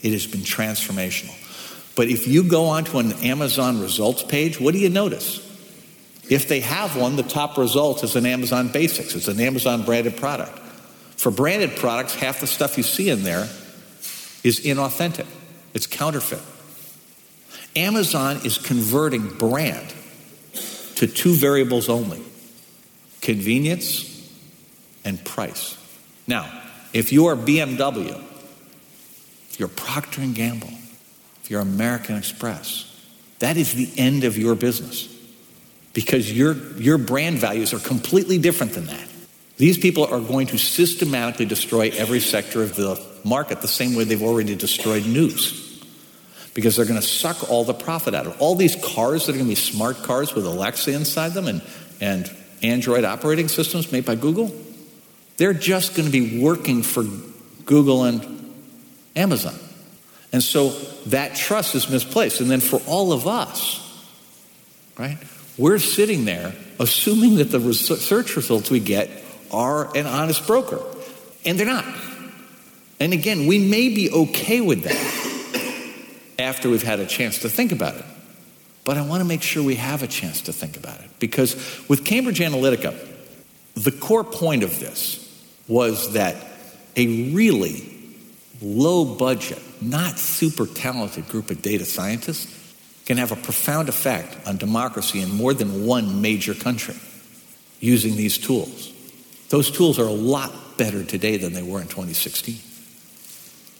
It 0.00 0.12
has 0.12 0.26
been 0.26 0.40
transformational. 0.40 1.34
But 1.94 2.08
if 2.08 2.26
you 2.26 2.42
go 2.44 2.64
onto 2.64 2.98
an 2.98 3.12
Amazon 3.22 3.82
results 3.82 4.22
page, 4.22 4.58
what 4.58 4.72
do 4.72 4.80
you 4.80 4.88
notice? 4.88 5.38
If 6.30 6.48
they 6.48 6.60
have 6.60 6.96
one, 6.96 7.16
the 7.16 7.22
top 7.22 7.58
result 7.58 8.02
is 8.02 8.16
an 8.16 8.24
Amazon 8.24 8.68
Basics. 8.68 9.14
It's 9.14 9.28
an 9.28 9.40
Amazon 9.40 9.84
branded 9.84 10.16
product. 10.16 10.58
For 11.18 11.30
branded 11.30 11.76
products, 11.76 12.14
half 12.14 12.40
the 12.40 12.46
stuff 12.46 12.78
you 12.78 12.82
see 12.82 13.10
in 13.10 13.24
there 13.24 13.44
is 14.42 14.60
inauthentic, 14.64 15.26
it's 15.74 15.86
counterfeit. 15.86 16.40
Amazon 17.76 18.40
is 18.44 18.58
converting 18.58 19.28
brand 19.28 19.94
to 20.96 21.06
two 21.06 21.34
variables 21.34 21.88
only 21.88 22.22
convenience 23.20 24.08
and 25.04 25.24
price. 25.24 25.76
Now, 26.26 26.62
if 26.92 27.12
you 27.12 27.26
are 27.26 27.36
BMW, 27.36 28.20
if 29.50 29.58
you're 29.58 29.68
Procter 29.68 30.22
& 30.26 30.34
Gamble, 30.34 30.72
if 31.42 31.50
you're 31.50 31.60
American 31.60 32.16
Express, 32.16 32.88
that 33.38 33.56
is 33.56 33.72
the 33.72 33.90
end 33.96 34.24
of 34.24 34.36
your 34.36 34.54
business 34.54 35.08
because 35.92 36.32
your, 36.32 36.54
your 36.78 36.98
brand 36.98 37.38
values 37.38 37.72
are 37.72 37.78
completely 37.78 38.38
different 38.38 38.72
than 38.72 38.86
that. 38.86 39.08
These 39.56 39.78
people 39.78 40.04
are 40.04 40.20
going 40.20 40.48
to 40.48 40.58
systematically 40.58 41.46
destroy 41.46 41.90
every 41.94 42.20
sector 42.20 42.62
of 42.62 42.74
the 42.74 43.00
market 43.24 43.60
the 43.60 43.68
same 43.68 43.94
way 43.94 44.04
they've 44.04 44.22
already 44.22 44.56
destroyed 44.56 45.06
news 45.06 45.71
because 46.54 46.76
they're 46.76 46.86
going 46.86 47.00
to 47.00 47.06
suck 47.06 47.50
all 47.50 47.64
the 47.64 47.74
profit 47.74 48.14
out 48.14 48.26
of 48.26 48.34
it. 48.34 48.40
All 48.40 48.54
these 48.54 48.76
cars 48.76 49.26
that 49.26 49.32
are 49.32 49.38
going 49.38 49.46
to 49.46 49.50
be 49.50 49.54
smart 49.54 50.02
cars 50.02 50.34
with 50.34 50.46
Alexa 50.46 50.92
inside 50.92 51.30
them 51.30 51.46
and, 51.46 51.62
and 52.00 52.30
Android 52.62 53.04
operating 53.04 53.48
systems 53.48 53.90
made 53.90 54.04
by 54.04 54.14
Google, 54.14 54.54
they're 55.38 55.54
just 55.54 55.94
going 55.94 56.06
to 56.06 56.12
be 56.12 56.42
working 56.42 56.82
for 56.82 57.04
Google 57.64 58.04
and 58.04 58.54
Amazon. 59.16 59.54
And 60.32 60.42
so 60.42 60.70
that 61.06 61.34
trust 61.34 61.74
is 61.74 61.88
misplaced. 61.88 62.40
And 62.40 62.50
then 62.50 62.60
for 62.60 62.80
all 62.86 63.12
of 63.12 63.26
us, 63.26 63.78
right, 64.98 65.18
we're 65.58 65.78
sitting 65.78 66.24
there 66.24 66.54
assuming 66.78 67.36
that 67.36 67.50
the 67.50 67.72
search 67.74 68.36
results 68.36 68.70
we 68.70 68.80
get 68.80 69.10
are 69.50 69.94
an 69.96 70.06
honest 70.06 70.46
broker. 70.46 70.80
And 71.44 71.58
they're 71.58 71.66
not. 71.66 71.84
And 73.00 73.12
again, 73.12 73.46
we 73.46 73.58
may 73.58 73.88
be 73.88 74.10
okay 74.10 74.60
with 74.60 74.84
that 74.84 75.21
after 76.38 76.68
we've 76.70 76.82
had 76.82 77.00
a 77.00 77.06
chance 77.06 77.40
to 77.40 77.48
think 77.48 77.72
about 77.72 77.96
it. 77.96 78.04
But 78.84 78.96
I 78.96 79.02
want 79.02 79.20
to 79.20 79.24
make 79.24 79.42
sure 79.42 79.62
we 79.62 79.76
have 79.76 80.02
a 80.02 80.06
chance 80.06 80.42
to 80.42 80.52
think 80.52 80.76
about 80.76 81.00
it. 81.00 81.10
Because 81.18 81.54
with 81.88 82.04
Cambridge 82.04 82.40
Analytica, 82.40 82.94
the 83.74 83.92
core 83.92 84.24
point 84.24 84.62
of 84.64 84.78
this 84.80 85.18
was 85.68 86.14
that 86.14 86.36
a 86.96 87.32
really 87.32 87.88
low 88.60 89.04
budget, 89.04 89.60
not 89.80 90.18
super 90.18 90.66
talented 90.66 91.28
group 91.28 91.50
of 91.50 91.62
data 91.62 91.84
scientists 91.84 92.58
can 93.06 93.16
have 93.16 93.32
a 93.32 93.36
profound 93.36 93.88
effect 93.88 94.36
on 94.46 94.56
democracy 94.56 95.20
in 95.20 95.30
more 95.30 95.54
than 95.54 95.86
one 95.86 96.20
major 96.20 96.54
country 96.54 96.94
using 97.80 98.16
these 98.16 98.38
tools. 98.38 98.92
Those 99.48 99.70
tools 99.70 99.98
are 99.98 100.06
a 100.06 100.12
lot 100.12 100.52
better 100.78 101.04
today 101.04 101.36
than 101.36 101.52
they 101.52 101.62
were 101.62 101.80
in 101.80 101.88
2016. 101.88 102.58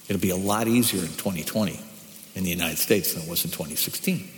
It'll 0.08 0.20
be 0.20 0.30
a 0.30 0.36
lot 0.36 0.68
easier 0.68 1.00
in 1.00 1.08
2020 1.08 1.78
in 2.34 2.44
the 2.44 2.50
United 2.50 2.78
States 2.78 3.14
than 3.14 3.22
it 3.22 3.28
was 3.28 3.44
in 3.44 3.50
2016. 3.50 4.28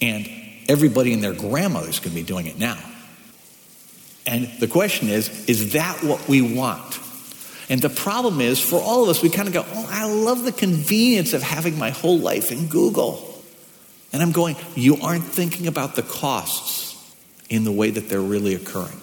And 0.00 0.28
everybody 0.68 1.12
and 1.12 1.22
their 1.22 1.32
grandmothers 1.32 2.00
can 2.00 2.14
be 2.14 2.22
doing 2.22 2.46
it 2.46 2.58
now. 2.58 2.78
And 4.26 4.48
the 4.60 4.68
question 4.68 5.08
is, 5.08 5.46
is 5.46 5.72
that 5.72 6.02
what 6.04 6.28
we 6.28 6.42
want? 6.42 6.98
And 7.70 7.80
the 7.80 7.90
problem 7.90 8.40
is, 8.40 8.60
for 8.60 8.80
all 8.80 9.02
of 9.02 9.08
us, 9.08 9.22
we 9.22 9.28
kind 9.28 9.48
of 9.48 9.54
go, 9.54 9.64
oh, 9.66 9.88
I 9.90 10.06
love 10.06 10.44
the 10.44 10.52
convenience 10.52 11.34
of 11.34 11.42
having 11.42 11.78
my 11.78 11.90
whole 11.90 12.18
life 12.18 12.50
in 12.50 12.68
Google. 12.68 13.42
And 14.12 14.22
I'm 14.22 14.32
going, 14.32 14.56
you 14.74 14.98
aren't 15.02 15.24
thinking 15.24 15.66
about 15.66 15.94
the 15.94 16.02
costs 16.02 16.96
in 17.50 17.64
the 17.64 17.72
way 17.72 17.90
that 17.90 18.08
they're 18.08 18.20
really 18.20 18.54
occurring. 18.54 19.00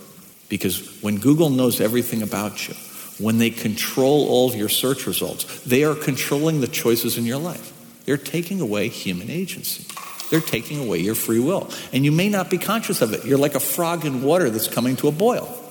Because 0.50 1.02
when 1.02 1.18
Google 1.18 1.50
knows 1.50 1.82
everything 1.82 2.22
about 2.22 2.68
you, 2.68 2.76
when 3.24 3.38
they 3.38 3.50
control 3.50 4.28
all 4.28 4.50
of 4.50 4.56
your 4.56 4.70
search 4.70 5.08
results, 5.08 5.64
they 5.64 5.84
are 5.84 5.96
controlling 5.96 6.62
the 6.62 6.68
choices 6.68 7.18
in 7.18 7.26
your 7.26 7.40
life. 7.40 7.72
They're 8.06 8.18
taking 8.18 8.62
away 8.62 8.88
human 8.88 9.30
agency. 9.30 9.86
They're 10.30 10.40
taking 10.40 10.80
away 10.80 11.00
your 11.00 11.16
free 11.16 11.40
will. 11.40 11.70
And 11.94 12.04
you 12.06 12.12
may 12.12 12.30
not 12.30 12.50
be 12.50 12.58
conscious 12.58 13.02
of 13.02 13.14
it. 13.14 13.26
You're 13.26 13.38
like 13.38 13.56
a 13.56 13.60
frog 13.60 14.06
in 14.06 14.24
water 14.24 14.50
that's 14.50 14.68
coming 14.68 14.96
to 14.98 15.08
a 15.08 15.12
boil. 15.12 15.62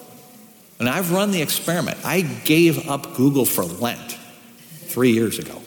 And 0.79 0.89
I've 0.89 1.13
run 1.13 1.31
the 1.31 1.43
experiment. 1.43 1.99
I 2.05 2.23
gave 2.23 2.89
up 2.89 3.15
Google 3.15 3.45
for 3.45 3.65
Lent 3.65 4.19
three 4.87 5.13
years 5.13 5.39
ago. 5.39 5.61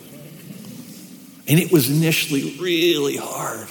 And 1.47 1.59
it 1.59 1.71
was 1.71 1.89
initially 1.89 2.57
really 2.59 3.15
hard. 3.15 3.67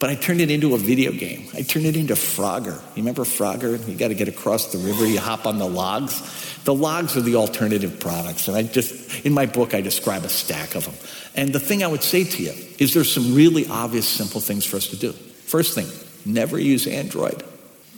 But 0.00 0.08
I 0.08 0.14
turned 0.14 0.40
it 0.40 0.50
into 0.50 0.74
a 0.74 0.78
video 0.78 1.12
game. 1.12 1.46
I 1.54 1.60
turned 1.60 1.84
it 1.84 1.94
into 1.94 2.14
Frogger. 2.14 2.74
You 2.96 3.02
remember 3.02 3.24
Frogger? 3.24 3.86
You 3.86 3.94
got 3.96 4.08
to 4.08 4.14
get 4.14 4.28
across 4.28 4.72
the 4.72 4.78
river, 4.78 5.06
you 5.06 5.20
hop 5.20 5.46
on 5.46 5.58
the 5.58 5.68
logs. 5.68 6.22
The 6.64 6.74
logs 6.74 7.16
are 7.18 7.20
the 7.20 7.36
alternative 7.36 8.00
products. 8.00 8.48
And 8.48 8.56
I 8.56 8.62
just, 8.62 9.26
in 9.26 9.34
my 9.34 9.44
book, 9.44 9.74
I 9.74 9.82
describe 9.82 10.24
a 10.24 10.30
stack 10.30 10.74
of 10.74 10.86
them. 10.86 10.94
And 11.34 11.52
the 11.52 11.60
thing 11.60 11.84
I 11.84 11.86
would 11.86 12.02
say 12.02 12.24
to 12.24 12.42
you 12.42 12.52
is 12.78 12.94
there's 12.94 13.12
some 13.12 13.34
really 13.34 13.68
obvious, 13.68 14.08
simple 14.08 14.40
things 14.40 14.64
for 14.64 14.78
us 14.78 14.88
to 14.88 14.96
do. 14.96 15.12
First 15.12 15.74
thing, 15.74 15.86
never 16.24 16.58
use 16.58 16.86
Android. 16.86 17.44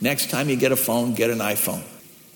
Next 0.01 0.29
time 0.31 0.49
you 0.49 0.57
get 0.57 0.73
a 0.73 0.77
phone, 0.77 1.15
get 1.15 1.31
an 1.31 1.39
iPhone. 1.39 1.83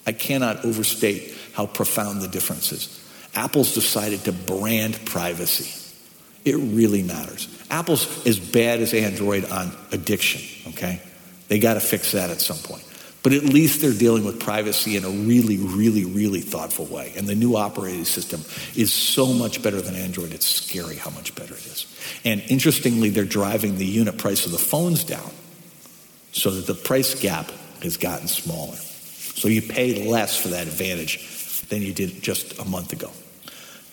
I 0.07 0.13
cannot 0.13 0.65
overstate 0.65 1.35
how 1.55 1.67
profound 1.67 2.23
the 2.23 2.29
difference 2.29 2.71
is. 2.71 3.05
Apple's 3.35 3.75
decided 3.75 4.21
to 4.25 4.33
brand 4.33 5.05
privacy. 5.05 5.73
It 6.45 6.55
really 6.55 7.03
matters. 7.03 7.49
Apple's 7.71 8.27
as 8.27 8.39
bad 8.39 8.81
as 8.81 8.95
Android 8.95 9.45
on 9.51 9.73
addiction, 9.93 10.43
okay? 10.73 11.01
They 11.49 11.59
got 11.59 11.75
to 11.75 11.81
fix 11.81 12.13
that 12.13 12.31
at 12.31 12.41
some 12.41 12.59
point. 12.59 12.85
But 13.23 13.33
at 13.33 13.43
least 13.43 13.81
they're 13.81 13.93
dealing 13.93 14.25
with 14.25 14.39
privacy 14.39 14.97
in 14.97 15.05
a 15.05 15.11
really, 15.11 15.57
really, 15.57 16.05
really 16.05 16.41
thoughtful 16.41 16.85
way. 16.87 17.13
And 17.17 17.27
the 17.27 17.35
new 17.35 17.57
operating 17.57 18.05
system 18.05 18.43
is 18.77 18.93
so 18.93 19.33
much 19.33 19.65
better 19.65 19.81
than 19.81 19.97
Android. 19.97 20.33
It's 20.33 20.47
scary 20.47 20.95
how 20.95 21.11
much 21.11 21.35
better 21.35 21.55
it 21.55 21.67
is. 21.67 21.87
And 22.25 22.41
interestingly, 22.43 23.11
they're 23.11 23.25
driving 23.25 23.79
the 23.79 23.85
unit 23.85 24.17
price 24.17 24.47
of 24.47 24.53
the 24.53 24.59
phones 24.59 25.03
down 25.03 25.29
so 26.31 26.53
that 26.53 26.69
the 26.69 26.75
price 26.75 27.21
gap 27.21 27.51
has 27.83 27.97
gotten 27.97 28.29
smaller. 28.29 28.77
So 28.77 29.49
you 29.49 29.61
pay 29.61 30.09
less 30.09 30.41
for 30.41 30.49
that 30.49 30.69
advantage 30.69 31.67
than 31.69 31.83
you 31.83 31.93
did 31.93 32.23
just 32.23 32.61
a 32.61 32.65
month 32.65 32.93
ago. 32.93 33.11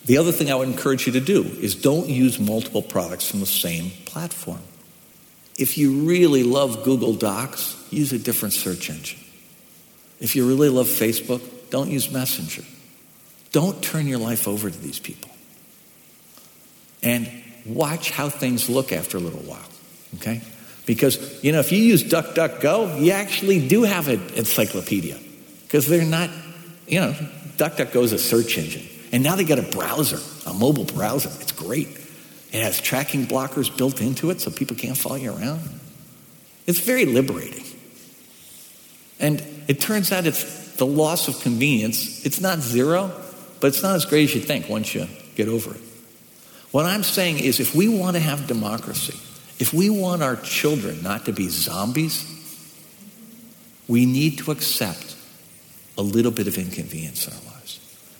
The 0.04 0.18
other 0.18 0.32
thing 0.32 0.50
I 0.50 0.54
would 0.54 0.68
encourage 0.68 1.06
you 1.06 1.12
to 1.14 1.20
do 1.20 1.42
is 1.44 1.74
don't 1.74 2.08
use 2.08 2.38
multiple 2.38 2.82
products 2.82 3.30
from 3.30 3.40
the 3.40 3.46
same 3.46 3.90
platform. 4.04 4.60
If 5.58 5.78
you 5.78 6.00
really 6.00 6.42
love 6.42 6.82
Google 6.84 7.14
Docs, 7.14 7.76
use 7.90 8.12
a 8.12 8.18
different 8.18 8.54
search 8.54 8.90
engine. 8.90 9.20
If 10.20 10.36
you 10.36 10.46
really 10.46 10.68
love 10.68 10.88
Facebook, 10.88 11.42
don't 11.70 11.90
use 11.90 12.10
Messenger. 12.10 12.64
Don't 13.52 13.82
turn 13.82 14.06
your 14.06 14.18
life 14.18 14.48
over 14.48 14.68
to 14.68 14.78
these 14.78 14.98
people. 14.98 15.30
And 17.02 17.30
watch 17.64 18.10
how 18.10 18.28
things 18.28 18.68
look 18.68 18.92
after 18.92 19.16
a 19.16 19.20
little 19.20 19.40
while, 19.40 19.68
okay? 20.16 20.42
Because, 20.86 21.42
you 21.42 21.52
know, 21.52 21.60
if 21.60 21.72
you 21.72 21.78
use 21.78 22.02
DuckDuckGo, 22.02 23.00
you 23.00 23.12
actually 23.12 23.66
do 23.66 23.84
have 23.84 24.08
an 24.08 24.20
encyclopedia 24.34 25.18
because 25.62 25.86
they're 25.86 26.04
not 26.04 26.30
You 26.86 27.00
know, 27.00 27.12
DuckDuckGo 27.56 28.02
is 28.02 28.12
a 28.12 28.18
search 28.18 28.58
engine. 28.58 28.86
And 29.14 29.22
now 29.22 29.36
they 29.36 29.44
got 29.44 29.60
a 29.60 29.62
browser, 29.62 30.18
a 30.44 30.52
mobile 30.52 30.86
browser. 30.86 31.30
It's 31.40 31.52
great. 31.52 31.86
It 32.50 32.64
has 32.64 32.80
tracking 32.80 33.26
blockers 33.26 33.74
built 33.74 34.00
into 34.00 34.30
it 34.30 34.40
so 34.40 34.50
people 34.50 34.74
can't 34.74 34.96
follow 34.96 35.14
you 35.14 35.30
around. 35.32 35.60
It's 36.66 36.80
very 36.80 37.04
liberating. 37.04 37.64
And 39.20 39.40
it 39.68 39.80
turns 39.80 40.10
out 40.10 40.26
it's 40.26 40.72
the 40.72 40.84
loss 40.84 41.28
of 41.28 41.38
convenience. 41.42 42.26
It's 42.26 42.40
not 42.40 42.58
zero, 42.58 43.12
but 43.60 43.68
it's 43.68 43.84
not 43.84 43.94
as 43.94 44.04
great 44.04 44.30
as 44.30 44.34
you 44.34 44.40
think 44.40 44.68
once 44.68 44.92
you 44.96 45.06
get 45.36 45.46
over 45.46 45.72
it. 45.72 45.80
What 46.72 46.84
I'm 46.84 47.04
saying 47.04 47.38
is 47.38 47.60
if 47.60 47.72
we 47.72 47.88
want 47.88 48.16
to 48.16 48.20
have 48.20 48.48
democracy, 48.48 49.14
if 49.60 49.72
we 49.72 49.90
want 49.90 50.24
our 50.24 50.34
children 50.34 51.04
not 51.04 51.26
to 51.26 51.32
be 51.32 51.48
zombies, 51.50 52.26
we 53.86 54.06
need 54.06 54.38
to 54.38 54.50
accept 54.50 55.14
a 55.96 56.02
little 56.02 56.32
bit 56.32 56.48
of 56.48 56.58
inconvenience 56.58 57.28
in 57.28 57.32
our 57.32 57.38
lives. 57.38 57.53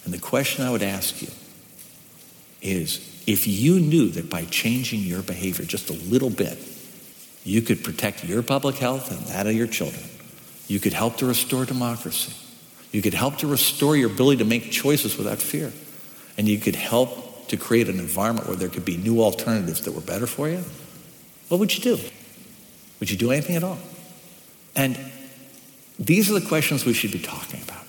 And 0.05 0.13
the 0.13 0.19
question 0.19 0.65
I 0.65 0.71
would 0.71 0.83
ask 0.83 1.23
you 1.23 1.29
is 2.61 3.23
if 3.27 3.47
you 3.47 3.81
knew 3.81 4.09
that 4.11 4.29
by 4.29 4.45
changing 4.47 5.01
your 5.01 5.23
behavior 5.23 5.65
just 5.65 5.91
a 5.91 5.95
little 5.95 6.31
bit, 6.31 6.59
you 7.45 7.63
could 7.63 7.85
protect 7.85 8.25
your 8.25 8.43
public 8.43 8.77
health 8.77 9.11
and 9.11 9.21
that 9.27 9.47
of 9.47 9.55
your 9.55 9.67
children, 9.67 10.05
you 10.67 10.81
could 10.81 10.93
help 10.93 11.19
to 11.19 11.27
restore 11.27 11.65
democracy, 11.65 12.33
you 12.93 13.03
could 13.03 13.15
help 13.15 13.39
to 13.39 13.47
restore 13.47 13.97
your 13.97 14.11
ability 14.11 14.39
to 14.39 14.45
make 14.45 14.71
choices 14.71 15.17
without 15.17 15.39
fear, 15.39 15.73
and 16.39 16.49
you 16.49 16.59
could 16.59 16.77
help 16.77 17.49
to 17.49 17.57
create 17.57 17.89
an 17.89 17.99
environment 17.99 18.49
where 18.49 18.57
there 18.57 18.69
could 18.69 18.85
be 18.85 18.97
new 18.97 19.23
alternatives 19.23 19.83
that 19.83 19.93
were 19.93 20.01
better 20.01 20.27
for 20.27 20.49
you, 20.49 20.65
what 21.49 21.61
would 21.61 21.77
you 21.77 21.83
do? 21.83 22.03
Would 23.01 23.11
you 23.11 23.17
do 23.17 23.31
anything 23.31 23.57
at 23.57 23.65
all? 23.65 23.79
And 24.75 24.99
these 25.99 26.31
are 26.31 26.39
the 26.39 26.47
questions 26.47 26.85
we 26.85 26.95
should 26.95 27.13
be 27.13 27.19
talking 27.19 27.63
about. 27.63 27.84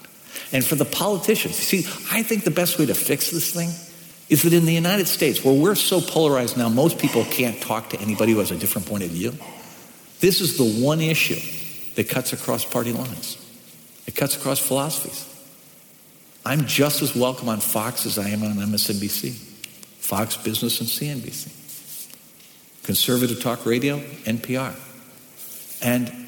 And 0.52 0.64
for 0.64 0.76
the 0.76 0.86
politicians, 0.86 1.58
You 1.58 1.82
see, 1.82 1.90
I 2.12 2.24
think 2.24 2.44
the 2.44 2.52
best 2.52 2.78
way 2.80 2.86
to 2.86 2.94
fix 2.94 3.32
this 3.32 3.52
thing 3.52 3.70
is 4.30 4.44
that 4.44 4.54
in 4.54 4.66
the 4.66 4.74
United 4.74 5.08
States, 5.08 5.44
where 5.44 5.54
we're 5.54 5.76
so 5.76 6.02
polarized 6.02 6.58
now, 6.58 6.70
most 6.70 6.98
people 6.98 7.26
can't 7.26 7.62
talk 7.62 7.90
to 7.92 8.00
anybody 8.00 8.32
who 8.32 8.40
has 8.40 8.52
a 8.52 8.58
different 8.58 8.88
point 8.88 9.04
of 9.04 9.10
view. 9.10 9.34
This 10.20 10.42
is 10.42 10.58
the 10.58 10.84
one 10.84 11.02
issue 11.02 11.40
that 11.96 12.10
cuts 12.10 12.34
across 12.34 12.66
party 12.66 12.92
lines, 12.92 13.38
it 14.08 14.16
cuts 14.16 14.36
across 14.36 14.60
philosophies. 14.60 15.32
I'm 16.48 16.66
just 16.68 17.02
as 17.02 17.16
welcome 17.16 17.50
on 17.50 17.60
Fox 17.60 18.06
as 18.06 18.20
I 18.20 18.30
am 18.30 18.44
on 18.44 18.54
MSNBC, 18.54 19.32
Fox 19.98 20.38
Business, 20.38 20.80
and 20.80 20.88
CNBC. 20.88 21.52
Conservative 22.84 23.42
Talk 23.42 23.66
Radio, 23.66 23.98
NPR. 23.98 24.76
And 25.82 26.25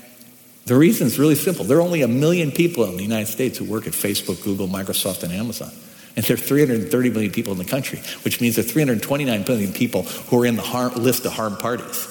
the 0.68 0.76
reason 0.76 1.08
is 1.08 1.18
really 1.18 1.36
simple. 1.36 1.64
There 1.64 1.78
are 1.78 1.82
only 1.82 2.02
a 2.02 2.10
million 2.10 2.52
people 2.52 2.84
in 2.84 2.98
the 2.98 3.04
United 3.04 3.28
States 3.28 3.58
who 3.58 3.64
work 3.64 3.88
at 3.88 3.94
Facebook, 3.94 4.44
Google, 4.44 4.68
Microsoft, 4.68 5.24
and 5.24 5.32
Amazon. 5.32 5.72
And 6.18 6.26
there 6.26 6.34
are 6.34 6.38
330 6.38 7.10
million 7.12 7.32
people 7.32 7.54
in 7.54 7.58
the 7.58 7.66
country, 7.66 8.00
which 8.24 8.42
means 8.42 8.58
there 8.58 8.66
are 8.66 8.68
329 8.68 9.46
million 9.48 9.72
people 9.72 10.04
who 10.04 10.42
are 10.42 10.46
in 10.46 10.58
the 10.58 10.62
harm, 10.62 10.94
list 10.96 11.26
of 11.26 11.32
harm 11.32 11.56
parties. 11.56 12.06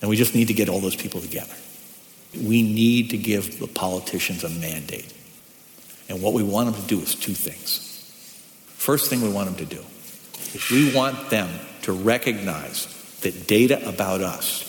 And 0.00 0.08
we 0.08 0.16
just 0.16 0.32
need 0.32 0.48
to 0.48 0.54
get 0.54 0.68
all 0.68 0.78
those 0.78 0.94
people 0.94 1.20
together. 1.20 1.54
We 2.34 2.62
need 2.62 3.10
to 3.10 3.18
give 3.18 3.58
the 3.58 3.66
politicians 3.66 4.44
a 4.44 4.48
mandate. 4.48 5.12
And 6.08 6.22
what 6.22 6.34
we 6.34 6.44
want 6.44 6.72
them 6.72 6.80
to 6.80 6.86
do 6.86 7.00
is 7.00 7.16
two 7.16 7.34
things. 7.34 7.82
First 8.66 9.10
thing 9.10 9.22
we 9.22 9.30
want 9.30 9.56
them 9.56 9.66
to 9.66 9.74
do 9.74 9.82
is 10.54 10.70
we 10.70 10.94
want 10.94 11.30
them 11.30 11.48
to 11.82 11.92
recognize 11.92 12.86
that 13.22 13.48
data 13.48 13.88
about 13.88 14.20
us 14.20 14.62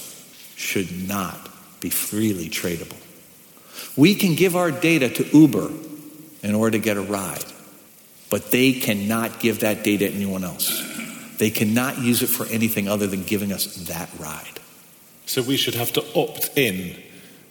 should 0.56 1.08
not 1.08 1.47
be 1.80 1.90
freely 1.90 2.50
tradable. 2.50 2.98
We 3.96 4.16
can 4.16 4.36
give 4.36 4.56
our 4.56 4.72
data 4.72 5.10
to 5.10 5.38
Uber 5.38 5.72
in 6.44 6.56
order 6.56 6.78
to 6.78 6.84
get 6.84 6.98
a 6.98 7.02
ride, 7.02 7.44
but 8.30 8.52
they 8.52 8.74
cannot 8.74 9.40
give 9.40 9.60
that 9.62 9.84
data 9.84 10.08
to 10.10 10.14
anyone 10.14 10.44
else. 10.44 10.84
They 11.38 11.50
cannot 11.50 12.00
use 12.00 12.24
it 12.24 12.28
for 12.28 12.46
anything 12.48 12.88
other 12.88 13.08
than 13.08 13.24
giving 13.24 13.52
us 13.54 13.76
that 13.88 14.10
ride. 14.20 14.60
So 15.26 15.42
we 15.42 15.58
should 15.58 15.76
have 15.76 15.94
to 15.94 16.04
opt 16.16 16.50
in 16.56 16.96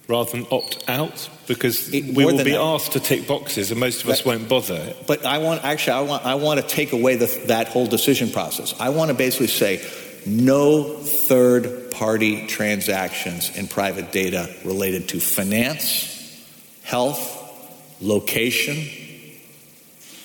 rather 0.08 0.30
than 0.30 0.46
opt 0.50 0.84
out 0.88 1.28
because 1.46 1.92
It- 1.92 2.04
we 2.14 2.24
will 2.24 2.38
be 2.44 2.52
that. 2.52 2.60
asked 2.60 2.92
to 2.92 3.00
tick 3.00 3.26
boxes 3.26 3.70
and 3.70 3.78
most 3.78 4.02
of 4.02 4.08
us 4.08 4.24
won't 4.24 4.48
bother. 4.48 4.94
But 5.06 5.24
I 5.24 5.38
want 5.38 5.64
actually 5.64 5.92
I 5.94 6.00
want 6.00 6.24
I 6.24 6.34
want 6.36 6.60
to 6.60 6.66
take 6.66 6.92
away 6.92 7.16
the, 7.16 7.26
that 7.46 7.68
whole 7.68 7.86
decision 7.86 8.30
process. 8.30 8.74
I 8.78 8.88
want 8.90 9.08
to 9.08 9.14
basically 9.14 9.48
say 9.48 9.80
no 10.26 10.82
third 10.82 11.90
party 11.92 12.46
transactions 12.46 13.56
in 13.56 13.68
private 13.68 14.12
data 14.12 14.52
related 14.64 15.08
to 15.10 15.20
finance, 15.20 16.12
health, 16.82 17.32
location, 18.00 18.86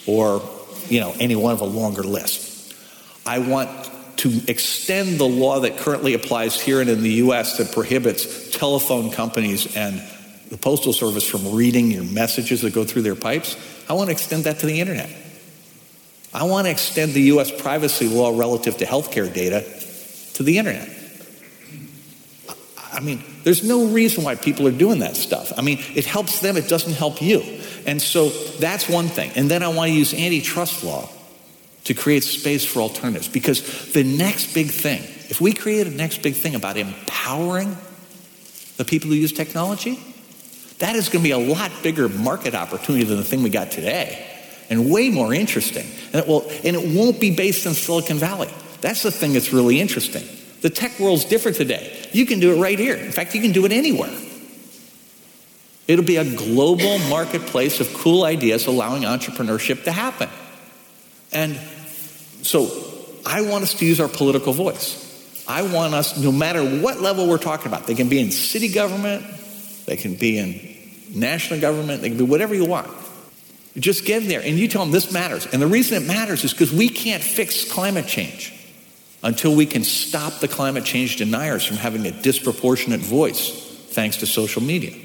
or 0.07 0.41
you 0.89 0.99
know 0.99 1.13
any 1.19 1.35
one 1.35 1.53
of 1.53 1.61
a 1.61 1.65
longer 1.65 2.03
list. 2.03 2.73
I 3.25 3.39
want 3.39 3.69
to 4.17 4.41
extend 4.47 5.19
the 5.19 5.27
law 5.27 5.61
that 5.61 5.77
currently 5.77 6.13
applies 6.13 6.59
here 6.59 6.81
and 6.81 6.89
in 6.89 7.01
the 7.01 7.13
US 7.13 7.57
that 7.57 7.71
prohibits 7.71 8.49
telephone 8.51 9.11
companies 9.11 9.75
and 9.75 10.01
the 10.49 10.57
postal 10.57 10.93
service 10.93 11.27
from 11.27 11.53
reading 11.53 11.91
your 11.91 12.03
messages 12.03 12.61
that 12.61 12.73
go 12.73 12.83
through 12.83 13.03
their 13.03 13.15
pipes. 13.15 13.55
I 13.87 13.93
want 13.93 14.09
to 14.09 14.11
extend 14.11 14.43
that 14.43 14.59
to 14.59 14.65
the 14.65 14.79
internet. 14.79 15.09
I 16.33 16.43
want 16.43 16.67
to 16.67 16.71
extend 16.71 17.13
the 17.13 17.21
US 17.33 17.51
privacy 17.51 18.07
law 18.07 18.37
relative 18.37 18.77
to 18.77 18.85
healthcare 18.85 19.31
data 19.33 19.65
to 20.41 20.45
the 20.45 20.57
internet. 20.57 20.89
I 22.93 22.99
mean, 22.99 23.23
there's 23.43 23.63
no 23.63 23.87
reason 23.87 24.23
why 24.23 24.35
people 24.35 24.67
are 24.67 24.71
doing 24.71 24.99
that 24.99 25.15
stuff. 25.15 25.53
I 25.57 25.61
mean, 25.61 25.79
it 25.95 26.05
helps 26.05 26.39
them, 26.39 26.57
it 26.57 26.67
doesn't 26.67 26.93
help 26.93 27.21
you. 27.21 27.41
And 27.87 28.01
so 28.01 28.29
that's 28.59 28.89
one 28.89 29.07
thing. 29.07 29.31
And 29.35 29.49
then 29.49 29.63
I 29.63 29.69
want 29.69 29.89
to 29.89 29.95
use 29.95 30.13
antitrust 30.13 30.83
law 30.83 31.09
to 31.85 31.93
create 31.93 32.23
space 32.23 32.65
for 32.65 32.81
alternatives 32.81 33.27
because 33.27 33.93
the 33.93 34.03
next 34.03 34.53
big 34.53 34.67
thing, 34.67 35.01
if 35.29 35.39
we 35.41 35.53
create 35.53 35.87
a 35.87 35.89
next 35.89 36.21
big 36.21 36.35
thing 36.35 36.53
about 36.53 36.77
empowering 36.77 37.77
the 38.77 38.85
people 38.85 39.09
who 39.09 39.15
use 39.15 39.31
technology, 39.31 39.99
that 40.79 40.95
is 40.95 41.09
going 41.09 41.23
to 41.23 41.27
be 41.27 41.31
a 41.31 41.37
lot 41.37 41.71
bigger 41.81 42.09
market 42.09 42.53
opportunity 42.53 43.05
than 43.05 43.17
the 43.17 43.23
thing 43.23 43.41
we 43.41 43.49
got 43.49 43.71
today 43.71 44.27
and 44.69 44.91
way 44.91 45.09
more 45.09 45.33
interesting. 45.33 45.85
And 46.13 46.15
it, 46.15 46.27
will, 46.27 46.49
and 46.63 46.75
it 46.75 46.97
won't 46.97 47.19
be 47.19 47.35
based 47.35 47.65
in 47.65 47.73
Silicon 47.73 48.17
Valley. 48.17 48.49
That's 48.81 49.03
the 49.03 49.11
thing 49.11 49.33
that's 49.33 49.53
really 49.53 49.79
interesting. 49.79 50.23
The 50.61 50.69
tech 50.69 50.99
world's 50.99 51.25
different 51.25 51.57
today. 51.57 52.09
You 52.11 52.25
can 52.25 52.39
do 52.39 52.53
it 52.55 52.61
right 52.61 52.77
here. 52.77 52.95
In 52.95 53.11
fact, 53.11 53.33
you 53.33 53.41
can 53.41 53.51
do 53.51 53.65
it 53.65 53.71
anywhere. 53.71 54.15
It'll 55.87 56.05
be 56.05 56.17
a 56.17 56.35
global 56.35 56.99
marketplace 57.09 57.79
of 57.79 57.91
cool 57.93 58.23
ideas 58.23 58.67
allowing 58.67 59.03
entrepreneurship 59.03 59.83
to 59.85 59.91
happen. 59.91 60.29
And 61.31 61.55
so 62.43 62.69
I 63.25 63.41
want 63.41 63.63
us 63.63 63.73
to 63.75 63.85
use 63.85 63.99
our 63.99 64.07
political 64.07 64.53
voice. 64.53 65.07
I 65.47 65.63
want 65.63 65.93
us, 65.93 66.17
no 66.17 66.31
matter 66.31 66.63
what 66.63 67.01
level 67.01 67.27
we're 67.27 67.37
talking 67.39 67.67
about, 67.67 67.87
they 67.87 67.95
can 67.95 68.09
be 68.09 68.19
in 68.19 68.31
city 68.31 68.69
government, 68.69 69.25
they 69.85 69.97
can 69.97 70.15
be 70.15 70.37
in 70.37 71.19
national 71.19 71.59
government, 71.59 72.01
they 72.01 72.09
can 72.09 72.17
be 72.17 72.23
whatever 72.23 72.53
you 72.53 72.65
want. 72.65 72.89
Just 73.77 74.05
get 74.05 74.21
in 74.21 74.29
there 74.29 74.41
and 74.41 74.57
you 74.57 74.67
tell 74.67 74.83
them 74.83 74.91
this 74.91 75.11
matters. 75.11 75.47
And 75.47 75.61
the 75.61 75.67
reason 75.67 76.01
it 76.01 76.05
matters 76.05 76.43
is 76.43 76.51
because 76.51 76.71
we 76.71 76.89
can't 76.89 77.23
fix 77.23 77.69
climate 77.69 78.05
change 78.05 78.53
until 79.23 79.55
we 79.55 79.65
can 79.65 79.83
stop 79.83 80.39
the 80.39 80.47
climate 80.47 80.83
change 80.83 81.17
deniers 81.17 81.65
from 81.65 81.77
having 81.77 82.05
a 82.05 82.11
disproportionate 82.11 83.01
voice 83.01 83.51
thanks 83.89 84.17
to 84.17 84.25
social 84.25 84.61
media. 84.61 84.95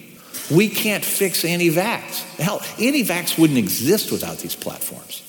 We 0.50 0.68
can't 0.68 1.04
fix 1.04 1.44
anti 1.44 1.70
vax. 1.70 2.22
Hell, 2.38 2.60
anti 2.78 3.04
vax 3.04 3.38
wouldn't 3.38 3.58
exist 3.58 4.12
without 4.12 4.38
these 4.38 4.54
platforms. 4.54 5.22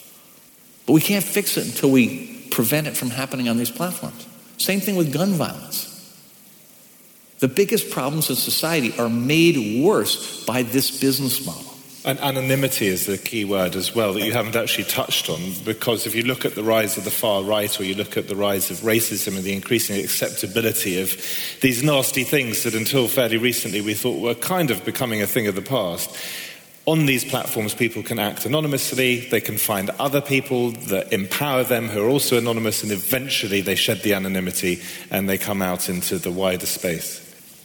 But 0.85 0.93
we 0.93 1.01
can't 1.01 1.23
fix 1.23 1.57
it 1.57 1.65
until 1.65 1.91
we 1.91 2.47
prevent 2.51 2.87
it 2.87 2.95
from 2.95 3.09
happening 3.09 3.49
on 3.49 3.57
these 3.57 3.71
platforms. 3.71 4.27
Same 4.57 4.79
thing 4.79 4.95
with 4.95 5.11
gun 5.11 5.33
violence. 5.33 5.93
The 7.39 7.47
biggest 7.47 7.91
problems 7.91 8.29
in 8.29 8.35
society 8.35 8.97
are 8.97 9.09
made 9.09 9.83
worse 9.83 10.43
by 10.45 10.63
this 10.63 10.99
business 10.99 11.45
model. 11.45 11.66
And 12.05 12.19
anonymity 12.19 12.87
is 12.87 13.05
the 13.05 13.17
key 13.17 13.43
word 13.43 13.75
as 13.75 13.93
well 13.93 14.13
that 14.13 14.23
you 14.23 14.31
haven't 14.31 14.55
actually 14.55 14.85
touched 14.85 15.29
on 15.29 15.41
because 15.65 16.05
if 16.05 16.15
you 16.15 16.23
look 16.23 16.45
at 16.45 16.55
the 16.55 16.63
rise 16.63 16.97
of 16.97 17.03
the 17.03 17.11
far 17.11 17.43
right 17.43 17.79
or 17.79 17.83
you 17.83 17.95
look 17.95 18.15
at 18.15 18.29
the 18.29 18.35
rise 18.35 18.71
of 18.71 18.77
racism 18.77 19.35
and 19.35 19.43
the 19.43 19.53
increasing 19.53 19.99
acceptability 19.99 21.01
of 21.01 21.11
these 21.61 21.83
nasty 21.83 22.23
things 22.23 22.63
that 22.63 22.75
until 22.75 23.07
fairly 23.07 23.37
recently 23.37 23.81
we 23.81 23.93
thought 23.93 24.21
were 24.21 24.35
kind 24.35 24.71
of 24.71 24.85
becoming 24.85 25.21
a 25.21 25.27
thing 25.27 25.47
of 25.47 25.55
the 25.55 25.61
past, 25.61 26.15
on 26.85 27.05
these 27.05 27.25
platforms 27.25 27.73
people 27.73 28.01
can 28.01 28.17
act 28.17 28.45
anonymously, 28.45 29.27
they 29.29 29.41
can 29.41 29.57
find 29.57 29.89
other 29.99 30.21
people 30.21 30.71
that 30.71 31.11
empower 31.11 31.63
them 31.63 31.89
who 31.89 32.01
are 32.01 32.09
also 32.09 32.37
anonymous 32.37 32.81
and 32.81 32.93
eventually 32.93 33.59
they 33.59 33.75
shed 33.75 34.01
the 34.03 34.13
anonymity 34.13 34.81
and 35.11 35.27
they 35.27 35.37
come 35.37 35.61
out 35.61 35.89
into 35.89 36.17
the 36.17 36.31
wider 36.31 36.65
space. 36.65 37.19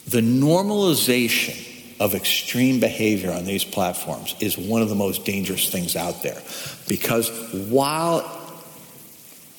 The 0.09 0.20
normalization 0.20 1.71
of 2.03 2.16
extreme 2.16 2.80
behavior 2.80 3.30
on 3.30 3.44
these 3.44 3.62
platforms 3.62 4.34
is 4.40 4.59
one 4.59 4.82
of 4.82 4.88
the 4.88 4.94
most 4.96 5.24
dangerous 5.24 5.70
things 5.70 5.94
out 5.94 6.20
there. 6.24 6.42
Because 6.88 7.30
while, 7.68 8.28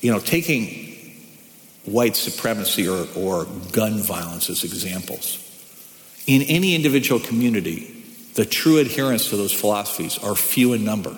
you 0.02 0.12
know, 0.12 0.20
taking 0.20 1.16
white 1.86 2.16
supremacy 2.16 2.86
or, 2.86 3.06
or 3.16 3.46
gun 3.72 3.94
violence 3.94 4.50
as 4.50 4.62
examples, 4.62 5.38
in 6.26 6.42
any 6.42 6.74
individual 6.74 7.18
community, 7.18 7.90
the 8.34 8.44
true 8.44 8.78
adherents 8.78 9.30
to 9.30 9.38
those 9.38 9.54
philosophies 9.54 10.18
are 10.18 10.34
few 10.34 10.74
in 10.74 10.84
number. 10.84 11.16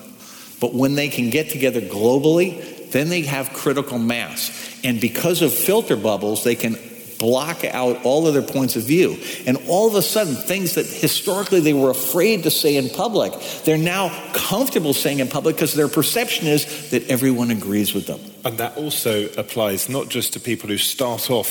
But 0.61 0.75
when 0.75 0.95
they 0.95 1.09
can 1.09 1.31
get 1.31 1.51
together 1.51 1.81
globally, 1.81 2.93
then 2.93 3.09
they 3.09 3.23
have 3.23 3.53
critical 3.53 3.99
mass. 3.99 4.79
And 4.85 5.01
because 5.01 5.43
of 5.43 5.53
filter 5.53 5.97
bubbles, 5.97 6.45
they 6.45 6.55
can 6.55 6.77
block 7.19 7.65
out 7.65 8.05
all 8.05 8.27
other 8.27 8.43
points 8.43 8.77
of 8.77 8.83
view. 8.83 9.17
And 9.47 9.59
all 9.69 9.89
of 9.89 9.95
a 9.95 10.03
sudden, 10.03 10.35
things 10.35 10.75
that 10.75 10.87
historically 10.87 11.61
they 11.61 11.73
were 11.73 11.91
afraid 11.91 12.43
to 12.45 12.51
say 12.51 12.77
in 12.77 12.89
public, 12.91 13.33
they're 13.65 13.79
now 13.79 14.09
comfortable 14.33 14.95
saying 14.95 15.21
in 15.21 15.29
public 15.29 15.57
because 15.57 15.75
their 15.75 15.89
perception 15.89 16.47
is 16.47 16.91
that 16.91 17.09
everyone 17.09 17.51
agrees 17.51 17.95
with 17.95 18.07
them. 18.07 18.21
And 18.45 18.59
that 18.59 18.77
also 18.77 19.29
applies 19.35 19.89
not 19.89 20.09
just 20.09 20.33
to 20.35 20.41
people 20.41 20.69
who 20.69 20.79
start 20.79 21.31
off 21.31 21.49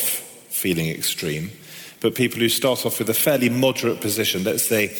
feeling 0.50 0.90
extreme, 0.90 1.52
but 2.02 2.16
people 2.16 2.40
who 2.40 2.50
start 2.50 2.86
off 2.86 3.00
with 3.00 3.10
a 3.10 3.14
fairly 3.14 3.50
moderate 3.50 4.02
position, 4.02 4.44
let's 4.44 4.64
say 4.64 4.96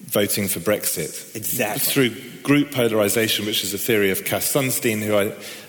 voting 0.00 0.48
for 0.48 0.60
Brexit. 0.60 1.36
Exactly. 1.36 2.08
Through 2.08 2.40
group 2.42 2.72
polarization, 2.72 3.46
which 3.46 3.62
is 3.62 3.74
a 3.74 3.78
theory 3.78 4.10
of 4.10 4.24
Cass 4.24 4.52
Sunstein, 4.52 5.02
who 5.02 5.14
I, 5.14 5.26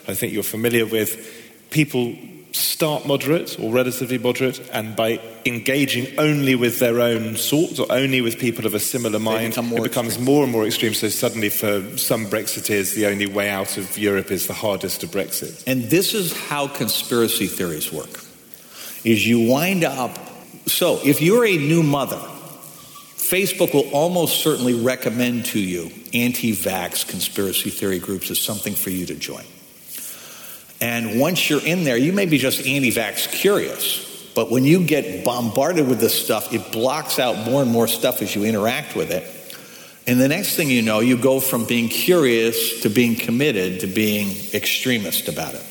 I 0.08 0.14
think 0.14 0.34
you're 0.34 0.44
familiar 0.44 0.86
with, 0.86 1.70
people 1.70 2.16
start 2.52 3.06
moderate 3.06 3.60
or 3.60 3.72
relatively 3.72 4.18
moderate, 4.18 4.60
and 4.74 4.95
by 4.95 5.20
engaging 5.45 6.08
only 6.18 6.56
with 6.56 6.80
their 6.80 6.99
own 6.99 7.36
sort 7.36 7.80
or 7.80 7.86
only 7.91 8.22
with 8.22 8.39
people 8.39 8.66
of 8.66 8.74
a 8.74 8.80
similar 8.80 9.20
mind, 9.20 9.58
it 9.58 9.84
becomes 9.84 10.10
extreme. 10.10 10.26
more 10.26 10.43
and 10.43 10.52
more 10.52 10.66
extreme. 10.66 10.93
So 10.93 11.10
suddenly, 11.10 11.49
for 11.49 11.97
some 11.97 12.26
Brexiteers, 12.26 12.93
the 12.93 13.08
only 13.08 13.28
way 13.28 13.49
out 13.49 13.78
of 13.78 13.97
Europe 13.97 14.32
is 14.32 14.47
the 14.47 14.54
hardest 14.54 15.04
of 15.04 15.12
Brexit. 15.12 15.64
And 15.66 15.84
this 15.84 16.14
is 16.14 16.38
how 16.38 16.68
conspiracy 16.68 17.47
theories 17.47 17.91
work. 17.91 18.24
Is 19.04 19.26
you 19.26 19.49
wind 19.49 19.84
up 19.84 20.18
so 20.66 20.99
if 21.04 21.22
you're 21.22 21.45
a 21.45 21.58
new 21.58 21.84
mother, 21.84 22.18
Facebook 23.18 23.74
will 23.74 23.89
almost 23.91 24.41
certainly 24.41 24.74
recommend 24.74 25.45
to 25.45 25.60
you 25.60 25.91
anti-vax 26.14 27.08
conspiracy 27.08 27.70
theory 27.70 27.99
groups 27.99 28.30
as 28.30 28.39
something 28.39 28.74
for 28.74 28.89
you 28.89 29.06
to 29.06 29.16
join. 29.16 29.45
And 30.82 31.20
once 31.20 31.48
you're 31.50 31.64
in 31.64 31.84
there, 31.84 31.96
you 31.96 32.12
may 32.12 32.26
be 32.26 32.40
just 32.40 32.66
anti-vax 32.66 33.32
curious, 33.32 34.32
but 34.34 34.50
when 34.50 34.64
you 34.64 34.84
get 34.84 35.24
bombarded 35.24 35.88
with 35.88 36.00
this 36.00 36.20
stuff, 36.20 36.52
it 36.52 36.72
blocks 36.72 37.20
out 37.20 37.46
more 37.46 37.62
and 37.62 37.70
more 37.70 37.88
stuff 37.88 38.22
as 38.24 38.36
you 38.36 38.44
interact 38.44 38.96
with 38.96 39.12
it. 39.12 39.24
And 40.08 40.20
the 40.20 40.28
next 40.28 40.56
thing 40.56 40.70
you 40.72 40.82
know, 40.82 41.00
you 41.00 41.18
go 41.18 41.40
from 41.40 41.66
being 41.66 41.88
curious 41.88 42.82
to 42.82 42.90
being 42.90 43.16
committed 43.16 43.82
to 43.82 43.88
being 43.88 44.36
extremist 44.54 45.28
about 45.28 45.54
it. 45.54 45.64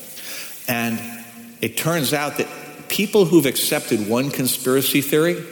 And 0.69 0.99
it 1.59 1.75
turns 1.75 2.13
out 2.13 2.37
that 2.37 2.47
people 2.87 3.25
who've 3.25 3.45
accepted 3.45 4.07
one 4.07 4.31
conspiracy 4.31 5.01
theory 5.01 5.43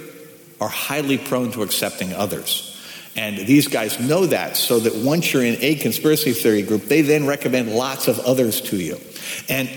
are 0.61 0.69
highly 0.69 1.17
prone 1.17 1.51
to 1.51 1.63
accepting 1.63 2.13
others. 2.13 2.68
And 3.15 3.37
these 3.37 3.67
guys 3.67 3.99
know 3.99 4.27
that, 4.27 4.55
so 4.55 4.79
that 4.79 4.95
once 4.95 5.33
you're 5.33 5.43
in 5.43 5.57
a 5.59 5.75
conspiracy 5.75 6.31
theory 6.31 6.61
group, 6.61 6.83
they 6.83 7.01
then 7.01 7.25
recommend 7.25 7.73
lots 7.73 8.07
of 8.07 8.19
others 8.19 8.61
to 8.61 8.77
you. 8.77 8.99
And 9.49 9.69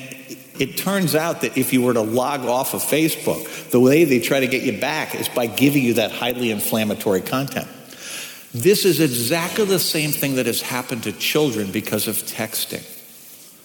it 0.59 0.77
turns 0.77 1.15
out 1.15 1.41
that 1.41 1.57
if 1.57 1.73
you 1.73 1.83
were 1.83 1.95
to 1.95 2.03
log 2.03 2.43
off 2.43 2.75
of 2.75 2.83
Facebook, 2.83 3.71
the 3.71 3.81
way 3.81 4.05
they 4.05 4.21
try 4.21 4.41
to 4.41 4.47
get 4.47 4.63
you 4.63 4.79
back 4.79 5.15
is 5.15 5.29
by 5.29 5.47
giving 5.47 5.83
you 5.83 5.95
that 5.95 6.13
highly 6.13 6.51
inflammatory 6.51 7.23
content. 7.23 7.69
This 8.55 8.85
is 8.85 9.01
exactly 9.01 9.65
the 9.65 9.79
same 9.79 10.11
thing 10.11 10.35
that 10.35 10.47
has 10.47 10.61
happened 10.61 11.05
to 11.05 11.13
children 11.13 11.73
because 11.73 12.07
of 12.07 12.17
texting. 12.17 12.87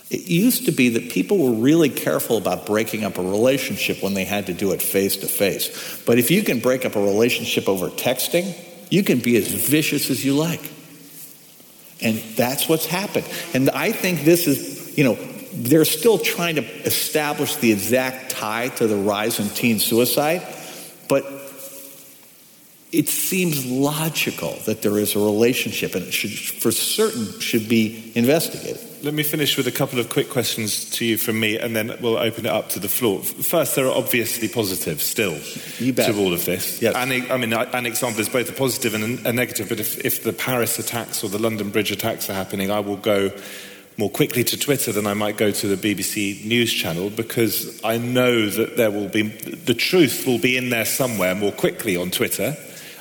It 0.09 0.29
used 0.29 0.65
to 0.67 0.71
be 0.71 0.89
that 0.89 1.11
people 1.11 1.37
were 1.37 1.61
really 1.61 1.89
careful 1.89 2.37
about 2.37 2.65
breaking 2.65 3.03
up 3.03 3.17
a 3.17 3.21
relationship 3.21 4.01
when 4.01 4.13
they 4.13 4.23
had 4.23 4.45
to 4.45 4.53
do 4.53 4.71
it 4.71 4.81
face 4.81 5.17
to 5.17 5.27
face. 5.27 6.01
But 6.05 6.17
if 6.17 6.31
you 6.31 6.41
can 6.43 6.61
break 6.61 6.85
up 6.85 6.95
a 6.95 7.01
relationship 7.01 7.67
over 7.67 7.89
texting, 7.89 8.55
you 8.89 9.03
can 9.03 9.19
be 9.19 9.37
as 9.37 9.47
vicious 9.47 10.09
as 10.09 10.23
you 10.23 10.35
like. 10.35 10.61
And 12.01 12.17
that's 12.35 12.69
what's 12.69 12.85
happened. 12.85 13.25
And 13.53 13.69
I 13.71 13.91
think 13.91 14.21
this 14.21 14.47
is, 14.47 14.97
you 14.97 15.03
know, 15.03 15.15
they're 15.53 15.85
still 15.85 16.19
trying 16.19 16.55
to 16.55 16.63
establish 16.85 17.55
the 17.55 17.71
exact 17.71 18.31
tie 18.31 18.69
to 18.69 18.87
the 18.87 18.95
rise 18.95 19.39
in 19.39 19.49
teen 19.49 19.79
suicide, 19.79 20.45
but 21.09 21.25
it 22.91 23.09
seems 23.09 23.65
logical 23.65 24.57
that 24.65 24.81
there 24.81 24.97
is 24.97 25.15
a 25.15 25.19
relationship 25.19 25.95
and 25.95 26.05
it 26.05 26.13
should, 26.13 26.31
for 26.31 26.71
certain, 26.71 27.39
should 27.39 27.67
be 27.67 28.11
investigated. 28.15 28.86
Let 29.03 29.13
me 29.13 29.21
finish 29.21 29.57
with 29.57 29.67
a 29.67 29.71
couple 29.71 29.99
of 29.99 30.09
quick 30.09 30.29
questions 30.29 30.89
to 30.91 31.05
you 31.05 31.17
from 31.17 31.39
me, 31.39 31.57
and 31.57 31.75
then 31.75 31.95
we'll 32.01 32.17
open 32.17 32.47
it 32.47 32.51
up 32.51 32.69
to 32.69 32.79
the 32.79 32.89
floor. 32.89 33.21
First, 33.21 33.75
there 33.75 33.85
are 33.85 33.95
obviously 33.95 34.47
positives 34.47 35.03
still 35.03 35.37
to 35.37 36.17
all 36.17 36.33
of 36.33 36.45
this. 36.45 36.81
Yes. 36.81 36.95
And 36.95 37.13
I 37.31 37.37
mean, 37.37 37.53
an 37.53 37.85
example 37.85 38.21
is 38.21 38.29
both 38.29 38.49
a 38.49 38.53
positive 38.53 38.95
and 38.95 39.25
a 39.25 39.31
negative. 39.31 39.69
But 39.69 39.79
if, 39.79 40.03
if 40.03 40.23
the 40.23 40.33
Paris 40.33 40.79
attacks 40.79 41.23
or 41.23 41.29
the 41.29 41.37
London 41.37 41.69
Bridge 41.69 41.91
attacks 41.91 42.29
are 42.29 42.33
happening, 42.33 42.71
I 42.71 42.79
will 42.79 42.97
go 42.97 43.31
more 43.97 44.09
quickly 44.09 44.43
to 44.43 44.57
Twitter 44.57 44.91
than 44.91 45.05
I 45.05 45.13
might 45.13 45.37
go 45.37 45.51
to 45.51 45.75
the 45.75 45.95
BBC 45.95 46.45
News 46.45 46.73
channel 46.73 47.09
because 47.09 47.83
I 47.83 47.97
know 47.97 48.49
that 48.49 48.77
there 48.77 48.91
will 48.91 49.09
be 49.09 49.23
the 49.23 49.73
truth 49.73 50.25
will 50.25 50.39
be 50.39 50.57
in 50.57 50.69
there 50.69 50.85
somewhere 50.85 51.35
more 51.35 51.51
quickly 51.51 51.97
on 51.97 52.11
Twitter. 52.11 52.55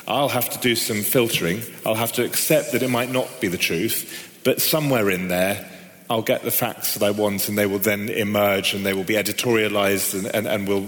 I'll 0.09 0.29
have 0.29 0.51
to 0.51 0.59
do 0.59 0.77
some 0.77 1.03
filtering. 1.03 1.63
I'll 1.85 1.95
have 1.95 2.13
to 2.13 2.25
accept 2.25 2.73
that 2.73 2.83
it 2.83 2.91
might 2.91 3.11
not 3.11 3.41
be 3.41 3.49
the 3.49 3.59
truth, 3.59 4.41
but 4.45 4.61
somewhere 4.61 5.11
in 5.11 5.29
there, 5.29 5.69
I'll 6.09 6.23
get 6.23 6.43
the 6.43 6.53
facts 6.53 6.95
that 6.95 7.03
I 7.03 7.11
want, 7.11 7.49
and 7.49 7.59
they 7.59 7.67
will 7.67 7.81
then 7.81 8.09
emerge, 8.09 8.75
and 8.75 8.87
they 8.87 8.95
will 8.95 9.05
be 9.05 9.15
editorialized, 9.15 10.15
and, 10.15 10.27
and, 10.35 10.47
and 10.47 10.69
we'll, 10.69 10.87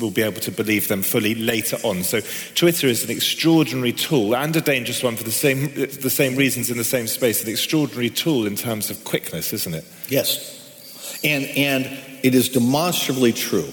we'll 0.00 0.12
be 0.12 0.22
able 0.22 0.40
to 0.42 0.52
believe 0.52 0.86
them 0.86 1.02
fully 1.02 1.34
later 1.34 1.76
on. 1.82 2.04
So, 2.04 2.20
Twitter 2.54 2.86
is 2.86 3.02
an 3.04 3.10
extraordinary 3.10 3.92
tool 3.92 4.36
and 4.36 4.54
a 4.54 4.60
dangerous 4.60 5.02
one 5.02 5.16
for 5.16 5.24
the 5.24 5.32
same, 5.32 5.74
the 5.74 6.10
same 6.10 6.36
reasons 6.36 6.70
in 6.70 6.76
the 6.76 6.84
same 6.84 7.08
space. 7.08 7.42
An 7.42 7.50
extraordinary 7.50 8.10
tool 8.10 8.46
in 8.46 8.54
terms 8.54 8.90
of 8.90 9.04
quickness, 9.04 9.52
isn't 9.52 9.74
it? 9.74 9.84
Yes. 10.08 11.20
And, 11.24 11.44
and 11.56 11.86
it 12.22 12.34
is 12.34 12.48
demonstrably 12.48 13.32
true 13.32 13.72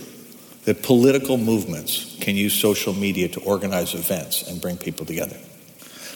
that 0.66 0.84
political 0.84 1.38
movements 1.38 2.18
can 2.22 2.36
use 2.36 2.54
social 2.54 2.94
media 2.94 3.28
to 3.30 3.40
organize 3.42 3.94
events 3.94 4.48
and 4.48 4.62
bring 4.62 4.78
people 4.78 5.06
together. 5.06 5.38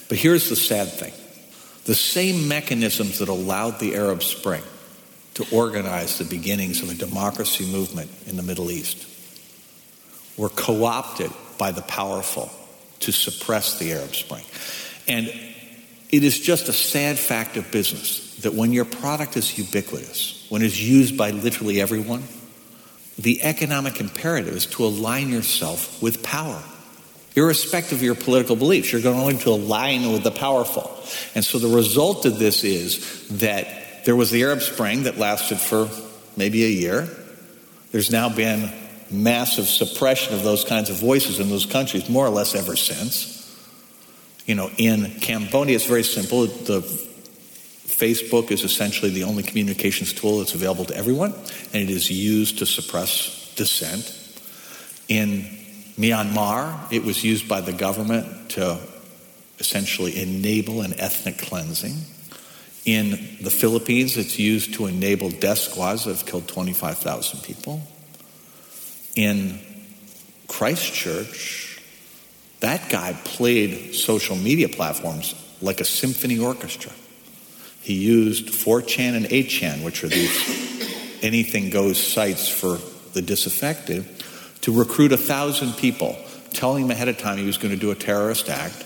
But 0.08 0.18
here's 0.18 0.50
the 0.50 0.56
sad 0.56 0.88
thing 0.88 1.14
the 1.86 1.96
same 1.96 2.48
mechanisms 2.48 3.20
that 3.20 3.30
allowed 3.30 3.80
the 3.80 3.96
Arab 3.96 4.22
Spring 4.22 4.64
to 5.36 5.46
organize 5.52 6.18
the 6.18 6.26
beginnings 6.26 6.82
of 6.82 6.90
a 6.90 6.96
democracy 6.96 7.66
movement 7.72 8.10
in 8.28 8.38
the 8.38 8.44
Middle 8.44 8.72
East 8.72 9.06
were 10.38 10.50
co 10.50 10.84
opted 10.84 11.32
by 11.58 11.72
the 11.72 11.82
powerful 11.84 12.52
to 13.02 13.12
suppress 13.12 13.80
the 13.80 13.94
Arab 13.94 14.16
Spring. 14.16 14.44
And 15.08 15.28
it 16.10 16.24
is 16.24 16.40
just 16.40 16.70
a 16.70 16.74
sad 16.74 17.20
fact 17.20 17.58
of 17.58 17.72
business 17.72 18.38
that 18.38 18.54
when 18.54 18.72
your 18.74 18.86
product 18.86 19.38
is 19.38 19.58
ubiquitous, 19.58 20.46
when 20.50 20.62
it's 20.62 20.80
used 20.80 21.18
by 21.18 21.32
literally 21.32 21.82
everyone, 21.82 22.24
the 23.18 23.42
economic 23.44 24.00
imperative 24.00 24.56
is 24.56 24.66
to 24.66 24.86
align 24.86 25.30
yourself 25.30 26.02
with 26.02 26.24
power. 26.24 26.62
Irrespective 27.36 28.00
of 28.00 28.04
your 28.04 28.16
political 28.16 28.56
beliefs, 28.56 28.92
you're 28.92 29.02
going 29.02 29.40
to 29.40 29.50
align 29.50 30.14
with 30.14 30.24
the 30.24 30.32
powerful. 30.32 30.90
And 31.36 31.44
so 31.44 31.60
the 31.60 31.76
result 31.76 32.26
of 32.26 32.40
this 32.40 32.64
is 32.64 33.28
that 33.40 34.06
there 34.06 34.16
was 34.16 34.32
the 34.32 34.44
Arab 34.44 34.62
Spring 34.62 35.04
that 35.04 35.18
lasted 35.18 35.60
for 35.60 35.90
maybe 36.38 36.64
a 36.64 36.70
year. 36.70 37.10
There's 37.92 38.12
now 38.12 38.30
been 38.30 38.72
massive 39.12 39.66
suppression 39.66 40.34
of 40.34 40.44
those 40.44 40.64
kinds 40.64 40.90
of 40.90 40.96
voices 40.98 41.40
in 41.40 41.50
those 41.50 41.66
countries, 41.66 42.10
more 42.10 42.26
or 42.26 42.30
less 42.30 42.56
ever 42.56 42.76
since. 42.76 43.34
You 44.46 44.56
know, 44.56 44.70
in 44.78 45.20
Cambodia, 45.20 45.76
it's 45.76 45.86
very 45.86 46.04
simple. 46.04 46.46
The 46.46 46.82
Facebook 46.82 48.52
is 48.52 48.64
essentially 48.64 49.12
the 49.12 49.24
only 49.24 49.44
communications 49.44 50.14
tool 50.14 50.40
that's 50.40 50.54
available 50.54 50.86
to 50.86 50.96
everyone, 50.96 51.34
and 51.74 51.84
it 51.84 51.90
is 51.90 52.10
used 52.12 52.60
to 52.60 52.66
suppress 52.66 53.54
dissent. 53.56 54.22
In 55.08 55.55
Myanmar, 55.98 56.92
it 56.92 57.04
was 57.04 57.24
used 57.24 57.48
by 57.48 57.62
the 57.62 57.74
government 57.74 58.50
to 58.52 58.80
essentially 59.60 60.22
enable 60.22 60.82
an 60.82 61.00
ethnic 61.00 61.38
cleansing. 61.38 61.96
In 62.86 63.12
the 63.42 63.50
Philippines, 63.50 64.18
it's 64.18 64.38
used 64.38 64.76
to 64.76 64.86
enable 64.86 65.30
death 65.30 65.60
squads 65.60 66.06
that 66.06 66.18
have 66.18 66.26
killed 66.26 66.48
25,000 66.48 67.42
people. 67.42 67.82
In 69.16 69.60
Christchurch, 70.48 71.82
that 72.60 72.90
guy 72.90 73.18
played 73.24 73.96
social 73.96 74.36
media 74.36 74.70
platforms 74.70 75.34
like 75.62 75.80
a 75.80 75.86
symphony 75.86 76.38
orchestra. 76.38 76.92
He 77.82 77.94
used 77.94 78.48
4chan 78.48 79.16
and 79.16 79.26
8chan, 79.26 79.84
which 79.84 80.04
are 80.04 80.08
these 80.08 81.20
anything 81.24 81.70
goes 81.70 82.02
sites 82.02 82.48
for 82.48 82.80
the 83.14 83.22
disaffected, 83.22 84.15
to 84.66 84.72
recruit 84.72 85.12
a 85.12 85.18
thousand 85.18 85.74
people, 85.74 86.18
telling 86.52 86.86
him 86.86 86.90
ahead 86.90 87.08
of 87.08 87.20
time 87.20 87.38
he 87.38 87.46
was 87.46 87.60
going 87.60 87.72
to 87.72 87.80
do 87.80 87.92
a 87.92 87.96
terrorist 87.96 88.50
act. 88.50 88.84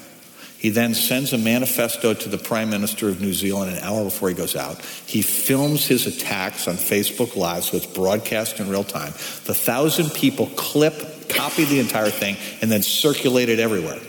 He 0.58 0.72
then 0.72 0.94
sends 0.94 1.32
a 1.32 1.38
manifesto 1.38 2.14
to 2.14 2.28
the 2.28 2.38
Prime 2.38 2.70
Minister 2.70 3.08
of 3.08 3.22
New 3.22 3.32
Zealand 3.32 3.72
an 3.72 3.82
hour 3.82 4.04
before 4.04 4.28
he 4.28 4.36
goes 4.36 4.58
out. 4.58 4.82
He 5.06 5.22
films 5.22 5.88
his 5.88 6.06
attacks 6.06 6.68
on 6.68 6.74
Facebook 6.74 7.38
Live, 7.38 7.64
so 7.64 7.78
it's 7.78 7.86
broadcast 7.86 8.60
in 8.60 8.68
real 8.68 8.84
time. 8.84 9.14
The 9.46 9.54
thousand 9.54 10.10
people 10.10 10.48
clip, 10.48 11.30
copy 11.30 11.64
the 11.64 11.80
entire 11.80 12.10
thing, 12.10 12.36
and 12.62 12.70
then 12.70 12.82
circulate 12.82 13.48
it 13.48 13.60
everywhere. 13.60 14.02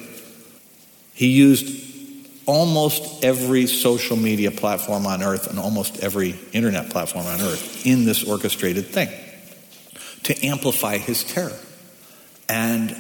He 1.15 1.29
used 1.29 1.87
almost 2.47 3.25
every 3.25 3.69
social 3.69 4.17
media 4.17 4.51
platform 4.51 5.07
on 5.07 5.23
earth 5.23 5.49
and 5.49 5.57
almost 5.61 6.01
every 6.03 6.35
internet 6.53 6.91
platform 6.91 7.27
on 7.27 7.41
earth 7.41 7.87
in 7.87 8.07
this 8.07 8.25
orchestrated 8.25 8.87
thing 8.87 9.09
to 10.25 10.47
amplify 10.47 10.99
his 10.99 11.25
terror. 11.25 11.59
And 12.49 12.97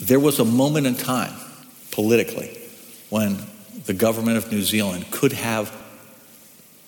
there 0.00 0.20
was 0.20 0.38
a 0.38 0.44
moment 0.44 0.86
in 0.86 0.94
time, 0.94 1.34
politically, 1.90 2.56
when 3.10 3.38
the 3.86 3.94
government 3.94 4.36
of 4.36 4.50
New 4.50 4.62
Zealand 4.62 5.10
could 5.10 5.32
have 5.32 5.74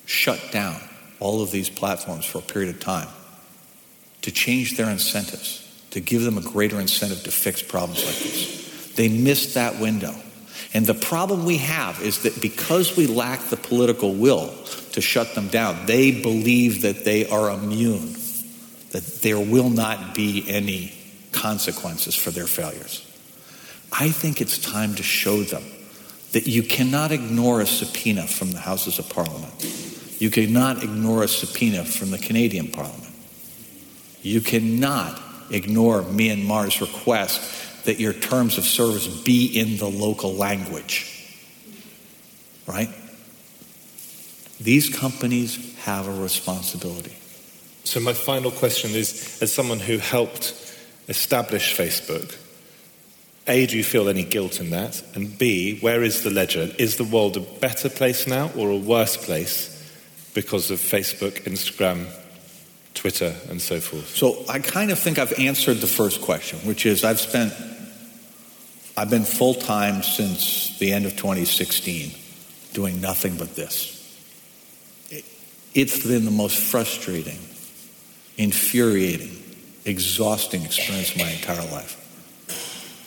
shut 0.05 0.51
down 0.51 0.79
all 1.19 1.41
of 1.41 1.51
these 1.51 1.69
platforms 1.69 2.25
for 2.25 2.39
a 2.39 2.41
period 2.41 2.73
of 2.75 2.81
time 2.81 3.07
to 4.21 4.31
change 4.31 4.77
their 4.77 4.89
incentives, 4.89 5.59
to 5.91 5.99
give 5.99 6.23
them 6.23 6.37
a 6.37 6.41
greater 6.41 6.79
incentive 6.79 7.23
to 7.23 7.31
fix 7.31 7.61
problems 7.61 8.05
like 8.05 8.15
this. 8.15 8.93
They 8.95 9.09
missed 9.09 9.53
that 9.55 9.79
window. 9.79 10.13
And 10.73 10.85
the 10.85 10.93
problem 10.93 11.45
we 11.45 11.57
have 11.57 12.01
is 12.01 12.23
that 12.23 12.41
because 12.41 12.97
we 12.97 13.05
lack 13.05 13.41
the 13.41 13.57
political 13.57 14.13
will 14.13 14.53
to 14.93 15.01
shut 15.01 15.35
them 15.35 15.49
down, 15.49 15.85
they 15.85 16.11
believe 16.11 16.81
that 16.81 17.05
they 17.05 17.29
are 17.29 17.51
immune, 17.51 18.15
that 18.93 19.21
there 19.21 19.39
will 19.39 19.69
not 19.69 20.15
be 20.15 20.45
any 20.47 20.93
consequences 21.31 22.15
for 22.15 22.31
their 22.31 22.47
failures. 22.47 23.05
I 23.91 24.09
think 24.09 24.39
it's 24.39 24.57
time 24.57 24.95
to 24.95 25.03
show 25.03 25.41
them 25.41 25.63
that 26.31 26.47
you 26.47 26.63
cannot 26.63 27.11
ignore 27.11 27.59
a 27.59 27.65
subpoena 27.65 28.27
from 28.27 28.51
the 28.51 28.59
Houses 28.59 28.99
of 28.99 29.09
Parliament. 29.09 29.51
You 30.19 30.29
cannot 30.29 30.83
ignore 30.83 31.23
a 31.23 31.27
subpoena 31.27 31.83
from 31.83 32.11
the 32.11 32.17
Canadian 32.19 32.69
Parliament. 32.69 33.13
You 34.21 34.41
cannot 34.41 35.21
ignore 35.49 36.03
Myanmar's 36.03 36.79
request 36.79 37.85
that 37.85 37.99
your 37.99 38.13
terms 38.13 38.57
of 38.57 38.63
service 38.63 39.07
be 39.07 39.59
in 39.59 39.77
the 39.77 39.89
local 39.89 40.33
language. 40.33 41.09
Right? 42.67 42.89
These 44.61 44.95
companies 44.95 45.77
have 45.79 46.07
a 46.07 46.21
responsibility. 46.21 47.17
So, 47.83 47.99
my 47.99 48.13
final 48.13 48.51
question 48.51 48.91
is 48.91 49.39
as 49.41 49.53
someone 49.53 49.79
who 49.79 49.97
helped 49.97 50.53
establish 51.07 51.75
Facebook, 51.77 52.37
A, 53.47 53.65
do 53.65 53.77
you 53.77 53.83
feel 53.83 54.07
any 54.07 54.23
guilt 54.23 54.59
in 54.59 54.69
that? 54.69 55.03
And 55.15 55.37
B, 55.37 55.79
where 55.79 56.01
is 56.01 56.23
the 56.23 56.29
ledger? 56.29 56.69
Is 56.79 56.95
the 56.95 57.03
world 57.03 57.35
a 57.35 57.41
better 57.41 57.89
place 57.89 58.25
now 58.25 58.51
or 58.57 58.69
a 58.69 58.77
worse 58.77 59.17
place 59.17 59.69
because 60.33 60.71
of 60.71 60.79
Facebook, 60.79 61.43
Instagram, 61.43 62.07
Twitter, 62.93 63.35
and 63.49 63.61
so 63.61 63.79
forth? 63.79 64.15
So 64.15 64.45
I 64.49 64.59
kind 64.59 64.91
of 64.91 64.97
think 64.97 65.19
I've 65.19 65.37
answered 65.37 65.77
the 65.77 65.87
first 65.87 66.21
question, 66.21 66.59
which 66.59 66.85
is 66.85 67.03
I've 67.03 67.19
spent, 67.19 67.53
I've 68.95 69.09
been 69.09 69.25
full 69.25 69.55
time 69.55 70.03
since 70.03 70.77
the 70.79 70.93
end 70.93 71.05
of 71.05 71.17
2016 71.17 72.11
doing 72.73 73.01
nothing 73.01 73.37
but 73.37 73.55
this. 73.55 73.99
It's 75.73 76.05
been 76.05 76.25
the 76.25 76.31
most 76.31 76.57
frustrating, 76.57 77.39
infuriating, 78.37 79.41
exhausting 79.85 80.63
experience 80.63 81.11
of 81.11 81.17
my 81.17 81.29
entire 81.29 81.65
life. 81.71 81.99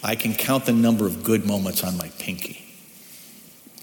I 0.02 0.14
can 0.14 0.34
count 0.34 0.66
the 0.66 0.72
number 0.72 1.06
of 1.06 1.24
good 1.24 1.46
moments 1.46 1.82
on 1.82 1.96
my 1.96 2.08
pinky. 2.18 2.62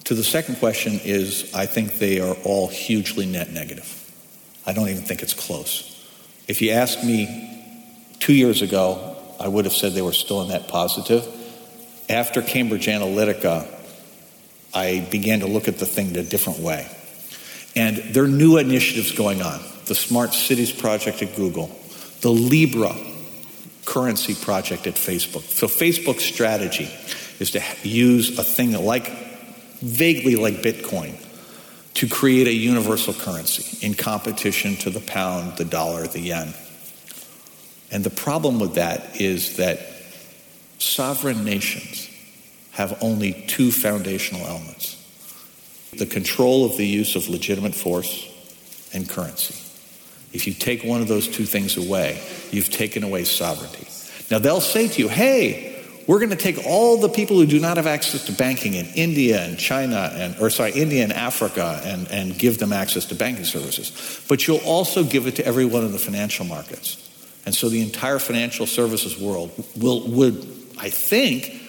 To 0.05 0.13
the 0.13 0.23
second 0.23 0.55
question 0.55 0.99
is 1.03 1.53
I 1.53 1.65
think 1.65 1.95
they 1.95 2.19
are 2.19 2.35
all 2.43 2.67
hugely 2.67 3.25
net 3.25 3.51
negative. 3.51 3.99
I 4.65 4.73
don't 4.73 4.89
even 4.89 5.03
think 5.03 5.21
it's 5.21 5.33
close. 5.33 5.89
If 6.47 6.61
you 6.61 6.71
asked 6.71 7.03
me 7.03 7.49
two 8.19 8.33
years 8.33 8.61
ago, 8.61 9.17
I 9.39 9.47
would 9.47 9.65
have 9.65 9.73
said 9.73 9.93
they 9.93 10.01
were 10.01 10.13
still 10.13 10.45
net 10.47 10.67
positive. 10.67 11.27
After 12.09 12.41
Cambridge 12.41 12.87
Analytica, 12.87 13.67
I 14.73 15.07
began 15.11 15.41
to 15.41 15.47
look 15.47 15.67
at 15.67 15.77
the 15.77 15.85
thing 15.85 16.09
in 16.09 16.15
a 16.17 16.23
different 16.23 16.59
way. 16.59 16.87
And 17.75 17.97
there 17.97 18.23
are 18.23 18.27
new 18.27 18.57
initiatives 18.57 19.11
going 19.11 19.41
on 19.41 19.59
the 19.87 19.95
Smart 19.95 20.33
Cities 20.33 20.71
Project 20.71 21.21
at 21.21 21.35
Google, 21.35 21.67
the 22.21 22.31
Libra 22.31 22.95
currency 23.85 24.33
project 24.33 24.87
at 24.87 24.95
Facebook. 24.95 25.43
So, 25.43 25.67
Facebook's 25.67 26.23
strategy 26.23 26.89
is 27.39 27.51
to 27.51 27.61
use 27.83 28.39
a 28.39 28.43
thing 28.43 28.71
like, 28.73 29.07
vaguely 29.79 30.35
like 30.35 30.55
Bitcoin, 30.55 31.15
to 31.95 32.07
create 32.07 32.47
a 32.47 32.53
universal 32.53 33.13
currency 33.13 33.85
in 33.85 33.93
competition 33.93 34.75
to 34.77 34.89
the 34.89 35.01
pound, 35.01 35.57
the 35.57 35.65
dollar, 35.65 36.07
the 36.07 36.19
yen. 36.19 36.53
And 37.91 38.03
the 38.03 38.09
problem 38.09 38.59
with 38.59 38.75
that 38.75 39.21
is 39.21 39.57
that 39.57 39.79
sovereign 40.79 41.43
nations 41.43 42.09
have 42.71 42.97
only 43.03 43.45
two 43.47 43.71
foundational 43.71 44.45
elements 44.47 44.99
the 45.97 46.05
control 46.07 46.65
of 46.65 46.75
the 46.75 46.87
use 46.87 47.15
of 47.15 47.29
legitimate 47.29 47.75
force 47.75 48.27
and 48.93 49.07
currency. 49.07 49.53
If 50.33 50.47
you 50.47 50.53
take 50.53 50.83
one 50.83 51.01
of 51.01 51.07
those 51.07 51.27
two 51.27 51.45
things 51.45 51.77
away, 51.77 52.21
you've 52.51 52.71
taken 52.71 53.03
away 53.03 53.23
sovereignty. 53.23 53.87
Now 54.31 54.39
they'll 54.39 54.61
say 54.61 54.87
to 54.87 55.01
you, 55.01 55.07
hey, 55.07 55.69
we're 56.07 56.19
going 56.19 56.31
to 56.31 56.35
take 56.35 56.65
all 56.65 56.97
the 56.97 57.07
people 57.07 57.37
who 57.37 57.45
do 57.45 57.59
not 57.59 57.77
have 57.77 57.87
access 57.87 58.25
to 58.25 58.33
banking 58.33 58.73
in 58.73 58.87
India 58.87 59.41
and 59.45 59.57
China 59.57 60.11
and 60.13 60.35
or 60.39 60.49
sorry, 60.49 60.71
India 60.71 61.03
and 61.03 61.13
Africa 61.13 61.79
and, 61.85 62.07
and 62.09 62.37
give 62.37 62.59
them 62.59 62.73
access 62.73 63.05
to 63.05 63.15
banking 63.15 63.45
services. 63.45 64.21
But 64.27 64.45
you'll 64.45 64.57
also 64.57 65.03
give 65.03 65.27
it 65.27 65.37
to 65.37 65.45
everyone 65.45 65.85
in 65.85 65.91
the 65.91 65.99
financial 65.99 66.45
markets. 66.45 67.09
And 67.45 67.53
so 67.53 67.69
the 67.69 67.81
entire 67.81 68.19
financial 68.19 68.65
services 68.65 69.19
world 69.19 69.51
will 69.77 70.07
would, 70.09 70.35
I 70.77 70.89
think, 70.89 71.61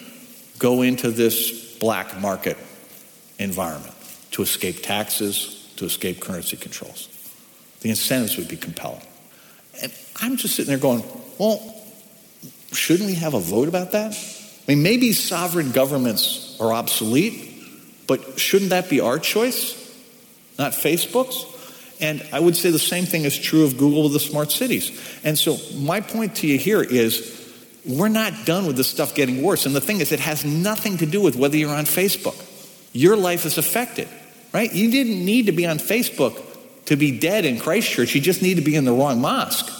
go 0.57 0.81
into 0.81 1.11
this 1.11 1.77
black 1.77 2.19
market 2.19 2.57
environment 3.39 3.93
to 4.31 4.41
escape 4.41 4.83
taxes, 4.83 5.71
to 5.77 5.85
escape 5.85 6.19
currency 6.19 6.57
controls. 6.57 7.09
The 7.85 7.91
incentives 7.91 8.35
would 8.37 8.47
be 8.47 8.57
compelling. 8.57 9.03
And 9.79 9.93
I'm 10.19 10.37
just 10.37 10.55
sitting 10.55 10.69
there 10.69 10.79
going, 10.79 11.03
well, 11.37 11.61
shouldn't 12.71 13.05
we 13.05 13.13
have 13.13 13.35
a 13.35 13.39
vote 13.39 13.67
about 13.67 13.91
that? 13.91 14.11
I 14.11 14.71
mean, 14.71 14.81
maybe 14.81 15.13
sovereign 15.13 15.71
governments 15.71 16.57
are 16.59 16.73
obsolete, 16.73 17.47
but 18.07 18.39
shouldn't 18.39 18.71
that 18.71 18.89
be 18.89 19.01
our 19.01 19.19
choice, 19.19 19.75
not 20.57 20.71
Facebook's? 20.71 21.45
And 22.01 22.27
I 22.33 22.39
would 22.39 22.55
say 22.55 22.71
the 22.71 22.79
same 22.79 23.05
thing 23.05 23.23
is 23.23 23.37
true 23.37 23.65
of 23.65 23.77
Google 23.77 24.01
with 24.01 24.13
the 24.13 24.19
smart 24.19 24.49
cities. 24.49 25.19
And 25.23 25.37
so, 25.37 25.55
my 25.77 26.01
point 26.01 26.37
to 26.37 26.47
you 26.47 26.57
here 26.57 26.81
is 26.81 27.53
we're 27.85 28.07
not 28.07 28.47
done 28.47 28.65
with 28.65 28.77
this 28.77 28.87
stuff 28.87 29.13
getting 29.13 29.43
worse. 29.43 29.67
And 29.67 29.75
the 29.75 29.79
thing 29.79 30.01
is, 30.01 30.11
it 30.11 30.21
has 30.21 30.43
nothing 30.43 30.97
to 30.97 31.05
do 31.05 31.21
with 31.21 31.35
whether 31.35 31.55
you're 31.55 31.69
on 31.69 31.85
Facebook. 31.85 32.35
Your 32.93 33.15
life 33.15 33.45
is 33.45 33.59
affected, 33.59 34.07
right? 34.51 34.73
You 34.73 34.89
didn't 34.89 35.23
need 35.23 35.45
to 35.45 35.51
be 35.51 35.67
on 35.67 35.77
Facebook 35.77 36.41
to 36.85 36.95
be 36.95 37.17
dead 37.17 37.45
in 37.45 37.59
Christchurch, 37.59 38.15
you 38.15 38.21
just 38.21 38.41
need 38.41 38.55
to 38.55 38.61
be 38.61 38.75
in 38.75 38.85
the 38.85 38.93
wrong 38.93 39.21
mosque. 39.21 39.71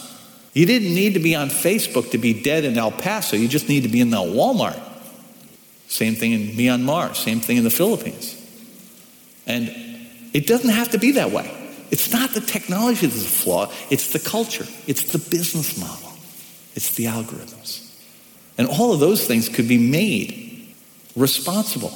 You 0.54 0.66
didn't 0.66 0.96
need 0.96 1.14
to 1.16 1.20
be 1.20 1.36
on 1.36 1.50
Facebook 1.50 2.12
to 2.12 2.18
be 2.18 2.34
dead 2.34 2.64
in 2.64 2.78
El 2.78 2.92
Paso. 2.92 3.36
You 3.36 3.48
just 3.48 3.68
need 3.68 3.84
to 3.84 3.90
be 3.90 4.00
in 4.00 4.10
the 4.10 4.18
Walmart. 4.18 4.82
Same 5.88 6.16
thing 6.16 6.32
in 6.32 6.48
Myanmar, 6.50 7.16
same 7.16 7.40
thing 7.40 7.58
in 7.58 7.64
the 7.64 7.70
Philippines. 7.70 8.42
And 9.46 9.70
it 10.34 10.48
doesn't 10.48 10.72
have 10.72 10.92
to 10.92 10.98
be 10.98 11.12
that 11.12 11.32
way. 11.32 11.52
It's 11.92 12.12
not 12.12 12.34
the 12.34 12.42
technology 12.42 13.06
that's 13.06 13.24
a 13.24 13.28
flaw, 13.28 13.72
it's 13.90 14.12
the 14.12 14.20
culture, 14.20 14.66
it's 14.88 15.12
the 15.12 15.20
business 15.20 15.78
model, 15.78 16.12
it's 16.74 16.96
the 16.96 17.06
algorithms. 17.06 17.82
And 18.58 18.68
all 18.68 18.94
of 18.94 19.00
those 19.00 19.28
things 19.28 19.50
could 19.50 19.68
be 19.68 19.78
made 19.78 20.74
responsible. 21.16 21.94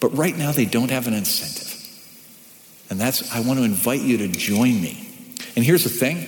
But 0.00 0.16
right 0.16 0.36
now, 0.36 0.52
they 0.52 0.64
don't 0.64 0.90
have 0.90 1.06
an 1.08 1.14
incentive. 1.14 1.67
And 2.90 3.00
that's, 3.00 3.34
I 3.34 3.40
want 3.40 3.58
to 3.58 3.64
invite 3.64 4.00
you 4.00 4.18
to 4.18 4.28
join 4.28 4.80
me. 4.80 5.06
And 5.56 5.64
here's 5.64 5.84
the 5.84 5.90
thing 5.90 6.26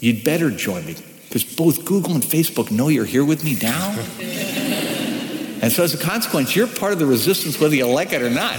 you'd 0.00 0.24
better 0.24 0.50
join 0.50 0.84
me 0.84 0.96
because 1.28 1.44
both 1.44 1.84
Google 1.84 2.14
and 2.14 2.22
Facebook 2.22 2.70
know 2.70 2.88
you're 2.88 3.04
here 3.04 3.24
with 3.24 3.44
me 3.44 3.58
now. 3.60 3.90
and 4.20 5.72
so, 5.72 5.82
as 5.82 5.94
a 5.94 5.98
consequence, 5.98 6.54
you're 6.54 6.66
part 6.66 6.92
of 6.92 6.98
the 6.98 7.06
resistance 7.06 7.58
whether 7.58 7.74
you 7.74 7.86
like 7.86 8.12
it 8.12 8.22
or 8.22 8.30
not. 8.30 8.56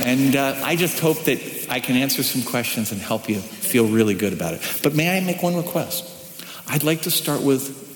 And 0.00 0.34
uh, 0.34 0.60
I 0.64 0.76
just 0.76 0.98
hope 0.98 1.24
that 1.24 1.66
I 1.68 1.80
can 1.80 1.96
answer 1.96 2.22
some 2.22 2.42
questions 2.42 2.92
and 2.92 3.00
help 3.00 3.28
you 3.28 3.40
feel 3.40 3.86
really 3.86 4.14
good 4.14 4.32
about 4.32 4.54
it. 4.54 4.80
But 4.82 4.94
may 4.94 5.16
I 5.16 5.20
make 5.20 5.42
one 5.42 5.56
request? 5.56 6.04
I'd 6.68 6.84
like 6.84 7.02
to 7.02 7.10
start 7.10 7.42
with 7.42 7.87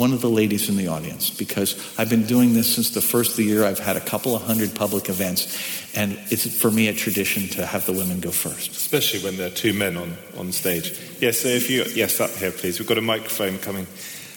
one 0.00 0.14
of 0.14 0.22
the 0.22 0.30
ladies 0.30 0.70
in 0.70 0.78
the 0.78 0.88
audience 0.88 1.28
because 1.28 1.76
I've 1.98 2.08
been 2.08 2.24
doing 2.24 2.54
this 2.54 2.74
since 2.74 2.88
the 2.88 3.02
first 3.02 3.32
of 3.32 3.36
the 3.36 3.44
year. 3.44 3.66
I've 3.66 3.78
had 3.78 3.96
a 3.96 4.00
couple 4.00 4.34
of 4.34 4.40
hundred 4.40 4.74
public 4.74 5.10
events, 5.10 5.94
and 5.94 6.18
it's 6.30 6.58
for 6.58 6.70
me 6.70 6.88
a 6.88 6.94
tradition 6.94 7.48
to 7.48 7.66
have 7.66 7.84
the 7.84 7.92
women 7.92 8.18
go 8.18 8.30
first. 8.30 8.70
Especially 8.70 9.20
when 9.20 9.36
there 9.36 9.48
are 9.48 9.54
two 9.54 9.74
men 9.74 9.98
on, 9.98 10.16
on 10.38 10.52
stage. 10.52 10.98
Yes, 11.20 11.40
so 11.40 11.48
if 11.48 11.68
you, 11.68 11.84
yes, 11.94 12.18
up 12.18 12.30
here, 12.30 12.50
please. 12.50 12.78
We've 12.78 12.88
got 12.88 12.96
a 12.96 13.02
microphone 13.02 13.58
coming 13.58 13.86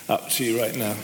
up 0.09 0.29
to 0.31 0.43
you 0.43 0.59
right 0.59 0.75
now. 0.75 0.95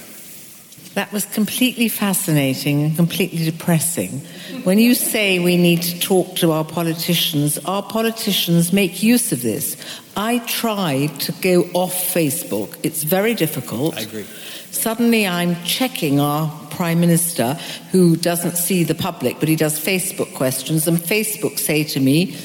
That 0.96 1.12
was 1.14 1.26
completely 1.26 1.88
fascinating 1.88 2.84
and 2.84 2.96
completely 2.96 3.46
depressing. 3.46 4.22
When 4.64 4.80
you 4.80 4.96
say 4.96 5.40
we 5.40 5.56
need 5.56 5.84
to 5.84 6.00
talk 6.00 6.36
to 6.38 6.52
our 6.52 6.66
politicians, 6.66 7.58
our 7.66 7.84
politicians 7.84 8.74
make 8.74 9.04
use 9.04 9.32
of 9.32 9.42
this. 9.42 9.78
I 10.18 10.40
tried 10.40 11.20
to 11.22 11.32
go 11.34 11.62
off 11.74 11.94
Facebook. 11.94 12.76
It's 12.84 13.04
very 13.04 13.34
difficult. 13.34 13.98
I 13.98 14.02
agree. 14.02 14.26
Suddenly 14.72 15.28
I'm 15.28 15.56
checking 15.64 16.20
our 16.20 16.52
Prime 16.72 17.00
Minister 17.00 17.54
who 17.92 18.16
doesn't 18.16 18.56
see 18.56 18.84
the 18.84 18.96
public, 18.96 19.40
but 19.40 19.48
he 19.48 19.56
does 19.56 19.80
Facebook 19.80 20.34
questions, 20.36 20.88
and 20.88 20.98
Facebook 20.98 21.60
say 21.60 21.84
to 21.84 22.00
me, 22.00 22.36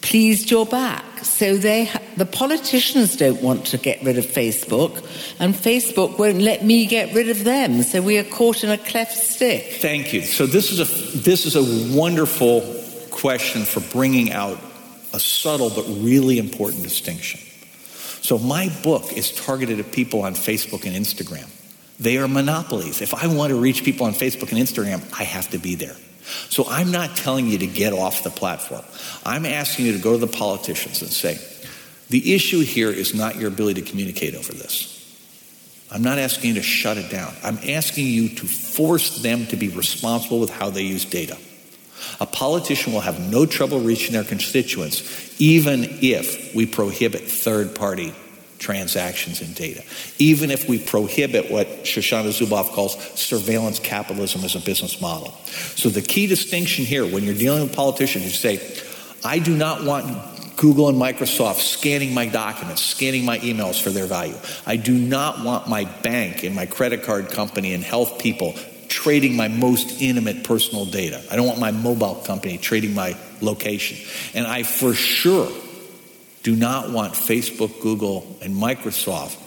pleased 0.00 0.50
you're 0.50 0.66
back. 0.66 1.04
So 1.24 1.56
they, 1.56 1.90
the 2.16 2.26
politicians 2.26 3.16
don't 3.16 3.42
want 3.42 3.66
to 3.66 3.78
get 3.78 4.02
rid 4.02 4.18
of 4.18 4.26
Facebook, 4.26 4.96
and 5.38 5.54
Facebook 5.54 6.18
won't 6.18 6.40
let 6.40 6.64
me 6.64 6.86
get 6.86 7.14
rid 7.14 7.30
of 7.30 7.44
them. 7.44 7.82
So 7.82 8.00
we 8.02 8.18
are 8.18 8.24
caught 8.24 8.64
in 8.64 8.70
a 8.70 8.78
cleft 8.78 9.12
stick. 9.12 9.80
Thank 9.80 10.12
you. 10.12 10.22
So 10.22 10.46
this 10.46 10.72
is 10.72 10.80
a 10.80 11.18
this 11.18 11.46
is 11.46 11.56
a 11.56 11.96
wonderful 11.96 12.60
question 13.10 13.64
for 13.64 13.80
bringing 13.92 14.32
out 14.32 14.58
a 15.12 15.20
subtle 15.20 15.70
but 15.70 15.84
really 15.88 16.38
important 16.38 16.82
distinction. 16.82 17.40
So 18.22 18.38
my 18.38 18.70
book 18.82 19.12
is 19.12 19.32
targeted 19.32 19.80
at 19.80 19.92
people 19.92 20.22
on 20.22 20.34
Facebook 20.34 20.86
and 20.86 20.96
Instagram. 20.96 21.48
They 22.00 22.18
are 22.18 22.26
monopolies. 22.26 23.00
If 23.00 23.14
I 23.14 23.26
want 23.28 23.50
to 23.50 23.60
reach 23.60 23.84
people 23.84 24.06
on 24.06 24.12
Facebook 24.12 24.50
and 24.50 24.60
Instagram, 24.60 25.02
I 25.18 25.24
have 25.24 25.50
to 25.50 25.58
be 25.58 25.74
there. 25.74 25.96
So 26.48 26.64
I'm 26.68 26.90
not 26.90 27.16
telling 27.16 27.46
you 27.46 27.58
to 27.58 27.66
get 27.66 27.92
off 27.92 28.24
the 28.24 28.30
platform. 28.30 28.82
I'm 29.24 29.44
asking 29.44 29.86
you 29.86 29.92
to 29.92 29.98
go 29.98 30.12
to 30.12 30.18
the 30.18 30.26
politicians 30.26 31.02
and 31.02 31.10
say, 31.10 31.38
the 32.10 32.34
issue 32.34 32.60
here 32.60 32.90
is 32.90 33.14
not 33.14 33.36
your 33.36 33.48
ability 33.48 33.82
to 33.82 33.90
communicate 33.90 34.34
over 34.34 34.52
this. 34.52 34.90
I'm 35.90 36.02
not 36.02 36.18
asking 36.18 36.50
you 36.50 36.54
to 36.56 36.62
shut 36.62 36.96
it 36.98 37.10
down. 37.10 37.32
I'm 37.42 37.58
asking 37.68 38.06
you 38.06 38.28
to 38.30 38.46
force 38.46 39.22
them 39.22 39.46
to 39.46 39.56
be 39.56 39.68
responsible 39.68 40.40
with 40.40 40.50
how 40.50 40.70
they 40.70 40.82
use 40.82 41.04
data. 41.04 41.36
A 42.20 42.26
politician 42.26 42.92
will 42.92 43.00
have 43.00 43.20
no 43.30 43.46
trouble 43.46 43.80
reaching 43.80 44.12
their 44.12 44.24
constituents, 44.24 45.40
even 45.40 45.84
if 46.02 46.54
we 46.54 46.66
prohibit 46.66 47.22
third 47.22 47.74
party 47.74 48.12
transactions 48.58 49.40
and 49.40 49.54
data. 49.54 49.82
Even 50.18 50.50
if 50.50 50.68
we 50.68 50.78
prohibit 50.78 51.50
what 51.50 51.66
Shoshana 51.84 52.28
Zuboff 52.28 52.70
calls 52.70 52.96
surveillance 53.18 53.78
capitalism 53.78 54.42
as 54.42 54.54
a 54.54 54.60
business 54.60 55.00
model. 55.00 55.32
So 55.76 55.90
the 55.90 56.02
key 56.02 56.26
distinction 56.26 56.84
here, 56.84 57.06
when 57.06 57.24
you're 57.24 57.34
dealing 57.34 57.62
with 57.62 57.74
politicians, 57.74 58.24
you 58.24 58.30
say, 58.30 58.60
I 59.22 59.38
do 59.38 59.54
not 59.54 59.84
want 59.84 60.06
Google 60.56 60.88
and 60.88 61.00
Microsoft 61.00 61.60
scanning 61.60 62.14
my 62.14 62.26
documents, 62.26 62.82
scanning 62.82 63.24
my 63.24 63.38
emails 63.40 63.80
for 63.80 63.90
their 63.90 64.06
value. 64.06 64.36
I 64.66 64.76
do 64.76 64.94
not 64.94 65.44
want 65.44 65.68
my 65.68 65.84
bank 65.84 66.44
and 66.44 66.54
my 66.54 66.66
credit 66.66 67.02
card 67.02 67.30
company 67.30 67.74
and 67.74 67.82
health 67.82 68.18
people 68.18 68.54
trading 68.88 69.36
my 69.36 69.48
most 69.48 70.00
intimate 70.00 70.44
personal 70.44 70.84
data. 70.84 71.22
I 71.30 71.36
don't 71.36 71.46
want 71.46 71.58
my 71.58 71.72
mobile 71.72 72.16
company 72.16 72.58
trading 72.58 72.94
my 72.94 73.16
location. 73.40 73.98
And 74.34 74.46
I 74.46 74.62
for 74.62 74.94
sure 74.94 75.50
do 76.42 76.54
not 76.54 76.90
want 76.90 77.14
Facebook, 77.14 77.80
Google, 77.80 78.38
and 78.42 78.54
Microsoft 78.54 79.40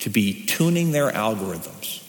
to 0.00 0.10
be 0.10 0.44
tuning 0.46 0.92
their 0.92 1.10
algorithms 1.10 2.02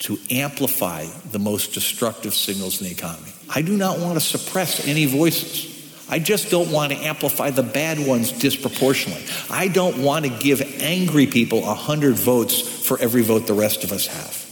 to 0.00 0.18
amplify 0.30 1.04
the 1.30 1.38
most 1.38 1.74
destructive 1.74 2.34
signals 2.34 2.80
in 2.80 2.86
the 2.86 2.92
economy. 2.92 3.32
I 3.48 3.62
do 3.62 3.76
not 3.76 3.98
want 3.98 4.14
to 4.14 4.20
suppress 4.20 4.86
any 4.86 5.06
voices. 5.06 5.77
I 6.10 6.18
just 6.18 6.50
don't 6.50 6.70
want 6.70 6.92
to 6.92 6.98
amplify 6.98 7.50
the 7.50 7.62
bad 7.62 7.98
ones 7.98 8.32
disproportionately. 8.32 9.24
I 9.50 9.68
don't 9.68 10.02
want 10.02 10.24
to 10.24 10.30
give 10.30 10.60
angry 10.80 11.26
people 11.26 11.62
100 11.62 12.14
votes 12.14 12.60
for 12.60 12.98
every 12.98 13.22
vote 13.22 13.46
the 13.46 13.54
rest 13.54 13.84
of 13.84 13.92
us 13.92 14.06
have. 14.06 14.46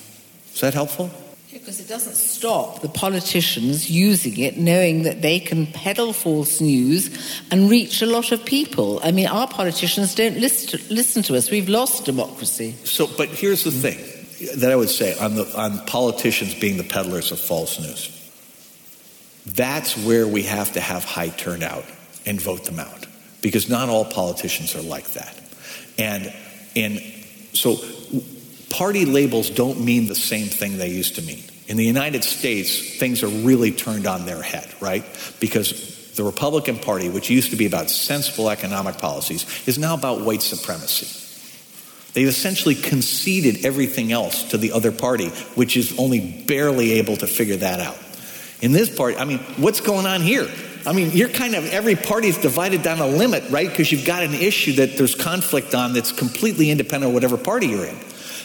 Is 0.52 0.60
that 0.60 0.74
helpful? 0.74 1.10
Because 1.52 1.80
it 1.80 1.88
doesn't 1.88 2.14
stop 2.14 2.80
the 2.80 2.88
politicians 2.88 3.90
using 3.90 4.38
it, 4.38 4.56
knowing 4.56 5.02
that 5.02 5.22
they 5.22 5.40
can 5.40 5.66
peddle 5.66 6.12
false 6.12 6.60
news 6.60 7.42
and 7.50 7.68
reach 7.68 8.02
a 8.02 8.06
lot 8.06 8.30
of 8.30 8.44
people. 8.44 9.00
I 9.02 9.10
mean, 9.10 9.26
our 9.26 9.48
politicians 9.48 10.14
don't 10.14 10.38
listen 10.38 10.78
to, 10.78 10.94
listen 10.94 11.22
to 11.24 11.36
us. 11.36 11.50
We've 11.50 11.68
lost 11.68 12.04
democracy. 12.04 12.76
So, 12.84 13.06
but 13.06 13.30
here's 13.30 13.64
the 13.64 13.70
thing 13.70 13.98
that 14.60 14.70
I 14.70 14.76
would 14.76 14.90
say 14.90 15.18
on, 15.18 15.34
the, 15.34 15.46
on 15.58 15.84
politicians 15.86 16.54
being 16.54 16.76
the 16.76 16.84
peddlers 16.84 17.32
of 17.32 17.40
false 17.40 17.80
news. 17.80 18.12
That's 19.46 19.96
where 19.96 20.26
we 20.26 20.42
have 20.42 20.72
to 20.72 20.80
have 20.80 21.04
high 21.04 21.28
turnout 21.28 21.84
and 22.24 22.40
vote 22.40 22.64
them 22.64 22.80
out 22.80 23.06
because 23.40 23.68
not 23.68 23.88
all 23.88 24.04
politicians 24.04 24.74
are 24.74 24.82
like 24.82 25.08
that. 25.12 25.40
And, 25.98 26.32
and 26.74 27.00
so 27.52 27.76
party 28.70 29.04
labels 29.04 29.50
don't 29.50 29.80
mean 29.80 30.08
the 30.08 30.14
same 30.14 30.48
thing 30.48 30.78
they 30.78 30.90
used 30.90 31.14
to 31.16 31.22
mean. 31.22 31.44
In 31.68 31.76
the 31.76 31.84
United 31.84 32.24
States, 32.24 32.98
things 32.98 33.22
are 33.22 33.28
really 33.28 33.72
turned 33.72 34.06
on 34.06 34.26
their 34.26 34.42
head, 34.42 34.68
right? 34.80 35.04
Because 35.40 36.14
the 36.16 36.24
Republican 36.24 36.78
Party, 36.78 37.08
which 37.08 37.30
used 37.30 37.50
to 37.50 37.56
be 37.56 37.66
about 37.66 37.90
sensible 37.90 38.50
economic 38.50 38.98
policies, 38.98 39.46
is 39.66 39.78
now 39.78 39.94
about 39.94 40.22
white 40.22 40.42
supremacy. 40.42 41.22
They've 42.14 42.28
essentially 42.28 42.74
conceded 42.74 43.66
everything 43.66 44.10
else 44.10 44.50
to 44.50 44.56
the 44.56 44.72
other 44.72 44.90
party, 44.90 45.28
which 45.54 45.76
is 45.76 45.98
only 45.98 46.44
barely 46.46 46.92
able 46.92 47.16
to 47.18 47.26
figure 47.26 47.56
that 47.56 47.80
out. 47.80 47.98
In 48.62 48.72
this 48.72 48.94
party, 48.94 49.16
I 49.16 49.24
mean, 49.24 49.38
what's 49.58 49.80
going 49.80 50.06
on 50.06 50.22
here? 50.22 50.48
I 50.86 50.92
mean, 50.92 51.10
you're 51.12 51.28
kind 51.28 51.54
of, 51.54 51.70
every 51.72 51.96
party's 51.96 52.38
divided 52.38 52.82
down 52.82 53.00
a 53.00 53.06
limit, 53.06 53.50
right? 53.50 53.68
Because 53.68 53.90
you've 53.90 54.06
got 54.06 54.22
an 54.22 54.34
issue 54.34 54.74
that 54.74 54.96
there's 54.96 55.14
conflict 55.14 55.74
on 55.74 55.92
that's 55.92 56.12
completely 56.12 56.70
independent 56.70 57.10
of 57.10 57.14
whatever 57.14 57.36
party 57.36 57.66
you're 57.66 57.84
in. 57.84 57.98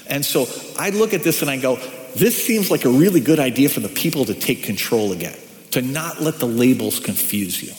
And 0.07 0.25
so 0.25 0.47
I 0.77 0.89
look 0.89 1.13
at 1.13 1.23
this 1.23 1.41
and 1.41 1.51
I 1.51 1.57
go, 1.57 1.77
this 2.15 2.43
seems 2.43 2.71
like 2.71 2.83
a 2.83 2.89
really 2.89 3.21
good 3.21 3.39
idea 3.39 3.69
for 3.69 3.79
the 3.79 3.89
people 3.89 4.25
to 4.25 4.33
take 4.33 4.63
control 4.63 5.11
again, 5.11 5.37
to 5.71 5.81
not 5.81 6.19
let 6.19 6.39
the 6.39 6.47
labels 6.47 6.99
confuse 6.99 7.61
you, 7.61 7.73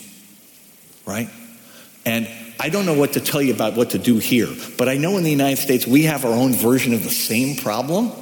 right? 1.05 1.29
And 2.07 2.29
I 2.59 2.69
don't 2.69 2.87
know 2.87 2.95
what 2.95 3.15
to 3.15 3.21
tell 3.21 3.43
you 3.43 3.53
about 3.53 3.77
what 3.77 3.91
to 3.91 3.99
do 3.99 4.19
here, 4.19 4.49
but 4.79 4.89
I 4.89 4.97
know 4.97 5.19
in 5.19 5.25
the 5.25 5.31
United 5.31 5.61
States 5.61 5.87
we 5.87 6.05
have 6.05 6.25
our 6.25 6.33
own 6.33 6.53
version 6.53 6.95
of 6.95 7.03
the 7.03 7.11
same 7.11 7.57
problem. 7.57 8.13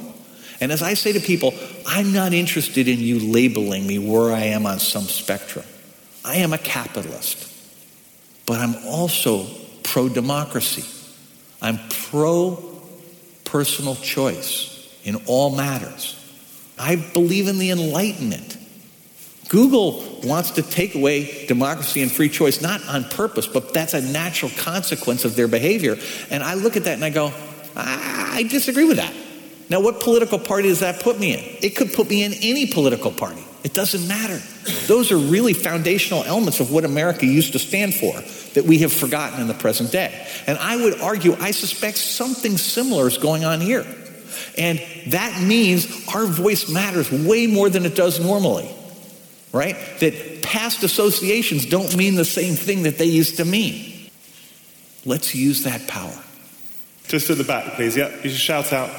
And 0.61 0.71
as 0.71 0.83
I 0.83 0.93
say 0.93 1.11
to 1.13 1.19
people, 1.19 1.55
I'm 1.87 2.13
not 2.13 2.33
interested 2.33 2.87
in 2.87 2.99
you 2.99 3.19
labeling 3.19 3.85
me 3.85 3.97
where 3.97 4.31
I 4.31 4.41
am 4.41 4.67
on 4.67 4.79
some 4.79 5.03
spectrum. 5.03 5.65
I 6.23 6.37
am 6.37 6.53
a 6.53 6.59
capitalist, 6.59 7.51
but 8.45 8.59
I'm 8.59 8.75
also 8.85 9.47
pro 9.81 10.07
democracy. 10.07 10.83
I'm 11.63 11.79
pro 12.09 12.63
personal 13.43 13.95
choice 13.95 14.99
in 15.03 15.15
all 15.25 15.55
matters. 15.55 16.17
I 16.77 16.95
believe 16.95 17.47
in 17.47 17.57
the 17.57 17.71
Enlightenment. 17.71 18.57
Google 19.49 20.01
wants 20.23 20.51
to 20.51 20.61
take 20.61 20.95
away 20.95 21.45
democracy 21.47 22.01
and 22.01 22.11
free 22.11 22.29
choice, 22.29 22.61
not 22.61 22.87
on 22.87 23.03
purpose, 23.03 23.47
but 23.47 23.73
that's 23.73 23.93
a 23.93 24.01
natural 24.01 24.51
consequence 24.57 25.25
of 25.25 25.35
their 25.35 25.47
behavior. 25.47 25.97
And 26.29 26.41
I 26.41 26.53
look 26.53 26.77
at 26.77 26.85
that 26.85 26.93
and 26.93 27.03
I 27.03 27.09
go, 27.09 27.33
I 27.75 28.45
disagree 28.49 28.85
with 28.85 28.97
that. 28.97 29.13
Now, 29.71 29.79
what 29.79 30.01
political 30.01 30.37
party 30.37 30.67
does 30.67 30.81
that 30.81 30.99
put 30.99 31.17
me 31.17 31.33
in? 31.33 31.39
It 31.61 31.77
could 31.77 31.93
put 31.93 32.09
me 32.09 32.25
in 32.25 32.33
any 32.33 32.65
political 32.65 33.09
party. 33.09 33.41
It 33.63 33.73
doesn't 33.73 34.05
matter. 34.05 34.37
Those 34.87 35.13
are 35.13 35.17
really 35.17 35.53
foundational 35.53 36.25
elements 36.25 36.59
of 36.59 36.73
what 36.73 36.83
America 36.83 37.25
used 37.25 37.53
to 37.53 37.59
stand 37.59 37.95
for 37.95 38.11
that 38.53 38.65
we 38.65 38.79
have 38.79 38.91
forgotten 38.91 39.39
in 39.39 39.47
the 39.47 39.53
present 39.53 39.93
day. 39.93 40.27
And 40.45 40.57
I 40.57 40.75
would 40.75 40.99
argue, 40.99 41.37
I 41.39 41.51
suspect 41.51 41.95
something 41.95 42.57
similar 42.57 43.07
is 43.07 43.17
going 43.17 43.45
on 43.45 43.61
here. 43.61 43.85
And 44.57 44.83
that 45.07 45.41
means 45.41 46.05
our 46.13 46.25
voice 46.25 46.67
matters 46.67 47.09
way 47.09 47.47
more 47.47 47.69
than 47.69 47.85
it 47.85 47.95
does 47.95 48.19
normally, 48.19 48.69
right? 49.53 49.77
That 50.01 50.43
past 50.43 50.83
associations 50.83 51.65
don't 51.65 51.95
mean 51.95 52.15
the 52.15 52.25
same 52.25 52.55
thing 52.55 52.83
that 52.83 52.97
they 52.97 53.05
used 53.05 53.37
to 53.37 53.45
mean. 53.45 54.09
Let's 55.05 55.33
use 55.33 55.63
that 55.63 55.87
power. 55.87 56.21
Just 57.07 57.29
at 57.29 57.37
the 57.37 57.45
back, 57.45 57.75
please. 57.75 57.95
Yeah, 57.95 58.09
you 58.21 58.31
should 58.31 58.33
shout 58.33 58.73
out. 58.73 58.89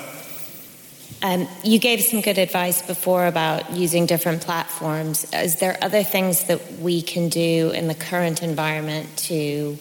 Um, 1.22 1.48
you 1.62 1.78
gave 1.78 2.00
some 2.00 2.20
good 2.20 2.38
advice 2.38 2.82
before 2.82 3.26
about 3.26 3.72
using 3.72 4.06
different 4.06 4.42
platforms. 4.42 5.24
Is 5.32 5.56
there 5.56 5.78
other 5.80 6.02
things 6.02 6.44
that 6.44 6.80
we 6.80 7.00
can 7.00 7.28
do 7.28 7.70
in 7.70 7.86
the 7.86 7.94
current 7.94 8.42
environment 8.42 9.16
to 9.28 9.78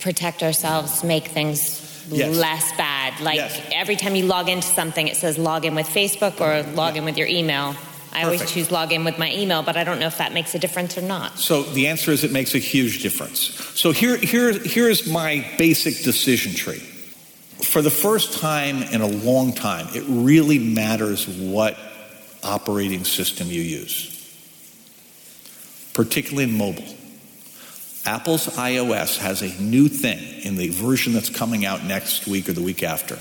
protect 0.00 0.42
ourselves, 0.42 1.02
make 1.02 1.28
things 1.28 2.06
yes. 2.10 2.36
less 2.36 2.76
bad? 2.76 3.18
Like 3.20 3.36
yes. 3.36 3.60
every 3.72 3.96
time 3.96 4.14
you 4.14 4.26
log 4.26 4.50
into 4.50 4.66
something, 4.66 5.08
it 5.08 5.16
says 5.16 5.38
log 5.38 5.64
in 5.64 5.74
with 5.74 5.86
Facebook 5.86 6.40
or 6.40 6.70
log 6.72 6.98
in 6.98 7.06
with 7.06 7.16
your 7.16 7.28
email. 7.28 7.74
I 8.14 8.24
always 8.24 8.50
choose 8.52 8.70
log 8.70 8.92
in 8.92 9.04
with 9.04 9.18
my 9.18 9.32
email, 9.32 9.62
but 9.62 9.78
I 9.78 9.84
don't 9.84 9.98
know 9.98 10.08
if 10.08 10.18
that 10.18 10.34
makes 10.34 10.54
a 10.54 10.58
difference 10.58 10.98
or 10.98 11.00
not. 11.00 11.38
So 11.38 11.62
the 11.62 11.86
answer 11.86 12.10
is 12.10 12.24
it 12.24 12.30
makes 12.30 12.54
a 12.54 12.58
huge 12.58 13.02
difference. 13.02 13.40
So 13.74 13.92
here, 13.92 14.18
here, 14.18 14.52
here's 14.52 15.06
my 15.06 15.50
basic 15.56 16.02
decision 16.02 16.52
tree 16.52 16.82
for 17.64 17.82
the 17.82 17.90
first 17.90 18.40
time 18.40 18.82
in 18.82 19.00
a 19.00 19.06
long 19.06 19.52
time, 19.52 19.88
it 19.94 20.04
really 20.06 20.58
matters 20.58 21.26
what 21.26 21.78
operating 22.42 23.04
system 23.04 23.48
you 23.48 23.62
use, 23.62 24.08
particularly 25.94 26.44
in 26.44 26.56
mobile. 26.56 26.84
Apple's 28.04 28.48
iOS 28.48 29.18
has 29.18 29.42
a 29.42 29.62
new 29.62 29.88
thing 29.88 30.18
in 30.44 30.56
the 30.56 30.70
version 30.70 31.12
that's 31.12 31.30
coming 31.30 31.64
out 31.64 31.84
next 31.84 32.26
week 32.26 32.48
or 32.48 32.52
the 32.52 32.62
week 32.62 32.82
after 32.82 33.18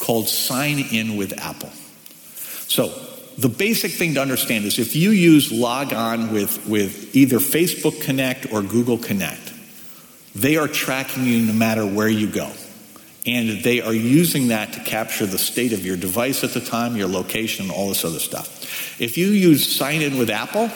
called 0.00 0.28
Sign 0.28 0.78
In 0.78 1.16
with 1.16 1.38
Apple. 1.38 1.70
So, 2.68 2.92
the 3.36 3.48
basic 3.48 3.92
thing 3.92 4.14
to 4.14 4.22
understand 4.22 4.64
is 4.64 4.78
if 4.78 4.94
you 4.94 5.10
use 5.10 5.50
log 5.50 5.92
on 5.92 6.32
with, 6.32 6.66
with 6.68 7.14
either 7.16 7.38
Facebook 7.38 8.00
Connect 8.00 8.52
or 8.52 8.62
Google 8.62 8.96
Connect, 8.96 9.52
they 10.34 10.56
are 10.56 10.68
tracking 10.68 11.24
you 11.24 11.40
no 11.40 11.52
matter 11.52 11.84
where 11.84 12.08
you 12.08 12.28
go 12.28 12.50
And 13.26 13.62
they 13.62 13.80
are 13.80 13.92
using 13.92 14.48
that 14.48 14.74
to 14.74 14.80
capture 14.80 15.24
the 15.24 15.38
state 15.38 15.72
of 15.72 15.84
your 15.84 15.96
device 15.96 16.44
at 16.44 16.50
the 16.50 16.60
time, 16.60 16.96
your 16.96 17.08
location, 17.08 17.70
all 17.70 17.88
this 17.88 18.04
other 18.04 18.18
stuff. 18.18 19.00
If 19.00 19.16
you 19.16 19.28
use 19.28 19.74
sign 19.74 20.02
in 20.02 20.18
with 20.18 20.28
Apple, 20.28 20.70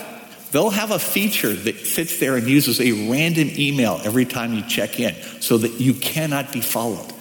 they'll 0.50 0.70
have 0.70 0.90
a 0.90 0.98
feature 0.98 1.52
that 1.52 1.76
sits 1.78 2.18
there 2.18 2.36
and 2.36 2.48
uses 2.48 2.80
a 2.80 3.10
random 3.10 3.50
email 3.56 4.00
every 4.02 4.24
time 4.24 4.54
you 4.54 4.62
check 4.66 4.98
in 4.98 5.14
so 5.40 5.58
that 5.58 5.72
you 5.72 5.92
cannot 5.92 6.50
be 6.52 6.62
followed 6.62 7.12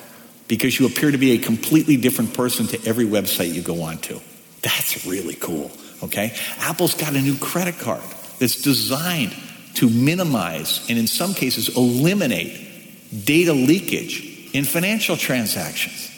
because 0.47 0.79
you 0.79 0.85
appear 0.85 1.11
to 1.11 1.17
be 1.17 1.31
a 1.31 1.37
completely 1.37 1.97
different 1.97 2.33
person 2.33 2.67
to 2.67 2.87
every 2.87 3.05
website 3.05 3.53
you 3.53 3.61
go 3.61 3.81
on 3.81 3.97
to. 3.97 4.21
That's 4.61 5.05
really 5.05 5.35
cool, 5.35 5.71
okay? 6.03 6.33
Apple's 6.59 6.93
got 6.93 7.13
a 7.15 7.21
new 7.21 7.37
credit 7.37 7.79
card 7.79 8.01
that's 8.39 8.61
designed 8.61 9.35
to 9.75 9.89
minimize 9.89 10.85
and, 10.89 10.97
in 10.97 11.05
some 11.05 11.33
cases, 11.33 11.75
eliminate 11.75 13.25
data 13.25 13.53
leakage 13.53 14.26
in 14.57 14.65
financial 14.65 15.15
transactions, 15.15 16.11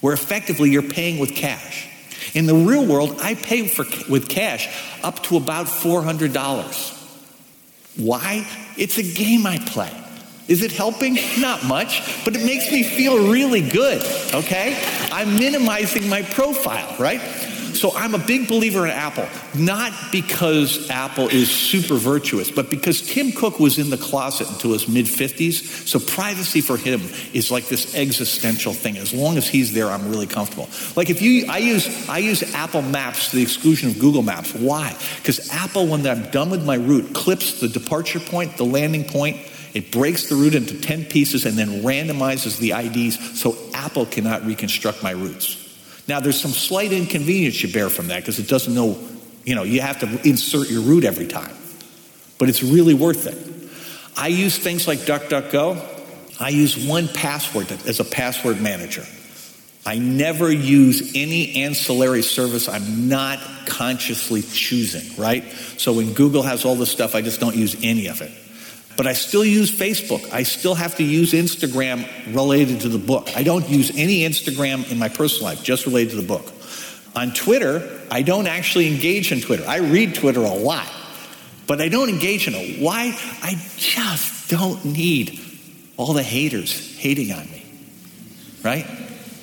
where 0.00 0.14
effectively 0.14 0.70
you're 0.70 0.82
paying 0.82 1.18
with 1.18 1.34
cash. 1.34 1.88
In 2.32 2.46
the 2.46 2.54
real 2.54 2.86
world, 2.86 3.18
I 3.20 3.34
pay 3.34 3.66
for, 3.66 3.84
with 4.08 4.28
cash 4.28 4.68
up 5.02 5.22
to 5.24 5.36
about 5.36 5.66
$400. 5.66 6.98
Why? 7.96 8.46
It's 8.78 8.98
a 8.98 9.02
game 9.02 9.46
I 9.46 9.58
play. 9.58 9.92
Is 10.48 10.62
it 10.62 10.72
helping? 10.72 11.18
Not 11.38 11.64
much, 11.64 12.24
but 12.24 12.36
it 12.36 12.44
makes 12.44 12.70
me 12.70 12.84
feel 12.84 13.30
really 13.30 13.68
good, 13.68 14.02
okay? 14.34 14.80
I'm 15.10 15.34
minimizing 15.38 16.08
my 16.08 16.22
profile, 16.22 16.96
right? 16.98 17.20
So 17.74 17.92
I'm 17.96 18.14
a 18.14 18.18
big 18.18 18.48
believer 18.48 18.84
in 18.84 18.92
Apple, 18.92 19.26
not 19.54 19.92
because 20.10 20.90
Apple 20.90 21.28
is 21.28 21.50
super 21.50 21.96
virtuous, 21.96 22.50
but 22.50 22.70
because 22.70 23.02
Tim 23.02 23.32
Cook 23.32 23.58
was 23.58 23.78
in 23.78 23.90
the 23.90 23.96
closet 23.96 24.48
until 24.50 24.72
his 24.72 24.88
mid 24.88 25.06
50s. 25.06 25.86
So 25.88 25.98
privacy 25.98 26.60
for 26.60 26.76
him 26.76 27.00
is 27.32 27.50
like 27.50 27.68
this 27.68 27.94
existential 27.94 28.72
thing. 28.72 28.98
As 28.98 29.12
long 29.12 29.36
as 29.36 29.48
he's 29.48 29.72
there, 29.72 29.88
I'm 29.88 30.08
really 30.08 30.26
comfortable. 30.26 30.68
Like 30.96 31.10
if 31.10 31.22
you, 31.22 31.46
I 31.48 31.58
use, 31.58 32.08
I 32.08 32.18
use 32.18 32.42
Apple 32.54 32.82
Maps 32.82 33.30
to 33.30 33.36
the 33.36 33.42
exclusion 33.42 33.90
of 33.90 33.98
Google 33.98 34.22
Maps. 34.22 34.54
Why? 34.54 34.96
Because 35.16 35.50
Apple, 35.50 35.86
when 35.86 36.06
I'm 36.06 36.30
done 36.30 36.50
with 36.50 36.64
my 36.64 36.76
route, 36.76 37.14
clips 37.14 37.60
the 37.60 37.68
departure 37.68 38.20
point, 38.20 38.56
the 38.56 38.64
landing 38.64 39.04
point, 39.04 39.38
it 39.74 39.90
breaks 39.90 40.28
the 40.28 40.34
route 40.34 40.54
into 40.54 40.78
10 40.80 41.06
pieces 41.06 41.46
and 41.46 41.56
then 41.56 41.82
randomizes 41.82 42.58
the 42.58 42.72
IDs 42.72 43.40
so 43.40 43.56
Apple 43.72 44.06
cannot 44.06 44.44
reconstruct 44.44 45.02
my 45.02 45.12
routes. 45.12 45.61
Now, 46.08 46.20
there's 46.20 46.40
some 46.40 46.50
slight 46.50 46.92
inconvenience 46.92 47.62
you 47.62 47.72
bear 47.72 47.88
from 47.88 48.08
that 48.08 48.20
because 48.20 48.38
it 48.38 48.48
doesn't 48.48 48.74
know, 48.74 48.98
you 49.44 49.54
know, 49.54 49.62
you 49.62 49.80
have 49.80 50.00
to 50.00 50.28
insert 50.28 50.70
your 50.70 50.82
route 50.82 51.04
every 51.04 51.26
time. 51.26 51.54
But 52.38 52.48
it's 52.48 52.62
really 52.62 52.94
worth 52.94 53.26
it. 53.26 53.38
I 54.16 54.28
use 54.28 54.58
things 54.58 54.88
like 54.88 55.00
DuckDuckGo. 55.00 56.40
I 56.40 56.48
use 56.48 56.74
1Password 56.74 57.86
as 57.86 58.00
a 58.00 58.04
password 58.04 58.60
manager. 58.60 59.04
I 59.84 59.98
never 59.98 60.50
use 60.50 61.12
any 61.14 61.64
ancillary 61.64 62.22
service 62.22 62.68
I'm 62.68 63.08
not 63.08 63.40
consciously 63.66 64.42
choosing, 64.42 65.20
right? 65.20 65.44
So 65.76 65.92
when 65.92 66.12
Google 66.12 66.42
has 66.42 66.64
all 66.64 66.76
this 66.76 66.90
stuff, 66.90 67.14
I 67.14 67.20
just 67.20 67.40
don't 67.40 67.56
use 67.56 67.76
any 67.82 68.06
of 68.06 68.20
it. 68.22 68.30
But 68.96 69.06
I 69.06 69.14
still 69.14 69.44
use 69.44 69.70
Facebook. 69.70 70.30
I 70.32 70.42
still 70.42 70.74
have 70.74 70.96
to 70.96 71.02
use 71.02 71.32
Instagram 71.32 72.06
related 72.34 72.80
to 72.80 72.88
the 72.88 72.98
book. 72.98 73.30
I 73.34 73.42
don't 73.42 73.68
use 73.68 73.90
any 73.96 74.20
Instagram 74.20 74.90
in 74.90 74.98
my 74.98 75.08
personal 75.08 75.46
life, 75.46 75.62
just 75.62 75.86
related 75.86 76.10
to 76.10 76.16
the 76.16 76.26
book. 76.26 76.52
On 77.14 77.32
Twitter, 77.32 78.00
I 78.10 78.22
don't 78.22 78.46
actually 78.46 78.88
engage 78.88 79.32
in 79.32 79.40
Twitter. 79.40 79.64
I 79.66 79.78
read 79.78 80.14
Twitter 80.14 80.40
a 80.40 80.54
lot, 80.54 80.88
but 81.66 81.80
I 81.80 81.88
don't 81.88 82.08
engage 82.08 82.48
in 82.48 82.54
it. 82.54 82.80
Why? 82.80 83.18
I 83.42 83.56
just 83.76 84.50
don't 84.50 84.84
need 84.84 85.40
all 85.96 86.12
the 86.12 86.22
haters 86.22 86.96
hating 86.98 87.32
on 87.32 87.50
me. 87.50 87.64
Right? 88.62 88.86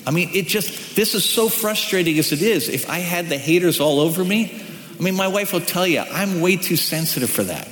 I 0.06 0.10
mean, 0.12 0.30
it 0.32 0.46
just, 0.46 0.96
this 0.96 1.14
is 1.14 1.24
so 1.24 1.48
frustrating 1.48 2.18
as 2.18 2.32
it 2.32 2.42
is. 2.42 2.68
If 2.68 2.88
I 2.88 2.98
had 2.98 3.28
the 3.28 3.38
haters 3.38 3.80
all 3.80 4.00
over 4.00 4.24
me, 4.24 4.62
I 4.98 5.02
mean, 5.02 5.14
my 5.14 5.28
wife 5.28 5.52
will 5.52 5.60
tell 5.60 5.86
you, 5.86 6.00
I'm 6.00 6.40
way 6.40 6.56
too 6.56 6.76
sensitive 6.76 7.30
for 7.30 7.44
that. 7.44 7.68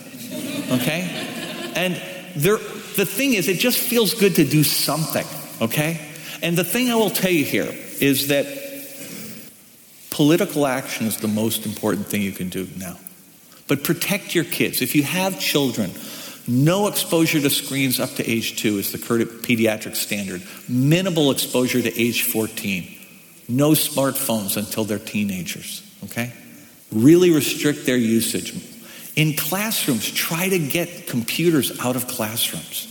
Okay? 0.70 1.27
And 1.78 1.94
there, 2.34 2.56
the 2.96 3.06
thing 3.06 3.34
is, 3.34 3.46
it 3.46 3.60
just 3.60 3.78
feels 3.78 4.12
good 4.12 4.34
to 4.34 4.44
do 4.44 4.64
something, 4.64 5.24
okay? 5.62 6.00
And 6.42 6.58
the 6.58 6.64
thing 6.64 6.90
I 6.90 6.96
will 6.96 7.08
tell 7.08 7.30
you 7.30 7.44
here 7.44 7.72
is 8.00 8.26
that 8.28 8.46
political 10.10 10.66
action 10.66 11.06
is 11.06 11.18
the 11.18 11.28
most 11.28 11.66
important 11.66 12.08
thing 12.08 12.20
you 12.22 12.32
can 12.32 12.48
do 12.48 12.66
now. 12.76 12.98
But 13.68 13.84
protect 13.84 14.34
your 14.34 14.42
kids. 14.42 14.82
If 14.82 14.96
you 14.96 15.04
have 15.04 15.38
children, 15.38 15.92
no 16.48 16.88
exposure 16.88 17.40
to 17.40 17.48
screens 17.48 18.00
up 18.00 18.10
to 18.16 18.28
age 18.28 18.60
two 18.60 18.78
is 18.78 18.90
the 18.90 18.98
current 18.98 19.30
pediatric 19.42 19.94
standard. 19.94 20.42
Minimal 20.68 21.30
exposure 21.30 21.80
to 21.80 22.00
age 22.00 22.24
14. 22.24 22.92
No 23.48 23.70
smartphones 23.70 24.56
until 24.56 24.82
they're 24.82 24.98
teenagers, 24.98 25.88
okay? 26.06 26.32
Really 26.90 27.30
restrict 27.30 27.86
their 27.86 27.96
usage. 27.96 28.52
In 29.18 29.34
classrooms, 29.34 30.08
try 30.08 30.48
to 30.48 30.60
get 30.60 31.08
computers 31.08 31.76
out 31.80 31.96
of 31.96 32.06
classrooms. 32.06 32.86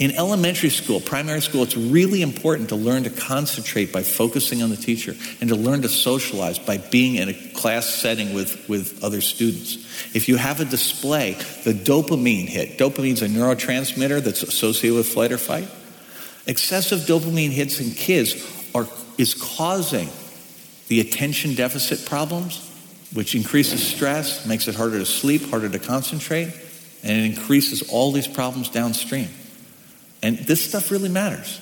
In 0.00 0.10
elementary 0.16 0.70
school, 0.70 1.00
primary 1.00 1.40
school, 1.40 1.62
it's 1.62 1.76
really 1.76 2.22
important 2.22 2.70
to 2.70 2.74
learn 2.74 3.04
to 3.04 3.10
concentrate 3.10 3.92
by 3.92 4.02
focusing 4.02 4.64
on 4.64 4.70
the 4.70 4.76
teacher 4.76 5.14
and 5.40 5.48
to 5.50 5.54
learn 5.54 5.82
to 5.82 5.88
socialize 5.88 6.58
by 6.58 6.78
being 6.78 7.14
in 7.14 7.28
a 7.28 7.34
class 7.52 7.86
setting 7.86 8.34
with, 8.34 8.68
with 8.68 9.04
other 9.04 9.20
students. 9.20 9.76
If 10.12 10.28
you 10.28 10.34
have 10.38 10.60
a 10.60 10.64
display, 10.64 11.34
the 11.62 11.72
dopamine 11.72 12.48
hit, 12.48 12.76
dopamine's 12.76 13.22
a 13.22 13.28
neurotransmitter 13.28 14.24
that's 14.24 14.42
associated 14.42 14.96
with 14.96 15.06
flight 15.06 15.30
or 15.30 15.38
fight. 15.38 15.68
Excessive 16.48 17.02
dopamine 17.02 17.50
hits 17.50 17.78
in 17.78 17.92
kids 17.92 18.34
are, 18.74 18.88
is 19.18 19.34
causing 19.34 20.08
the 20.88 20.98
attention 20.98 21.54
deficit 21.54 22.04
problems 22.06 22.73
which 23.14 23.34
increases 23.34 23.86
stress, 23.86 24.44
makes 24.44 24.68
it 24.68 24.74
harder 24.74 24.98
to 24.98 25.06
sleep, 25.06 25.48
harder 25.48 25.68
to 25.68 25.78
concentrate, 25.78 26.52
and 27.02 27.18
it 27.18 27.24
increases 27.24 27.88
all 27.90 28.12
these 28.12 28.26
problems 28.26 28.68
downstream. 28.68 29.28
And 30.22 30.38
this 30.38 30.64
stuff 30.64 30.90
really 30.90 31.08
matters. 31.08 31.60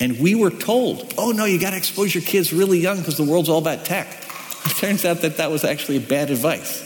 And 0.00 0.18
we 0.18 0.34
were 0.34 0.50
told, 0.50 1.14
oh 1.16 1.30
no, 1.30 1.44
you 1.44 1.60
got 1.60 1.70
to 1.70 1.76
expose 1.76 2.14
your 2.14 2.24
kids 2.24 2.52
really 2.52 2.78
young 2.78 2.98
because 2.98 3.16
the 3.16 3.24
world's 3.24 3.48
all 3.48 3.58
about 3.58 3.84
tech. 3.84 4.08
It 4.62 4.76
turns 4.76 5.06
out 5.06 5.22
that 5.22 5.38
that 5.38 5.50
was 5.50 5.64
actually 5.64 6.00
bad 6.00 6.30
advice. 6.30 6.82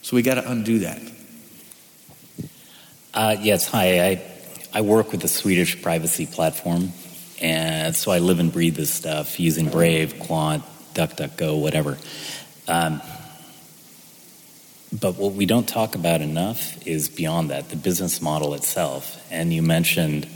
So 0.00 0.16
we 0.16 0.22
got 0.22 0.36
to 0.36 0.50
undo 0.50 0.78
that. 0.80 1.02
Uh, 3.12 3.36
yes, 3.38 3.68
hi. 3.68 4.00
I, 4.00 4.22
I 4.72 4.80
work 4.80 5.12
with 5.12 5.20
the 5.20 5.28
Swedish 5.28 5.82
privacy 5.82 6.24
platform. 6.24 6.92
And 7.42 7.94
so 7.94 8.10
I 8.10 8.20
live 8.20 8.38
and 8.38 8.50
breathe 8.50 8.76
this 8.76 8.92
stuff 8.92 9.38
using 9.38 9.68
Brave, 9.68 10.14
Qwant, 10.14 10.62
DuckDuckGo, 10.94 11.60
whatever. 11.60 11.98
Um, 12.68 13.02
but 15.00 15.16
what 15.16 15.32
we 15.32 15.44
don't 15.44 15.68
talk 15.68 15.96
about 15.96 16.20
enough 16.20 16.86
is 16.86 17.08
beyond 17.08 17.50
that, 17.50 17.68
the 17.70 17.76
business 17.76 18.22
model 18.22 18.54
itself. 18.54 19.20
And 19.30 19.52
you 19.52 19.60
mentioned 19.60 20.26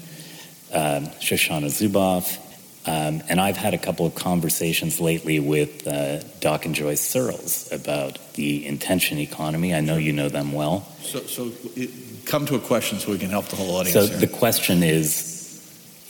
um, 0.73 1.07
Shoshana 1.21 1.67
Zuboff, 1.67 2.39
um, 2.87 3.23
and 3.29 3.41
I've 3.41 3.57
had 3.57 3.75
a 3.75 3.79
couple 3.79 4.07
of 4.07 4.15
conversations 4.15 5.01
lately 5.01 5.39
with 5.39 5.87
uh, 5.87 6.23
Doc 6.41 6.67
and 6.67 6.75
Joyce 6.75 7.01
Searls 7.01 7.71
about 7.71 8.19
the 8.35 8.67
intention 8.67 9.19
economy. 9.19 9.75
I 9.75 9.81
know 9.81 9.97
you 9.97 10.13
know 10.13 10.29
them 10.29 10.53
well. 10.53 10.89
So, 11.03 11.21
so 11.21 11.53
it, 11.77 11.91
come 12.27 12.47
to 12.47 12.57
a 12.57 12.61
question 12.61 12.99
so 12.99 13.13
we 13.13 13.19
can 13.19 13.31
help 13.31 13.47
the 13.47 13.57
whole 13.57 13.77
audience. 13.77 13.93
So 13.93 14.07
here. 14.07 14.19
the 14.19 14.27
question 14.27 14.83
is 14.83 15.27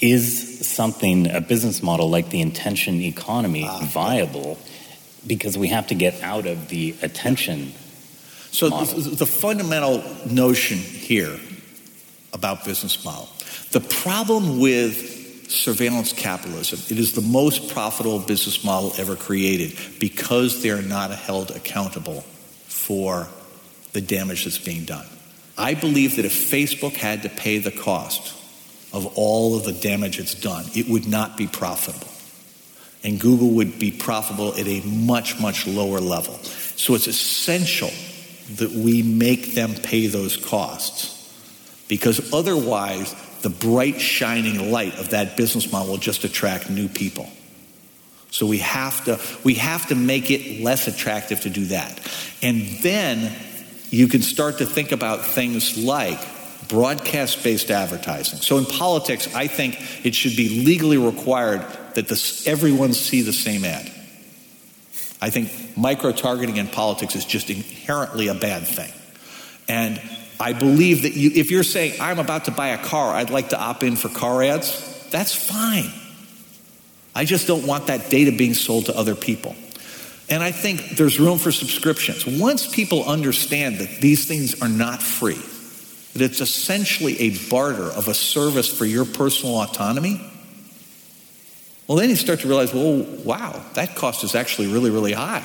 Is 0.00 0.66
something, 0.66 1.30
a 1.30 1.40
business 1.40 1.82
model 1.82 2.08
like 2.08 2.30
the 2.30 2.40
intention 2.40 3.02
economy, 3.02 3.64
ah, 3.66 3.80
viable? 3.82 4.56
Because 5.26 5.58
we 5.58 5.68
have 5.68 5.88
to 5.88 5.94
get 5.94 6.22
out 6.22 6.46
of 6.46 6.68
the 6.68 6.94
attention 7.02 7.72
so 8.50 8.70
the, 8.70 9.16
the, 9.16 9.26
fundamental 9.26 10.02
notion 10.30 10.78
here 10.78 11.38
about 12.32 12.64
business 12.64 13.04
model, 13.04 13.28
the 13.70 13.80
problem 13.80 14.58
with 14.58 15.50
surveillance 15.50 16.12
capitalism, 16.12 16.78
it 16.90 16.98
is 16.98 17.12
the 17.12 17.22
most 17.22 17.72
profitable 17.72 18.18
business 18.18 18.64
model 18.64 18.92
ever 18.98 19.16
created 19.16 19.76
because 19.98 20.62
they're 20.62 20.82
not 20.82 21.10
held 21.10 21.50
accountable 21.50 22.22
for 22.66 23.28
the 23.92 24.00
damage 24.00 24.44
that's 24.44 24.58
being 24.58 24.84
done. 24.84 25.06
I 25.56 25.74
believe 25.74 26.16
that 26.16 26.24
if 26.24 26.32
Facebook 26.32 26.94
had 26.94 27.22
to 27.22 27.28
pay 27.28 27.58
the 27.58 27.72
cost 27.72 28.34
of 28.92 29.06
all 29.16 29.56
of 29.56 29.64
the 29.64 29.72
damage 29.72 30.18
it's 30.18 30.34
done, 30.34 30.64
it 30.74 30.88
would 30.88 31.06
not 31.06 31.36
be 31.36 31.46
profitable. 31.46 32.12
And 33.04 33.20
Google 33.20 33.50
would 33.50 33.78
be 33.78 33.90
profitable 33.90 34.54
at 34.54 34.66
a 34.66 34.80
much, 34.86 35.40
much 35.40 35.66
lower 35.66 36.00
level. 36.00 36.34
So 36.76 36.94
it's 36.94 37.06
essential 37.06 37.90
that 38.56 38.70
we 38.70 39.02
make 39.02 39.54
them 39.54 39.74
pay 39.74 40.06
those 40.06 40.36
costs. 40.36 41.14
Because 41.88 42.32
otherwise, 42.32 43.14
the 43.42 43.50
bright, 43.50 44.00
shining 44.00 44.70
light 44.70 44.98
of 44.98 45.10
that 45.10 45.36
business 45.36 45.70
model 45.70 45.92
will 45.92 45.98
just 45.98 46.24
attract 46.24 46.70
new 46.70 46.88
people. 46.88 47.28
So 48.30 48.46
we 48.46 48.58
have 48.58 49.04
to, 49.06 49.18
we 49.44 49.54
have 49.54 49.86
to 49.88 49.94
make 49.94 50.30
it 50.30 50.62
less 50.62 50.86
attractive 50.86 51.40
to 51.42 51.50
do 51.50 51.66
that. 51.66 52.00
And 52.42 52.62
then 52.82 53.34
you 53.90 54.06
can 54.08 54.22
start 54.22 54.58
to 54.58 54.66
think 54.66 54.92
about 54.92 55.24
things 55.24 55.78
like 55.78 56.18
broadcast 56.68 57.42
based 57.42 57.70
advertising. 57.70 58.40
So 58.40 58.58
in 58.58 58.66
politics, 58.66 59.34
I 59.34 59.46
think 59.46 60.04
it 60.04 60.14
should 60.14 60.36
be 60.36 60.64
legally 60.64 60.98
required 60.98 61.64
that 61.94 62.08
this, 62.08 62.46
everyone 62.46 62.92
see 62.92 63.22
the 63.22 63.32
same 63.32 63.64
ad. 63.64 63.90
I 65.20 65.30
think 65.30 65.76
micro 65.76 66.12
targeting 66.12 66.56
in 66.56 66.68
politics 66.68 67.16
is 67.16 67.24
just 67.24 67.50
inherently 67.50 68.28
a 68.28 68.34
bad 68.34 68.66
thing. 68.66 68.92
And 69.68 70.00
I 70.40 70.52
believe 70.52 71.02
that 71.02 71.14
you, 71.14 71.30
if 71.34 71.50
you're 71.50 71.64
saying, 71.64 72.00
I'm 72.00 72.18
about 72.18 72.44
to 72.44 72.50
buy 72.50 72.68
a 72.68 72.78
car, 72.78 73.14
I'd 73.14 73.30
like 73.30 73.50
to 73.50 73.60
opt 73.60 73.82
in 73.82 73.96
for 73.96 74.08
car 74.08 74.42
ads, 74.42 75.08
that's 75.10 75.34
fine. 75.34 75.90
I 77.14 77.24
just 77.24 77.48
don't 77.48 77.66
want 77.66 77.88
that 77.88 78.10
data 78.10 78.30
being 78.30 78.54
sold 78.54 78.86
to 78.86 78.96
other 78.96 79.16
people. 79.16 79.56
And 80.30 80.42
I 80.42 80.52
think 80.52 80.90
there's 80.90 81.18
room 81.18 81.38
for 81.38 81.50
subscriptions. 81.50 82.26
Once 82.26 82.72
people 82.72 83.04
understand 83.08 83.78
that 83.78 84.00
these 84.00 84.26
things 84.26 84.60
are 84.62 84.68
not 84.68 85.02
free, 85.02 85.40
that 86.12 86.22
it's 86.22 86.40
essentially 86.40 87.18
a 87.20 87.48
barter 87.48 87.84
of 87.84 88.08
a 88.08 88.14
service 88.14 88.68
for 88.68 88.84
your 88.84 89.04
personal 89.04 89.60
autonomy, 89.62 90.20
well, 91.88 91.96
then 91.96 92.10
you 92.10 92.16
start 92.16 92.40
to 92.40 92.48
realize, 92.48 92.74
well, 92.74 93.02
wow, 93.24 93.64
that 93.72 93.96
cost 93.96 94.22
is 94.22 94.34
actually 94.34 94.70
really, 94.70 94.90
really 94.90 95.14
high. 95.14 95.44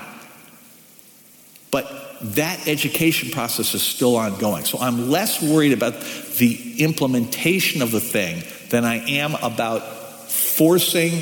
But 1.71 1.89
that 2.35 2.67
education 2.67 3.31
process 3.31 3.73
is 3.73 3.81
still 3.81 4.17
ongoing. 4.17 4.65
So 4.65 4.77
I'm 4.79 5.09
less 5.09 5.41
worried 5.41 5.71
about 5.71 5.93
the 6.37 6.83
implementation 6.83 7.81
of 7.81 7.91
the 7.91 8.01
thing 8.01 8.43
than 8.69 8.83
I 8.83 8.97
am 9.09 9.35
about 9.35 9.81
forcing 10.29 11.21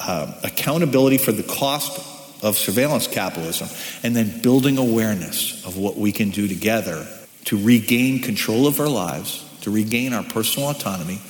uh, 0.00 0.32
accountability 0.42 1.18
for 1.18 1.30
the 1.30 1.44
cost 1.44 1.98
of 2.42 2.56
surveillance 2.56 3.06
capitalism 3.06 3.68
and 4.02 4.16
then 4.16 4.42
building 4.42 4.78
awareness 4.78 5.64
of 5.64 5.78
what 5.78 5.96
we 5.96 6.10
can 6.10 6.30
do 6.30 6.48
together 6.48 7.06
to 7.44 7.56
regain 7.56 8.20
control 8.20 8.66
of 8.66 8.80
our 8.80 8.88
lives, 8.88 9.48
to 9.60 9.70
regain 9.70 10.12
our 10.12 10.24
personal 10.24 10.70
autonomy, 10.70 11.20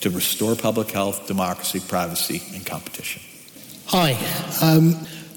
to 0.00 0.10
restore 0.10 0.54
public 0.54 0.90
health, 0.90 1.26
democracy, 1.26 1.80
privacy, 1.80 2.42
and 2.54 2.64
competition. 2.64 3.22
Hi. 3.86 4.12
Um, 4.62 4.92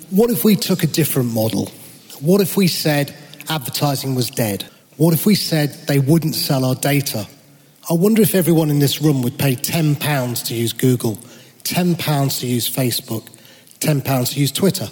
what 0.10 0.30
if 0.30 0.44
we 0.44 0.56
took 0.56 0.84
a 0.84 0.88
different 0.88 1.34
model? 1.34 1.72
What 2.20 2.42
if 2.42 2.58
we 2.58 2.68
said 2.68 3.16
advertising 3.50 4.14
was 4.16 4.30
dead? 4.30 4.66
What 4.98 5.14
if 5.14 5.26
we 5.26 5.36
said 5.36 5.70
they 5.88 6.00
wouldn't 6.00 6.36
sell 6.36 6.66
our 6.66 6.76
data? 6.76 7.28
I 7.90 7.94
wonder 7.94 8.22
if 8.22 8.36
everyone 8.36 8.70
in 8.70 8.80
this 8.80 9.02
room 9.02 9.24
would 9.24 9.40
pay 9.40 9.56
£10 9.56 10.46
to 10.48 10.54
use 10.54 10.74
Google, 10.74 11.16
£10 11.64 12.40
to 12.42 12.48
use 12.48 12.70
Facebook, 12.70 13.28
£10 13.80 14.34
to 14.34 14.40
use 14.40 14.52
Twitter. 14.52 14.88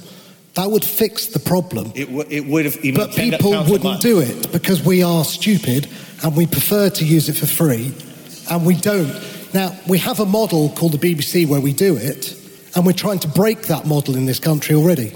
That 0.55 0.71
would 0.71 0.83
fix 0.83 1.27
the 1.27 1.39
problem. 1.39 1.91
It, 1.95 2.05
w- 2.05 2.25
it 2.29 2.45
would 2.45 2.65
have 2.65 2.77
even 2.83 2.95
But 2.95 3.11
people 3.11 3.51
wouldn't 3.65 4.01
do 4.01 4.19
it 4.19 4.51
because 4.51 4.83
we 4.83 5.03
are 5.03 5.23
stupid 5.23 5.87
and 6.23 6.35
we 6.35 6.47
prefer 6.47 6.89
to 6.89 7.05
use 7.05 7.29
it 7.29 7.33
for 7.37 7.45
free 7.45 7.93
and 8.49 8.65
we 8.65 8.75
don't. 8.75 9.11
Now, 9.53 9.75
we 9.87 9.97
have 9.97 10.19
a 10.19 10.25
model 10.25 10.69
called 10.69 10.91
the 10.91 11.15
BBC 11.15 11.47
where 11.47 11.59
we 11.59 11.73
do 11.73 11.97
it, 11.97 12.35
and 12.75 12.85
we're 12.85 12.93
trying 12.93 13.19
to 13.19 13.27
break 13.27 13.63
that 13.63 13.87
model 13.87 14.15
in 14.15 14.25
this 14.25 14.39
country 14.39 14.75
already. 14.75 15.09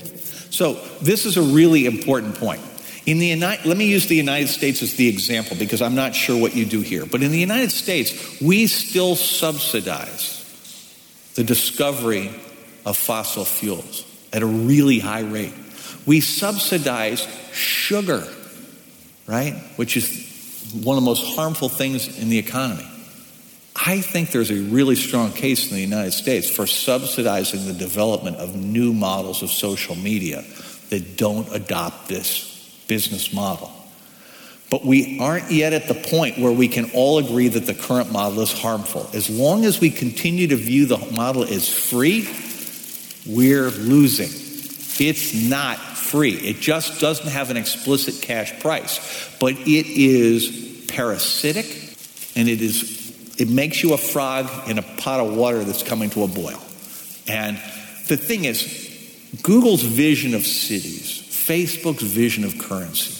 So, 0.49 0.73
this 1.01 1.25
is 1.25 1.37
a 1.37 1.41
really 1.41 1.85
important 1.85 2.35
point. 2.35 2.61
In 3.05 3.19
the 3.19 3.27
United, 3.27 3.65
let 3.65 3.77
me 3.77 3.85
use 3.85 4.07
the 4.07 4.15
United 4.15 4.47
States 4.47 4.81
as 4.81 4.95
the 4.95 5.07
example 5.07 5.57
because 5.57 5.81
I'm 5.81 5.93
not 5.93 6.15
sure 6.15 6.39
what 6.39 6.55
you 6.55 6.65
do 6.65 6.81
here. 6.81 7.05
But 7.05 7.21
in 7.21 7.31
the 7.31 7.39
United 7.39 7.71
States, 7.71 8.41
we 8.41 8.67
still 8.67 9.15
subsidize 9.15 10.39
the 11.35 11.43
discovery 11.43 12.31
of 12.85 12.97
fossil 12.97 13.45
fuels 13.45 14.05
at 14.31 14.41
a 14.41 14.45
really 14.45 14.99
high 14.99 15.21
rate. 15.21 15.53
We 16.05 16.21
subsidize 16.21 17.27
sugar, 17.51 18.27
right? 19.27 19.55
Which 19.75 19.97
is 19.97 20.71
one 20.73 20.97
of 20.97 21.03
the 21.03 21.09
most 21.09 21.35
harmful 21.35 21.69
things 21.69 22.19
in 22.19 22.29
the 22.29 22.39
economy. 22.39 22.87
I 23.75 24.01
think 24.01 24.31
there's 24.31 24.51
a 24.51 24.61
really 24.61 24.95
strong 24.95 25.31
case 25.31 25.69
in 25.69 25.75
the 25.75 25.81
United 25.81 26.11
States 26.11 26.49
for 26.49 26.67
subsidizing 26.67 27.65
the 27.65 27.73
development 27.73 28.37
of 28.37 28.55
new 28.55 28.93
models 28.93 29.41
of 29.41 29.49
social 29.49 29.95
media 29.95 30.43
that 30.89 31.17
don't 31.17 31.51
adopt 31.53 32.07
this 32.07 32.83
business 32.87 33.33
model. 33.33 33.71
But 34.69 34.85
we 34.85 35.19
aren't 35.19 35.51
yet 35.51 35.73
at 35.73 35.87
the 35.87 35.93
point 35.93 36.39
where 36.39 36.51
we 36.51 36.67
can 36.67 36.91
all 36.93 37.19
agree 37.19 37.47
that 37.47 37.65
the 37.65 37.73
current 37.73 38.11
model 38.11 38.39
is 38.41 38.51
harmful. 38.51 39.09
As 39.13 39.29
long 39.29 39.65
as 39.65 39.79
we 39.79 39.89
continue 39.89 40.47
to 40.47 40.55
view 40.55 40.85
the 40.85 40.97
model 40.97 41.43
as 41.43 41.69
free, 41.69 42.27
we're 43.25 43.69
losing. 43.69 44.29
It's 44.99 45.33
not 45.33 45.77
free. 45.77 46.33
It 46.33 46.59
just 46.59 46.99
doesn't 46.99 47.29
have 47.29 47.49
an 47.49 47.57
explicit 47.57 48.21
cash 48.21 48.59
price, 48.59 49.35
but 49.39 49.53
it 49.53 49.87
is 49.87 50.85
parasitic 50.87 51.65
and 52.35 52.47
it 52.49 52.61
is 52.61 53.02
it 53.37 53.49
makes 53.49 53.81
you 53.81 53.93
a 53.93 53.97
frog 53.97 54.69
in 54.69 54.77
a 54.77 54.81
pot 54.81 55.19
of 55.19 55.35
water 55.35 55.63
that's 55.63 55.83
coming 55.83 56.09
to 56.11 56.23
a 56.23 56.27
boil. 56.27 56.59
And 57.27 57.57
the 58.07 58.17
thing 58.17 58.45
is, 58.45 58.81
Google's 59.41 59.81
vision 59.81 60.35
of 60.35 60.45
cities, 60.45 61.21
Facebook's 61.29 62.03
vision 62.03 62.43
of 62.43 62.59
currency, 62.59 63.19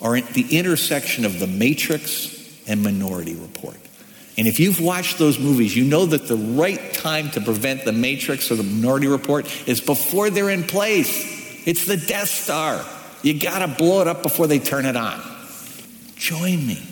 are 0.00 0.16
at 0.16 0.28
the 0.30 0.58
intersection 0.58 1.24
of 1.24 1.38
the 1.38 1.46
Matrix 1.46 2.34
and 2.66 2.82
Minority 2.82 3.34
Report. 3.34 3.76
And 4.38 4.46
if 4.46 4.60
you've 4.60 4.80
watched 4.80 5.18
those 5.18 5.38
movies, 5.38 5.74
you 5.74 5.84
know 5.84 6.04
that 6.06 6.28
the 6.28 6.36
right 6.36 6.92
time 6.92 7.30
to 7.30 7.40
prevent 7.40 7.84
the 7.84 7.92
Matrix 7.92 8.50
or 8.50 8.56
the 8.56 8.62
Minority 8.64 9.06
Report 9.06 9.46
is 9.66 9.80
before 9.80 10.28
they're 10.28 10.50
in 10.50 10.64
place. 10.64 11.66
It's 11.66 11.86
the 11.86 11.96
Death 11.96 12.28
Star. 12.28 12.84
You 13.22 13.38
got 13.38 13.60
to 13.60 13.68
blow 13.68 14.02
it 14.02 14.08
up 14.08 14.22
before 14.22 14.46
they 14.46 14.58
turn 14.58 14.84
it 14.84 14.96
on. 14.96 15.20
Join 16.16 16.66
me. 16.66 16.82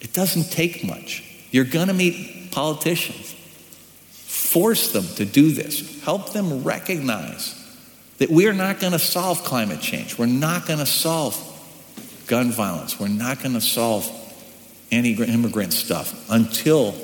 It 0.00 0.12
doesn't 0.12 0.50
take 0.50 0.84
much. 0.84 1.31
You're 1.52 1.64
going 1.64 1.88
to 1.88 1.94
meet 1.94 2.50
politicians. 2.50 3.36
Force 4.10 4.92
them 4.92 5.06
to 5.16 5.24
do 5.24 5.52
this. 5.52 6.02
Help 6.02 6.32
them 6.32 6.64
recognize 6.64 7.58
that 8.18 8.30
we 8.30 8.48
are 8.48 8.52
not 8.52 8.80
going 8.80 8.92
to 8.92 8.98
solve 8.98 9.44
climate 9.44 9.80
change. 9.80 10.18
We're 10.18 10.26
not 10.26 10.66
going 10.66 10.78
to 10.78 10.86
solve 10.86 11.36
gun 12.26 12.50
violence. 12.50 12.98
We're 12.98 13.08
not 13.08 13.40
going 13.40 13.54
to 13.54 13.60
solve 13.60 14.10
anti 14.90 15.22
immigrant 15.22 15.72
stuff 15.72 16.30
until 16.30 16.94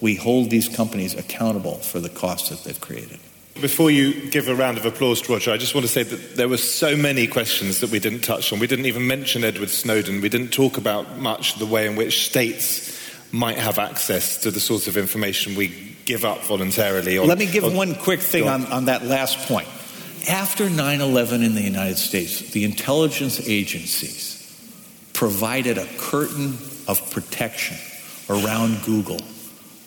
we 0.00 0.16
hold 0.16 0.50
these 0.50 0.68
companies 0.68 1.14
accountable 1.14 1.76
for 1.76 2.00
the 2.00 2.08
costs 2.08 2.48
that 2.48 2.64
they've 2.64 2.80
created. 2.80 3.20
Before 3.60 3.90
you 3.90 4.30
give 4.30 4.48
a 4.48 4.54
round 4.54 4.78
of 4.78 4.86
applause 4.86 5.20
to 5.22 5.32
Roger, 5.32 5.52
I 5.52 5.58
just 5.58 5.74
want 5.74 5.86
to 5.86 5.92
say 5.92 6.02
that 6.02 6.36
there 6.36 6.48
were 6.48 6.56
so 6.56 6.96
many 6.96 7.26
questions 7.26 7.80
that 7.80 7.90
we 7.90 8.00
didn't 8.00 8.22
touch 8.22 8.52
on. 8.52 8.58
We 8.58 8.66
didn't 8.66 8.86
even 8.86 9.06
mention 9.06 9.44
Edward 9.44 9.70
Snowden. 9.70 10.20
We 10.20 10.28
didn't 10.28 10.52
talk 10.52 10.78
about 10.78 11.18
much 11.18 11.56
the 11.56 11.66
way 11.66 11.86
in 11.86 11.94
which 11.94 12.26
states 12.26 12.91
might 13.32 13.56
have 13.56 13.78
access 13.78 14.42
to 14.42 14.50
the 14.50 14.60
sorts 14.60 14.86
of 14.86 14.96
information 14.96 15.56
we 15.56 15.96
give 16.04 16.24
up 16.24 16.42
voluntarily. 16.44 17.18
Let 17.18 17.38
me 17.38 17.46
give 17.46 17.74
one 17.74 17.94
quick 17.94 18.20
thing 18.20 18.46
on, 18.46 18.66
on 18.66 18.84
that 18.84 19.04
last 19.04 19.48
point. 19.48 19.68
After 20.28 20.70
9 20.70 21.00
11 21.00 21.42
in 21.42 21.54
the 21.54 21.62
United 21.62 21.96
States, 21.96 22.52
the 22.52 22.64
intelligence 22.64 23.48
agencies 23.48 24.38
provided 25.14 25.78
a 25.78 25.86
curtain 25.98 26.58
of 26.86 27.10
protection 27.10 27.76
around 28.28 28.82
Google 28.84 29.20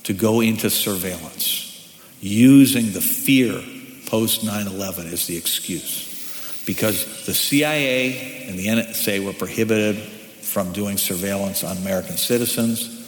to 0.03 0.13
go 0.13 0.41
into 0.41 0.69
surveillance 0.69 1.95
using 2.19 2.91
the 2.91 3.01
fear 3.01 3.61
post 4.07 4.43
9 4.43 4.67
11 4.67 5.07
as 5.07 5.27
the 5.27 5.37
excuse. 5.37 6.63
Because 6.65 7.25
the 7.27 7.33
CIA 7.33 8.47
and 8.47 8.57
the 8.57 8.65
NSA 8.67 9.23
were 9.23 9.33
prohibited 9.33 9.97
from 10.41 10.73
doing 10.73 10.97
surveillance 10.97 11.63
on 11.63 11.77
American 11.77 12.17
citizens, 12.17 13.04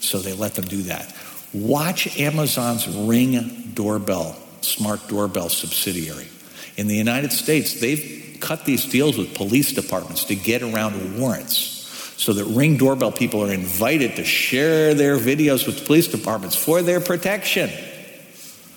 so 0.00 0.18
they 0.18 0.32
let 0.32 0.54
them 0.54 0.66
do 0.66 0.82
that. 0.82 1.14
Watch 1.52 2.18
Amazon's 2.18 2.86
Ring 2.88 3.72
doorbell, 3.74 4.36
smart 4.60 5.06
doorbell 5.08 5.48
subsidiary. 5.48 6.28
In 6.76 6.88
the 6.88 6.96
United 6.96 7.32
States, 7.32 7.80
they've 7.80 8.36
cut 8.40 8.64
these 8.64 8.84
deals 8.84 9.16
with 9.16 9.34
police 9.34 9.72
departments 9.72 10.24
to 10.24 10.34
get 10.34 10.62
around 10.62 11.18
warrants 11.18 11.74
so 12.16 12.32
that 12.32 12.44
Ring 12.44 12.76
doorbell 12.76 13.12
people 13.12 13.44
are 13.44 13.52
invited 13.52 14.16
to 14.16 14.24
share 14.24 14.94
their 14.94 15.16
videos 15.16 15.66
with 15.66 15.86
police 15.86 16.08
departments 16.08 16.56
for 16.56 16.82
their 16.82 17.00
protection. 17.00 17.70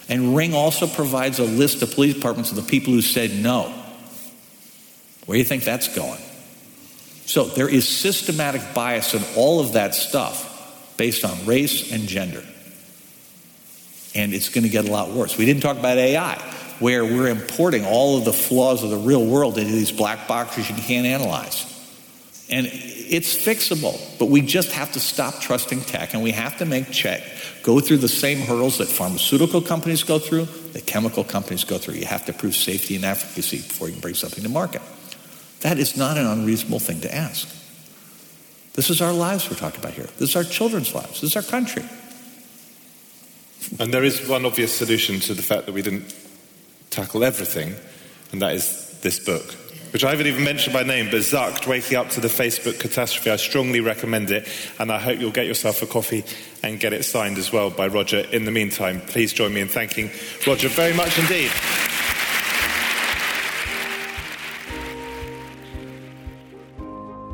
And 0.08 0.36
Ring 0.36 0.54
also 0.54 0.88
provides 0.88 1.40
a 1.40 1.44
list 1.44 1.82
of 1.82 1.94
police 1.94 2.14
departments 2.14 2.52
of 2.52 2.58
the 2.58 2.64
people 2.64 2.94
who 2.94 3.02
said 3.02 3.32
no. 3.36 3.74
Where 5.26 5.36
do 5.36 5.40
you 5.40 5.46
think 5.46 5.64
that's 5.64 5.94
going? 5.94 6.22
So 7.26 7.46
there 7.46 7.70
is 7.70 7.88
systematic 7.88 8.62
bias 8.74 9.14
in 9.14 9.24
all 9.36 9.60
of 9.60 9.74
that 9.74 9.96
stuff 9.96 10.51
based 11.02 11.26
on 11.26 11.48
race 11.48 11.92
and 11.92 12.08
gender. 12.08 12.44
And 14.14 14.36
it's 14.36 14.50
going 14.50 14.66
to 14.66 14.70
get 14.70 14.88
a 14.88 14.92
lot 14.92 15.10
worse. 15.10 15.36
We 15.36 15.48
didn't 15.48 15.64
talk 15.64 15.80
about 15.80 15.98
AI, 15.98 16.36
where 16.78 17.04
we're 17.04 17.30
importing 17.30 17.84
all 17.86 18.20
of 18.20 18.26
the 18.26 18.32
flaws 18.32 18.84
of 18.84 18.92
the 18.92 18.98
real 18.98 19.26
world 19.26 19.58
into 19.58 19.72
these 19.72 19.92
black 19.92 20.28
boxes 20.28 20.70
you 20.70 20.76
can't 20.76 21.08
analyze. 21.08 21.66
And 22.52 22.70
it's 22.72 23.36
fixable, 23.36 24.00
but 24.20 24.26
we 24.30 24.42
just 24.42 24.74
have 24.74 24.92
to 24.92 25.00
stop 25.00 25.40
trusting 25.40 25.82
tech 25.82 26.14
and 26.14 26.22
we 26.22 26.34
have 26.34 26.60
to 26.60 26.68
make 26.68 26.92
check, 26.92 27.24
go 27.64 27.80
through 27.80 27.98
the 27.98 28.08
same 28.08 28.38
hurdles 28.38 28.78
that 28.78 28.88
pharmaceutical 28.88 29.60
companies 29.60 30.04
go 30.04 30.20
through, 30.20 30.46
that 30.74 30.86
chemical 30.86 31.24
companies 31.24 31.64
go 31.64 31.80
through. 31.80 31.96
You 31.96 32.06
have 32.06 32.28
to 32.28 32.34
prove 32.34 32.54
safety 32.54 32.96
and 32.96 33.06
efficacy 33.06 33.58
before 33.58 33.88
you 33.88 33.94
can 33.94 34.02
bring 34.02 34.14
something 34.14 34.44
to 34.44 34.50
market. 34.52 34.84
That 35.62 35.80
is 35.80 35.98
not 35.98 36.20
an 36.20 36.28
unreasonable 36.28 36.78
thing 36.78 37.02
to 37.02 37.12
ask. 37.12 37.61
This 38.74 38.90
is 38.90 39.02
our 39.02 39.12
lives 39.12 39.50
we're 39.50 39.58
talking 39.58 39.80
about 39.80 39.94
here. 39.94 40.08
This 40.18 40.30
is 40.30 40.36
our 40.36 40.44
children's 40.44 40.94
lives. 40.96 41.22
This 41.22 41.24
is 41.24 41.36
our 41.36 41.44
country. 41.44 41.84
And 43.80 43.94
there 43.94 44.04
is 44.04 44.28
one 44.28 44.46
obvious 44.46 44.76
solution 44.76 45.20
to 45.22 45.34
the 45.34 45.42
fact 45.42 45.66
that 45.66 45.74
we 45.74 45.82
didn't 45.82 46.14
tackle 46.90 47.24
everything, 47.24 47.76
and 48.32 48.42
that 48.42 48.54
is 48.54 49.00
this 49.02 49.20
book, 49.20 49.54
which 49.92 50.04
I 50.04 50.12
haven't 50.12 50.28
even 50.28 50.44
mentioned 50.44 50.74
by 50.74 50.84
name, 50.84 51.08
but 51.12 51.22
Zucked, 51.22 51.68
Waking 51.68 51.98
Up 51.98 52.10
to 52.10 52.22
the 52.22 52.28
Facebook 52.28 52.80
Catastrophe. 52.80 53.30
I 53.30 53.36
strongly 53.38 53.80
recommend 53.80 54.32
it, 54.32 54.48
and 54.80 54.92
I 54.92 55.00
hope 55.00 55.20
you'll 55.20 55.32
get 55.32 55.48
yourself 55.48 55.82
a 55.82 55.86
coffee 55.86 56.24
and 56.64 56.80
get 56.80 56.94
it 56.94 57.04
signed 57.04 57.38
as 57.38 57.52
well 57.52 57.70
by 57.70 57.88
Roger. 57.88 58.20
In 58.20 58.46
the 58.46 58.52
meantime, 58.52 59.02
please 59.02 59.34
join 59.34 59.54
me 59.54 59.62
in 59.62 59.68
thanking 59.68 60.12
Roger 60.46 60.70
very 60.70 60.94
much 60.94 61.18
indeed. 61.18 61.52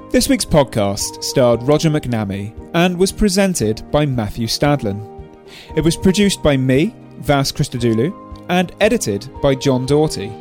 This 0.10 0.30
week's 0.30 0.46
podcast 0.46 1.22
starred 1.22 1.62
Roger 1.64 1.90
McNamee 1.90 2.72
and 2.74 2.98
was 2.98 3.12
presented 3.12 3.84
by 3.92 4.06
Matthew 4.06 4.48
Stadlen. 4.48 5.30
It 5.76 5.84
was 5.84 5.98
produced 5.98 6.42
by 6.42 6.56
me, 6.56 6.96
Vas 7.18 7.52
Christodoulou, 7.52 8.46
and 8.48 8.72
edited 8.80 9.30
by 9.42 9.54
John 9.54 9.86
Doughty. 9.86 10.32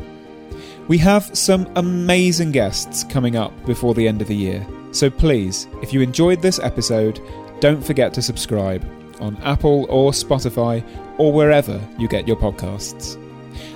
We 0.86 0.98
have 0.98 1.36
some 1.36 1.68
amazing 1.74 2.52
guests 2.52 3.02
coming 3.02 3.34
up 3.34 3.52
before 3.66 3.92
the 3.92 4.06
end 4.06 4.22
of 4.22 4.28
the 4.28 4.36
year, 4.36 4.64
so 4.92 5.10
please, 5.10 5.66
if 5.82 5.92
you 5.92 6.00
enjoyed 6.00 6.40
this 6.40 6.60
episode, 6.60 7.20
don't 7.58 7.84
forget 7.84 8.14
to 8.14 8.22
subscribe 8.22 8.88
on 9.20 9.36
Apple 9.38 9.86
or 9.90 10.12
Spotify 10.12 10.84
or 11.18 11.32
wherever 11.32 11.80
you 11.98 12.06
get 12.06 12.28
your 12.28 12.36
podcasts. 12.36 13.20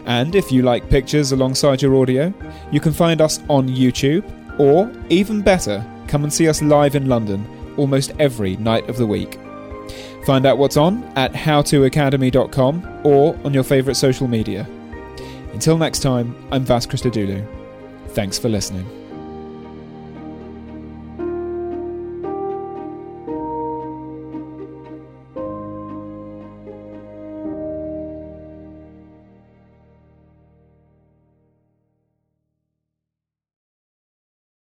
And 0.07 0.37
if 0.37 0.53
you 0.53 0.63
like 0.63 0.89
pictures 0.89 1.33
alongside 1.33 1.83
your 1.83 1.97
audio, 1.97 2.33
you 2.71 2.79
can 2.79 2.93
find 2.93 3.21
us 3.21 3.41
on 3.49 3.69
YouTube, 3.69 4.25
or 4.61 4.93
even 5.09 5.41
better, 5.41 5.83
come 6.07 6.23
and 6.23 6.33
see 6.33 6.47
us 6.47 6.61
live 6.61 6.95
in 6.95 7.09
London 7.09 7.47
almost 7.79 8.13
every 8.19 8.57
night 8.57 8.87
of 8.91 8.99
the 8.99 9.07
week. 9.07 9.39
Find 10.27 10.45
out 10.45 10.59
what's 10.59 10.77
on 10.77 11.03
at 11.17 11.33
howtoacademy.com 11.33 13.01
or 13.05 13.39
on 13.43 13.55
your 13.55 13.65
favourite 13.65 13.97
social 13.97 14.29
media. 14.29 14.69
Until 15.55 15.79
next 15.79 16.01
time, 16.01 16.37
I'm 16.53 16.65
Vas 16.65 16.87
Christodoulou. 16.87 17.47
Thanks 18.09 18.39
for 18.39 18.51
listening. 18.51 19.00